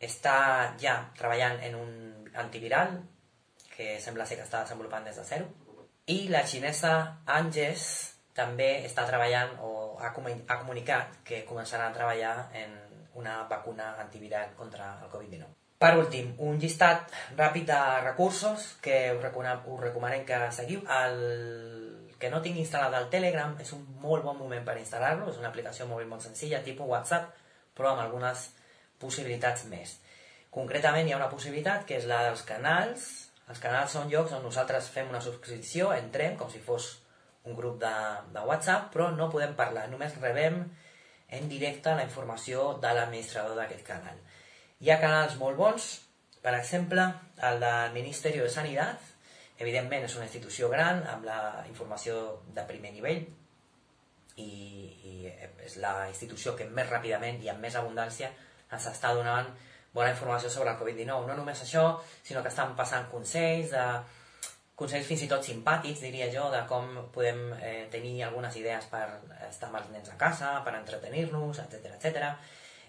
està 0.00 0.74
ja 0.80 0.96
treballant 1.18 1.60
en 1.66 1.76
un 1.76 1.90
antiviral 2.40 2.96
que 3.76 3.98
sembla 4.00 4.26
ser 4.26 4.40
que 4.40 4.46
està 4.48 4.62
desenvolupant 4.64 5.04
des 5.04 5.18
de 5.20 5.24
zero 5.28 5.48
i 6.10 6.26
la 6.32 6.42
xinesa 6.48 7.22
Anges 7.30 7.84
també 8.34 8.70
està 8.86 9.04
treballant 9.06 9.56
o 9.62 9.70
ha, 10.00 10.10
ha 10.10 10.58
comunicat 10.58 11.20
que 11.26 11.44
començarà 11.46 11.88
a 11.88 11.94
treballar 11.94 12.34
en 12.56 12.76
una 13.20 13.42
vacuna 13.50 13.94
antiviral 14.00 14.54
contra 14.56 14.94
el 15.02 15.10
Covid-19. 15.12 15.48
Per 15.80 15.90
últim, 15.96 16.34
un 16.44 16.58
llistat 16.60 17.12
ràpid 17.38 17.66
de 17.68 17.80
recursos 18.04 18.66
que 18.84 18.96
us, 19.16 19.24
us 19.24 19.80
recomanem 19.80 20.26
que 20.28 20.40
seguiu. 20.52 20.82
El 20.92 21.20
que 22.20 22.28
no 22.28 22.42
tingui 22.44 22.60
instal·lat 22.64 22.96
el 22.98 23.08
Telegram 23.12 23.54
és 23.62 23.72
un 23.72 23.86
molt 24.02 24.24
bon 24.24 24.36
moment 24.36 24.66
per 24.66 24.76
instal·lar-lo, 24.76 25.30
és 25.30 25.38
una 25.40 25.48
aplicació 25.48 25.86
mòbil 25.88 26.10
molt 26.10 26.26
senzilla, 26.26 26.60
tipus 26.66 26.90
WhatsApp, 26.90 27.32
però 27.76 27.94
amb 27.94 28.04
algunes 28.04 28.50
possibilitats 29.00 29.66
més. 29.70 29.96
Concretament 30.54 31.08
hi 31.08 31.14
ha 31.14 31.20
una 31.20 31.30
possibilitat 31.30 31.86
que 31.88 31.98
és 32.00 32.08
la 32.10 32.22
dels 32.28 32.42
canals. 32.46 33.06
Els 33.50 33.62
canals 33.62 33.94
són 33.96 34.10
llocs 34.10 34.34
on 34.36 34.44
nosaltres 34.46 34.90
fem 34.94 35.10
una 35.10 35.22
subscripció, 35.22 35.90
entrem 35.96 36.36
com 36.38 36.50
si 36.50 36.62
fos 36.62 36.90
un 37.48 37.56
grup 37.56 37.80
de, 37.80 37.92
de 38.34 38.44
WhatsApp, 38.46 38.90
però 38.92 39.08
no 39.14 39.30
podem 39.32 39.54
parlar, 39.58 39.88
només 39.90 40.18
rebem 40.20 40.60
en 41.30 41.48
directe 41.48 41.94
la 41.94 42.04
informació 42.04 42.74
de 42.82 42.92
l'administrador 42.94 43.56
d'aquest 43.58 43.86
canal. 43.86 44.18
Hi 44.80 44.90
ha 44.90 45.00
canals 45.00 45.36
molt 45.40 45.58
bons, 45.58 45.88
per 46.42 46.54
exemple, 46.58 47.06
el 47.48 47.60
del 47.62 47.94
Ministeri 47.96 48.42
de 48.42 48.50
Sanitat, 48.52 49.08
evidentment 49.60 50.06
és 50.06 50.16
una 50.16 50.26
institució 50.26 50.70
gran, 50.72 51.02
amb 51.14 51.26
la 51.28 51.40
informació 51.68 52.42
de 52.54 52.64
primer 52.68 52.92
nivell, 52.96 53.24
i, 54.40 54.50
i 55.04 55.32
és 55.66 55.76
la 55.82 56.08
institució 56.08 56.54
que 56.56 56.68
més 56.68 56.88
ràpidament 56.88 57.42
i 57.44 57.50
amb 57.52 57.60
més 57.64 57.76
abundància 57.76 58.30
ens 58.70 58.86
està 58.90 59.12
donant 59.16 59.50
bona 59.92 60.12
informació 60.12 60.50
sobre 60.50 60.70
el 60.72 60.78
Covid-19. 60.78 61.26
No 61.26 61.36
només 61.36 61.62
això, 61.62 61.84
sinó 62.22 62.42
que 62.42 62.52
estan 62.52 62.76
passant 62.78 63.08
consells, 63.10 63.72
de, 63.74 63.84
consells 64.80 65.08
fins 65.08 65.26
i 65.26 65.28
tot 65.28 65.44
simpàtics, 65.44 66.00
diria 66.06 66.30
jo, 66.32 66.46
de 66.52 66.62
com 66.70 66.88
podem 67.14 67.50
eh, 67.58 67.86
tenir 67.92 68.22
algunes 68.24 68.56
idees 68.56 68.86
per 68.92 69.04
estar 69.48 69.68
amb 69.68 69.80
els 69.82 69.90
nens 69.92 70.12
a 70.12 70.16
casa, 70.20 70.54
per 70.64 70.76
entretenir-nos, 70.78 71.60
etc 71.66 71.90
etc. 71.96 72.30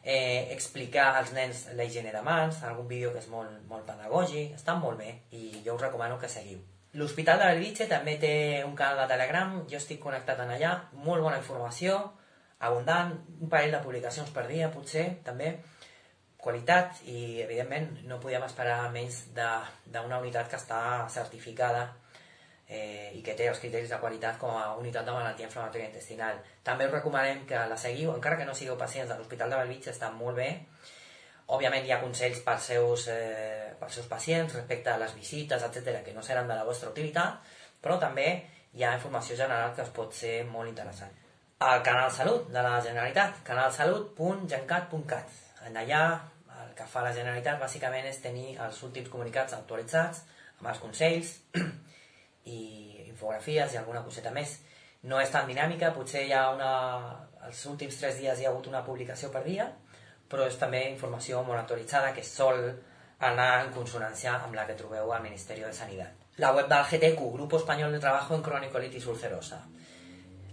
Eh, 0.01 0.49
explicar 0.55 1.11
als 1.17 1.33
nens 1.35 1.67
la 1.77 1.85
higiene 1.85 2.13
de 2.13 2.21
mans, 2.25 2.63
algun 2.65 2.87
vídeo 2.89 3.11
que 3.13 3.21
és 3.21 3.27
molt, 3.29 3.59
molt 3.69 3.85
pedagògic, 3.89 4.55
està 4.57 4.77
molt 4.79 5.01
bé 5.01 5.17
i 5.37 5.59
jo 5.65 5.75
us 5.75 5.83
recomano 5.83 6.17
que 6.21 6.31
seguiu. 6.31 6.61
L'Hospital 6.99 7.39
de 7.39 7.51
Bellvitge 7.51 7.85
també 7.87 8.17
té 8.19 8.33
un 8.65 8.73
canal 8.75 9.03
de 9.03 9.11
Telegram, 9.13 9.53
jo 9.69 9.77
estic 9.79 10.01
connectat 10.03 10.41
en 10.43 10.55
allà, 10.57 10.73
molt 11.05 11.23
bona 11.23 11.37
informació, 11.39 11.99
abundant, 12.59 13.13
un 13.39 13.51
parell 13.51 13.71
de 13.75 13.83
publicacions 13.83 14.31
per 14.35 14.47
dia, 14.49 14.71
potser, 14.73 15.05
també, 15.27 15.53
qualitat 16.41 17.01
i, 17.05 17.41
evidentment, 17.43 17.91
no 18.09 18.19
podíem 18.19 18.43
esperar 18.47 18.89
menys 18.93 19.23
d'una 19.35 20.19
unitat 20.19 20.49
que 20.49 20.57
està 20.59 20.81
certificada 21.13 21.85
eh, 22.67 23.11
i 23.13 23.21
que 23.25 23.35
té 23.37 23.49
els 23.51 23.59
criteris 23.61 23.91
de 23.91 23.99
qualitat 24.01 24.39
com 24.41 24.55
a 24.55 24.71
unitat 24.79 25.05
de 25.05 25.13
malaltia 25.13 25.49
inflamatòria 25.49 25.89
intestinal. 25.89 26.39
També 26.63 26.87
us 26.87 26.95
recomanem 26.95 27.43
que 27.49 27.61
la 27.69 27.77
seguiu, 27.77 28.13
encara 28.15 28.39
que 28.39 28.47
no 28.47 28.55
sigueu 28.57 28.79
pacients 28.79 29.11
de 29.11 29.19
l'Hospital 29.19 29.51
de 29.51 29.59
Bellvitge, 29.61 29.93
està 29.93 30.11
molt 30.15 30.39
bé. 30.41 30.49
òbviament 31.51 31.83
hi 31.83 31.91
ha 31.91 31.99
consells 31.99 32.39
pels 32.45 32.67
seus, 32.69 33.07
eh, 33.11 33.73
pels 33.79 33.97
seus 33.97 34.05
pacients 34.07 34.53
respecte 34.55 34.89
a 34.89 34.97
les 34.97 35.13
visites, 35.13 35.63
etc 35.67 35.99
que 36.05 36.13
no 36.13 36.23
seran 36.23 36.47
de 36.47 36.55
la 36.55 36.63
vostra 36.63 36.89
utilitat, 36.89 37.41
però 37.83 37.99
també 37.99 38.27
hi 38.71 38.85
ha 38.85 38.93
informació 38.95 39.35
general 39.35 39.75
que 39.75 39.83
es 39.83 39.89
pot 39.89 40.15
ser 40.15 40.45
molt 40.45 40.69
interessant. 40.69 41.11
El 41.59 41.83
Canal 41.83 42.09
Salut 42.09 42.47
de 42.49 42.63
la 42.63 42.79
Generalitat, 42.81 43.43
canalsalut.gencat.cat. 43.43 45.40
En 45.67 45.77
allà 45.77 46.03
el 46.61 46.73
que 46.77 46.87
fa 46.87 47.03
la 47.05 47.13
Generalitat 47.15 47.59
bàsicament 47.61 48.07
és 48.09 48.21
tenir 48.23 48.57
els 48.65 48.81
últims 48.87 49.09
comunicats 49.13 49.55
actualitzats 49.57 50.23
amb 50.59 50.69
els 50.71 50.81
consells 50.83 51.33
i 52.55 52.59
infografies 53.07 53.73
i 53.73 53.81
alguna 53.81 54.03
coseta 54.05 54.33
més. 54.35 54.59
No 55.09 55.19
és 55.21 55.31
tan 55.33 55.47
dinàmica, 55.49 55.93
potser 55.95 56.27
hi 56.27 56.33
ha 56.37 56.47
una... 56.53 56.71
Els 57.41 57.63
últims 57.65 57.95
tres 57.97 58.19
dies 58.21 58.39
hi 58.39 58.45
ha 58.45 58.51
hagut 58.51 58.67
una 58.69 58.83
publicació 58.85 59.31
per 59.33 59.41
dia, 59.47 59.65
però 60.29 60.45
és 60.45 60.59
també 60.61 60.83
informació 60.91 61.41
molt 61.43 61.63
actualitzada 61.63 62.11
que 62.13 62.23
sol 62.23 62.59
anar 63.29 63.63
en 63.63 63.71
consonància 63.73 64.35
amb 64.37 64.53
la 64.57 64.67
que 64.67 64.77
trobeu 64.77 65.09
al 65.13 65.23
Ministeri 65.25 65.65
de 65.65 65.73
Sanitat. 65.73 66.21
La 66.37 66.53
web 66.53 66.69
del 66.69 66.85
GTQ, 66.91 67.31
Grupo 67.33 67.57
Español 67.57 67.91
de 67.91 67.99
Trabajo 67.99 68.35
en 68.35 68.45
Cronicolitis 68.45 69.07
Ulcerosa. 69.07 69.59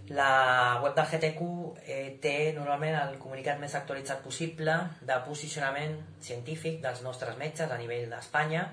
La 0.09 0.79
web 0.81 0.95
del 0.97 1.05
GTQ 1.05 1.47
eh, 1.85 2.17
té 2.21 2.35
normalment 2.55 2.95
el 2.97 3.17
comunicat 3.21 3.59
més 3.61 3.75
actualitzat 3.77 4.23
possible 4.25 4.73
de 5.05 5.17
posicionament 5.27 5.99
científic 6.25 6.79
dels 6.81 7.03
nostres 7.05 7.37
metges 7.37 7.69
a 7.69 7.77
nivell 7.77 8.09
d'Espanya 8.09 8.63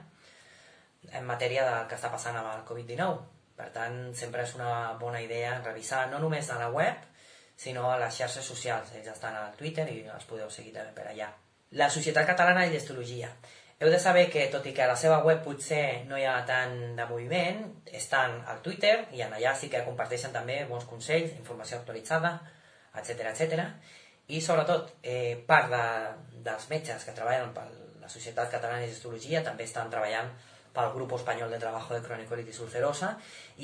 en 1.13 1.27
matèria 1.29 1.67
del 1.67 1.91
que 1.91 1.99
està 1.99 2.09
passant 2.13 2.39
amb 2.41 2.55
el 2.55 2.65
Covid-19. 2.69 3.19
Per 3.57 3.69
tant, 3.75 3.99
sempre 4.17 4.47
és 4.49 4.55
una 4.57 4.95
bona 5.01 5.21
idea 5.21 5.59
revisar 5.61 6.07
no 6.11 6.23
només 6.25 6.49
a 6.51 6.59
la 6.61 6.71
web, 6.73 7.05
sinó 7.57 7.91
a 7.91 8.01
les 8.01 8.17
xarxes 8.17 8.45
socials. 8.45 8.95
Ells 8.97 9.13
estan 9.13 9.37
al 9.37 9.53
Twitter 9.61 9.87
i 9.93 10.03
els 10.09 10.25
podeu 10.29 10.49
seguir 10.53 10.73
també 10.73 10.97
per 10.97 11.11
allà. 11.13 11.31
La 11.77 11.89
Societat 11.91 12.29
Catalana 12.29 12.65
de 12.65 12.73
Llestologia. 12.73 13.31
Heu 13.79 13.91
de 13.93 13.99
saber 14.01 14.31
que, 14.33 14.47
tot 14.49 14.65
i 14.65 14.73
que 14.73 14.81
a 14.81 14.89
la 14.89 14.97
seva 14.97 15.19
web 15.25 15.43
potser 15.45 16.07
no 16.09 16.17
hi 16.17 16.23
ha 16.25 16.37
tant 16.49 16.79
de 16.97 17.05
moviment, 17.11 17.59
estan 17.99 18.39
al 18.49 18.63
Twitter 18.65 18.95
i 19.13 19.21
en 19.21 19.35
allà 19.37 19.53
sí 19.53 19.69
que 19.69 19.83
comparteixen 19.85 20.33
també 20.33 20.63
bons 20.71 20.87
consells, 20.89 21.35
informació 21.37 21.77
actualitzada, 21.83 22.31
etc 22.97 23.27
etc. 23.35 23.67
I 24.33 24.41
sobretot, 24.41 24.95
eh, 25.03 25.45
part 25.51 25.69
de, 25.75 25.83
dels 26.47 26.71
metges 26.73 27.05
que 27.05 27.13
treballen 27.19 27.53
per 27.53 27.67
la 28.01 28.09
Societat 28.09 28.49
Catalana 28.55 28.81
de 28.81 28.89
Histologia 28.95 29.45
també 29.45 29.69
estan 29.69 29.93
treballant 29.93 30.33
pel 30.77 30.93
Grup 30.95 31.17
Espanyol 31.17 31.51
de 31.51 31.59
Trabajo 31.63 31.95
de 31.95 32.03
Cronicolitis 32.05 32.61
Ulcerosa 32.65 33.15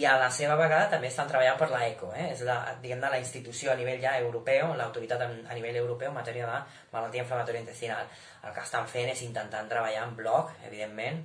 i 0.01 0.07
a 0.09 0.17
la 0.21 0.31
seva 0.33 0.57
vegada 0.57 0.89
també 0.95 1.11
estan 1.13 1.29
treballant 1.29 1.59
per 1.61 1.69
la 1.71 1.83
ECO, 1.91 2.13
eh? 2.17 2.31
és 2.33 2.43
la, 2.49 2.57
diguem 2.83 3.05
la 3.05 3.21
institució 3.21 3.73
a 3.73 3.77
nivell 3.79 4.01
ja 4.01 4.17
europeu, 4.21 4.73
l'autoritat 4.79 5.27
a, 5.27 5.29
nivell 5.53 5.83
europeu 5.83 6.11
en 6.11 6.17
matèria 6.17 6.49
de 6.49 6.63
malaltia 6.95 7.27
inflamatòria 7.27 7.61
intestinal. 7.61 8.09
El 8.43 8.57
que 8.57 8.65
estan 8.65 8.89
fent 8.89 9.13
és 9.13 9.23
intentant 9.29 9.69
treballar 9.69 10.07
en 10.09 10.17
bloc, 10.17 10.57
evidentment, 10.67 11.23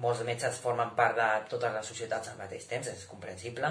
molts 0.00 0.22
metges 0.26 0.56
formen 0.62 0.94
part 0.98 1.18
de 1.18 1.28
totes 1.50 1.74
les 1.74 1.92
societats 1.92 2.30
al 2.30 2.40
mateix 2.40 2.66
temps, 2.70 2.88
és 2.90 3.06
comprensible, 3.10 3.70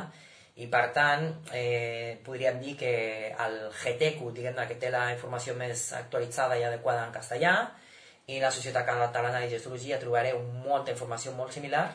i 0.61 0.67
per 0.69 0.83
tant 0.93 1.23
eh, 1.57 2.19
podríem 2.25 2.59
dir 2.61 2.75
que 2.77 2.93
el 3.31 3.55
GTQ, 3.73 4.29
diguem 4.35 4.59
que 4.69 4.77
té 4.81 4.91
la 4.93 5.07
informació 5.15 5.55
més 5.57 5.87
actualitzada 5.97 6.59
i 6.59 6.67
adequada 6.67 7.07
en 7.07 7.15
castellà, 7.15 7.55
i 8.27 8.39
la 8.39 8.51
Societat 8.51 8.85
Catalana 8.87 9.41
de 9.43 9.49
Gestologia 9.51 9.99
trobareu 9.99 10.39
molta 10.63 10.93
informació 10.93 11.33
molt 11.35 11.51
similar 11.51 11.87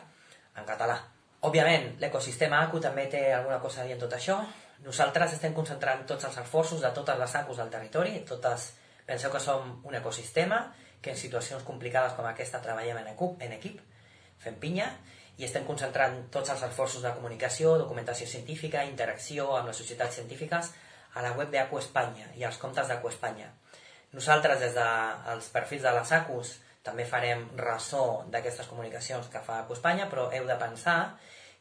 en 0.57 0.67
català. 0.67 0.99
Òbviament, 1.47 1.95
l'ecosistema 2.01 2.59
ACU 2.65 2.81
també 2.83 3.07
té 3.09 3.29
alguna 3.33 3.61
cosa 3.63 3.81
a 3.81 3.87
dir 3.87 3.95
en 3.95 4.01
tot 4.01 4.13
això. 4.13 4.37
Nosaltres 4.83 5.37
estem 5.37 5.53
concentrant 5.55 6.05
tots 6.07 6.27
els 6.27 6.37
esforços 6.41 6.83
de 6.83 6.91
totes 6.95 7.17
les 7.19 7.35
ACUs 7.41 7.57
del 7.57 7.71
territori, 7.71 8.19
totes, 8.27 8.73
penseu 9.07 9.31
que 9.31 9.39
som 9.39 9.79
un 9.87 9.95
ecosistema, 9.95 10.65
que 11.01 11.15
en 11.15 11.17
situacions 11.17 11.63
complicades 11.63 12.13
com 12.17 12.27
aquesta 12.27 12.59
treballem 12.61 12.99
en 13.01 13.13
equip, 13.13 13.39
en 13.41 13.55
equip 13.55 13.79
fem 14.43 14.59
pinya, 14.59 14.89
i 15.39 15.47
estem 15.47 15.63
concentrant 15.63 16.17
tots 16.31 16.51
els 16.51 16.63
esforços 16.67 17.03
de 17.03 17.13
comunicació, 17.15 17.77
documentació 17.79 18.27
científica, 18.27 18.83
interacció 18.83 19.53
amb 19.55 19.71
les 19.71 19.79
societats 19.79 20.19
científiques 20.19 20.73
a 21.15 21.23
la 21.23 21.31
web 21.37 21.51
d'Acu 21.53 21.79
Espanya 21.79 22.27
i 22.35 22.43
als 22.43 22.59
comptes 22.59 22.91
d'Acu 22.91 23.07
Espanya. 23.07 23.47
Nosaltres, 24.15 24.59
des 24.63 24.73
dels 24.73 25.45
de, 25.45 25.53
perfils 25.53 25.85
de 25.85 25.93
les 25.93 26.13
ACUS, 26.17 26.55
també 26.85 27.05
farem 27.05 27.43
ressò 27.59 28.23
d'aquestes 28.31 28.69
comunicacions 28.71 29.27
que 29.29 29.41
fa 29.45 29.59
ACU 29.61 29.75
Espanya, 29.75 30.07
però 30.09 30.29
heu 30.33 30.47
de 30.47 30.57
pensar 30.61 30.99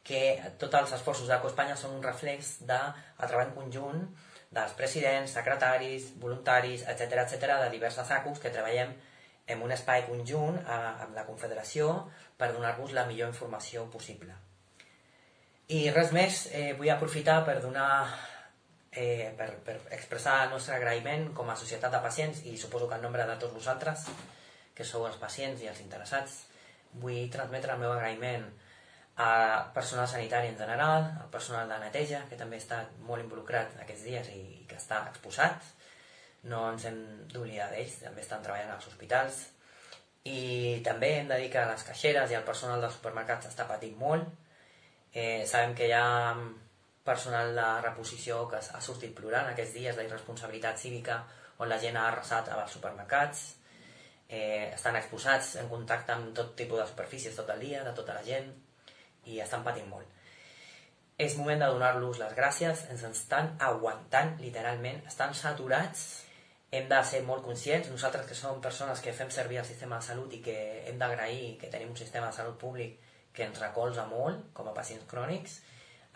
que 0.09 0.23
tots 0.61 0.79
els 0.79 0.95
esforços 0.97 1.29
d'ACU 1.29 1.51
Espanya 1.51 1.77
són 1.77 1.99
un 1.99 2.05
reflex 2.05 2.57
del 2.63 2.89
de, 3.21 3.27
treball 3.27 3.53
conjunt 3.57 4.07
dels 4.55 4.73
presidents, 4.79 5.35
secretaris, 5.37 6.09
voluntaris, 6.23 6.87
etc 6.89 7.25
etc 7.27 7.59
de 7.65 7.71
diverses 7.75 8.11
ACUs 8.17 8.41
que 8.41 8.55
treballem 8.55 8.95
en 9.49 9.63
un 9.65 9.73
espai 9.73 10.07
conjunt 10.07 10.57
amb 10.65 11.15
la 11.17 11.27
Confederació 11.29 11.91
per 12.41 12.53
donar-vos 12.53 12.95
la 12.97 13.05
millor 13.09 13.33
informació 13.33 13.85
possible. 13.93 14.33
I 15.69 15.91
res 15.93 16.13
més, 16.17 16.47
eh, 16.53 16.73
vull 16.77 16.89
aprofitar 16.93 17.43
per 17.45 17.59
donar 17.61 17.91
eh, 18.99 19.33
per, 19.39 19.53
per 19.63 19.77
expressar 19.95 20.41
el 20.45 20.55
nostre 20.57 20.75
agraïment 20.75 21.31
com 21.37 21.51
a 21.51 21.57
societat 21.57 21.95
de 21.95 22.01
pacients 22.03 22.43
i 22.51 22.57
suposo 22.59 22.89
que 22.91 22.99
en 22.99 23.05
nombre 23.07 23.27
de 23.29 23.37
tots 23.39 23.55
vosaltres, 23.55 24.09
que 24.75 24.87
sou 24.87 25.07
els 25.07 25.19
pacients 25.23 25.63
i 25.63 25.71
els 25.71 25.83
interessats, 25.85 26.41
vull 26.99 27.29
transmetre 27.31 27.75
el 27.75 27.85
meu 27.85 27.95
agraïment 27.95 28.49
al 29.23 29.71
personal 29.75 30.07
sanitari 30.11 30.53
en 30.53 30.59
general, 30.59 31.07
al 31.23 31.31
personal 31.31 31.71
de 31.71 31.79
neteja, 31.83 32.25
que 32.31 32.39
també 32.39 32.59
està 32.59 32.85
molt 33.07 33.23
involucrat 33.23 33.79
aquests 33.83 34.07
dies 34.07 34.31
i, 34.35 34.43
i 34.63 34.67
que 34.71 34.79
està 34.79 35.05
exposat. 35.11 35.63
No 36.51 36.69
ens 36.73 36.87
hem 36.87 36.99
d'oblidar 37.33 37.71
d'ells, 37.73 37.99
també 38.05 38.23
estan 38.23 38.45
treballant 38.45 38.75
als 38.75 38.87
hospitals. 38.91 39.41
I 40.27 40.79
també 40.87 41.17
hem 41.19 41.31
de 41.31 41.39
dir 41.43 41.51
que 41.51 41.67
les 41.71 41.83
caixeres 41.87 42.31
i 42.31 42.39
el 42.39 42.47
personal 42.47 42.83
dels 42.83 42.95
supermercats 42.99 43.51
està 43.51 43.67
patint 43.67 43.99
molt. 43.99 44.27
Eh, 45.15 45.43
sabem 45.51 45.75
que 45.75 45.89
hi 45.89 45.95
ha 45.97 46.07
personal 47.05 47.55
de 47.57 47.69
reposició 47.85 48.43
que 48.51 48.61
ha 48.61 48.81
sortit 48.85 49.15
plorant 49.17 49.53
aquests 49.53 49.75
dies 49.79 49.97
de 49.97 50.05
irresponsabilitat 50.05 50.79
cívica 50.79 51.23
on 51.59 51.71
la 51.71 51.79
gent 51.83 51.97
ha 51.97 52.09
arrasat 52.09 52.51
als 52.55 52.77
supermercats, 52.77 53.45
eh, 54.29 54.71
estan 54.75 54.97
exposats 54.97 55.57
en 55.63 55.69
contacte 55.69 56.13
amb 56.13 56.35
tot 56.37 56.55
tipus 56.57 56.83
de 56.83 56.87
superfícies 56.87 57.37
tot 57.37 57.51
el 57.51 57.61
dia, 57.65 57.83
de 57.85 57.95
tota 57.97 58.15
la 58.15 58.23
gent, 58.23 58.53
i 59.25 59.41
estan 59.41 59.65
patint 59.65 59.89
molt. 59.89 60.07
És 61.19 61.35
moment 61.37 61.59
de 61.59 61.67
donar-los 61.73 62.21
les 62.21 62.35
gràcies, 62.37 62.85
ens 62.93 63.03
estan 63.09 63.57
aguantant, 63.59 64.37
literalment, 64.39 65.01
estan 65.11 65.35
saturats, 65.35 66.05
hem 66.71 66.87
de 66.89 67.01
ser 67.11 67.23
molt 67.25 67.43
conscients, 67.43 67.89
nosaltres 67.91 68.29
que 68.29 68.37
som 68.37 68.61
persones 68.61 69.01
que 69.01 69.15
fem 69.17 69.31
servir 69.33 69.59
el 69.59 69.67
sistema 69.67 69.99
de 69.99 70.07
salut 70.07 70.35
i 70.37 70.43
que 70.45 70.59
hem 70.87 70.99
d'agrair 71.01 71.57
que 71.59 71.71
tenim 71.73 71.91
un 71.95 71.97
sistema 71.97 72.29
de 72.29 72.37
salut 72.37 72.59
públic 72.61 73.01
que 73.33 73.47
ens 73.49 73.59
recolza 73.63 74.05
molt 74.07 74.53
com 74.53 74.69
a 74.69 74.75
pacients 74.77 75.09
crònics, 75.11 75.59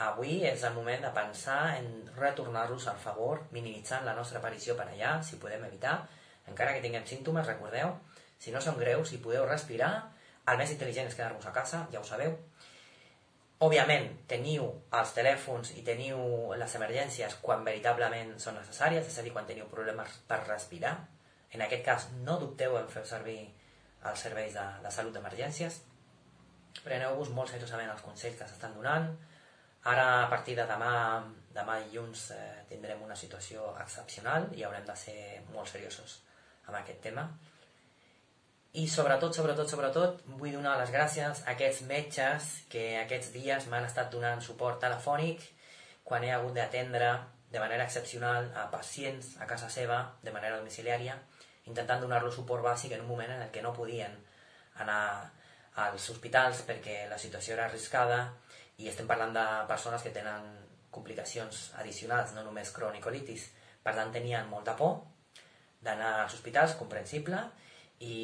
Avui 0.03 0.41
és 0.49 0.63
el 0.67 0.75
moment 0.75 1.05
de 1.05 1.11
pensar 1.15 1.77
en 1.79 1.89
retornar-los 2.17 2.89
al 2.91 2.99
favor, 2.99 3.45
minimitzant 3.55 4.07
la 4.07 4.17
nostra 4.17 4.41
aparició 4.41 4.75
per 4.79 4.89
allà, 4.89 5.19
si 5.23 5.39
podem 5.43 5.63
evitar. 5.69 6.01
Encara 6.51 6.75
que 6.75 6.83
tinguem 6.83 7.07
símptomes, 7.07 7.47
recordeu, 7.47 7.95
si 8.43 8.51
no 8.51 8.61
són 8.65 8.81
greus, 8.81 9.13
si 9.13 9.21
podeu 9.23 9.47
respirar, 9.47 9.93
el 10.51 10.59
més 10.59 10.73
intel·ligent 10.75 11.07
és 11.07 11.15
quedar-vos 11.15 11.47
a 11.47 11.55
casa, 11.55 11.85
ja 11.93 12.01
ho 12.01 12.07
sabeu. 12.07 12.35
Òbviament, 13.63 14.09
teniu 14.27 14.65
els 14.99 15.13
telèfons 15.15 15.71
i 15.79 15.85
teniu 15.87 16.19
les 16.59 16.73
emergències 16.75 17.37
quan 17.45 17.63
veritablement 17.63 18.33
són 18.43 18.57
necessàries, 18.59 19.07
és 19.07 19.19
a 19.21 19.23
dir, 19.23 19.31
quan 19.37 19.47
teniu 19.47 19.69
problemes 19.71 20.17
per 20.27 20.41
respirar. 20.49 20.97
En 21.55 21.63
aquest 21.63 21.85
cas, 21.87 22.09
no 22.27 22.41
dubteu 22.41 22.75
en 22.81 22.91
fer 22.91 23.05
servir 23.07 23.39
els 24.11 24.25
serveis 24.27 24.57
de, 24.59 24.65
de 24.83 24.91
salut 24.91 25.15
d'emergències. 25.15 25.79
Preneu-vos 26.83 27.31
molt 27.37 27.53
seriosament 27.53 27.93
els 27.93 28.03
consells 28.03 28.41
que 28.41 28.49
s'estan 28.51 28.75
donant, 28.75 29.13
Ara, 29.91 30.23
a 30.23 30.29
partir 30.31 30.55
de 30.55 30.65
demà, 30.69 30.93
demà 31.55 31.79
dilluns, 31.83 32.29
eh, 32.31 32.43
tindrem 32.69 33.01
una 33.03 33.17
situació 33.19 33.73
excepcional 33.83 34.47
i 34.55 34.63
haurem 34.63 34.85
de 34.87 34.95
ser 34.97 35.17
molt 35.51 35.73
seriosos 35.73 36.21
amb 36.69 36.77
aquest 36.79 37.01
tema. 37.03 37.25
I 38.79 38.87
sobretot, 38.89 39.35
sobretot, 39.35 39.69
sobretot, 39.69 40.23
vull 40.39 40.55
donar 40.55 40.77
les 40.79 40.93
gràcies 40.95 41.43
a 41.43 41.51
aquests 41.57 41.83
metges 41.91 42.47
que 42.73 42.85
aquests 43.01 43.33
dies 43.35 43.67
m'han 43.69 43.89
estat 43.89 44.09
donant 44.15 44.41
suport 44.41 44.79
telefònic 44.81 45.43
quan 46.05 46.25
he 46.25 46.31
hagut 46.33 46.55
d'atendre 46.57 47.11
de 47.53 47.61
manera 47.61 47.85
excepcional 47.85 48.49
a 48.57 48.71
pacients 48.71 49.35
a 49.41 49.51
casa 49.51 49.69
seva 49.69 49.99
de 50.23 50.33
manera 50.33 50.57
domiciliària, 50.63 51.19
intentant 51.67 52.01
donar-los 52.01 52.39
suport 52.39 52.65
bàsic 52.65 52.95
en 52.95 53.03
un 53.03 53.11
moment 53.11 53.35
en 53.35 53.43
el 53.43 53.51
que 53.51 53.63
no 53.67 53.75
podien 53.77 54.15
anar 54.87 55.03
als 55.85 56.09
hospitals 56.15 56.63
perquè 56.69 57.09
la 57.11 57.19
situació 57.19 57.59
era 57.59 57.67
arriscada 57.67 58.23
i 58.83 58.91
estem 58.91 59.09
parlant 59.09 59.35
de 59.37 59.47
persones 59.71 60.03
que 60.03 60.13
tenen 60.15 60.47
complicacions 60.93 61.71
addicionals, 61.81 62.35
no 62.37 62.45
només 62.45 62.75
cronicolitis. 62.75 63.49
Per 63.83 63.95
tant, 63.97 64.13
tenien 64.15 64.49
molta 64.51 64.75
por 64.79 65.01
d'anar 65.83 66.13
als 66.23 66.37
hospitals, 66.37 66.77
comprensible, 66.79 67.41
i, 68.03 68.17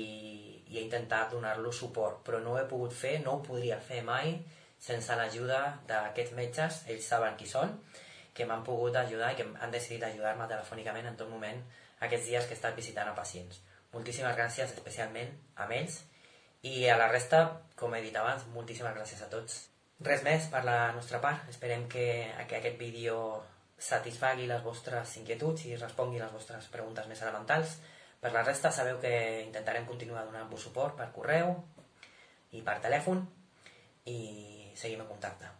i 0.69 0.79
he 0.79 0.85
intentat 0.85 1.33
donar-los 1.33 1.81
suport, 1.85 2.21
però 2.27 2.43
no 2.43 2.55
ho 2.55 2.61
he 2.61 2.67
pogut 2.71 2.95
fer, 2.95 3.19
no 3.25 3.39
ho 3.39 3.45
podria 3.47 3.79
fer 3.83 4.03
mai 4.07 4.37
sense 4.79 5.15
l'ajuda 5.19 5.63
d'aquests 5.89 6.37
metges, 6.39 6.83
ells 6.93 7.09
saben 7.11 7.39
qui 7.39 7.49
són, 7.51 7.73
que 8.35 8.47
m'han 8.47 8.63
pogut 8.67 8.95
ajudar 9.01 9.33
i 9.33 9.39
que 9.41 9.47
han 9.59 9.75
decidit 9.75 10.05
ajudar-me 10.07 10.47
telefònicament 10.51 11.09
en 11.11 11.17
tot 11.19 11.31
moment 11.31 11.59
aquests 12.07 12.29
dies 12.31 12.47
que 12.47 12.55
he 12.55 12.59
estat 12.61 12.77
visitant 12.79 13.11
a 13.11 13.17
pacients. 13.17 13.65
moltíssimes 13.93 14.37
gràcies 14.37 14.73
especialment 14.75 15.31
a 15.57 15.67
ells 15.73 16.03
i 16.63 16.89
a 16.93 16.97
la 16.99 17.09
resta, 17.09 17.41
com 17.75 17.95
he 17.95 18.03
dit 18.05 18.17
abans, 18.17 18.45
moltíssimes 18.55 18.95
gràcies 18.95 19.23
a 19.23 19.31
tots. 19.33 19.57
Res 20.07 20.22
més 20.22 20.44
per 20.46 20.62
la 20.62 20.92
nostra 20.94 21.18
part, 21.18 21.49
esperem 21.51 21.88
que, 21.90 22.07
que 22.46 22.59
aquest 22.61 22.78
vídeo 22.78 23.16
satisfagui 23.78 24.46
les 24.46 24.62
vostres 24.62 25.16
inquietuds 25.18 25.64
i 25.66 25.74
respongui 25.76 26.22
les 26.22 26.30
vostres 26.34 26.68
preguntes 26.70 27.09
més 27.11 27.22
elementals. 27.22 27.78
Per 28.22 28.30
la 28.34 28.44
resta 28.46 28.70
sabeu 28.74 28.99
que 29.03 29.12
intentarem 29.42 29.86
continuar 29.90 30.24
donant-vos 30.26 30.68
suport 30.68 30.94
per 30.99 31.11
correu 31.14 31.55
i 32.55 32.62
per 32.62 32.78
telèfon 32.82 33.24
i 34.07 34.18
seguim 34.78 35.03
en 35.03 35.11
contacte. 35.11 35.51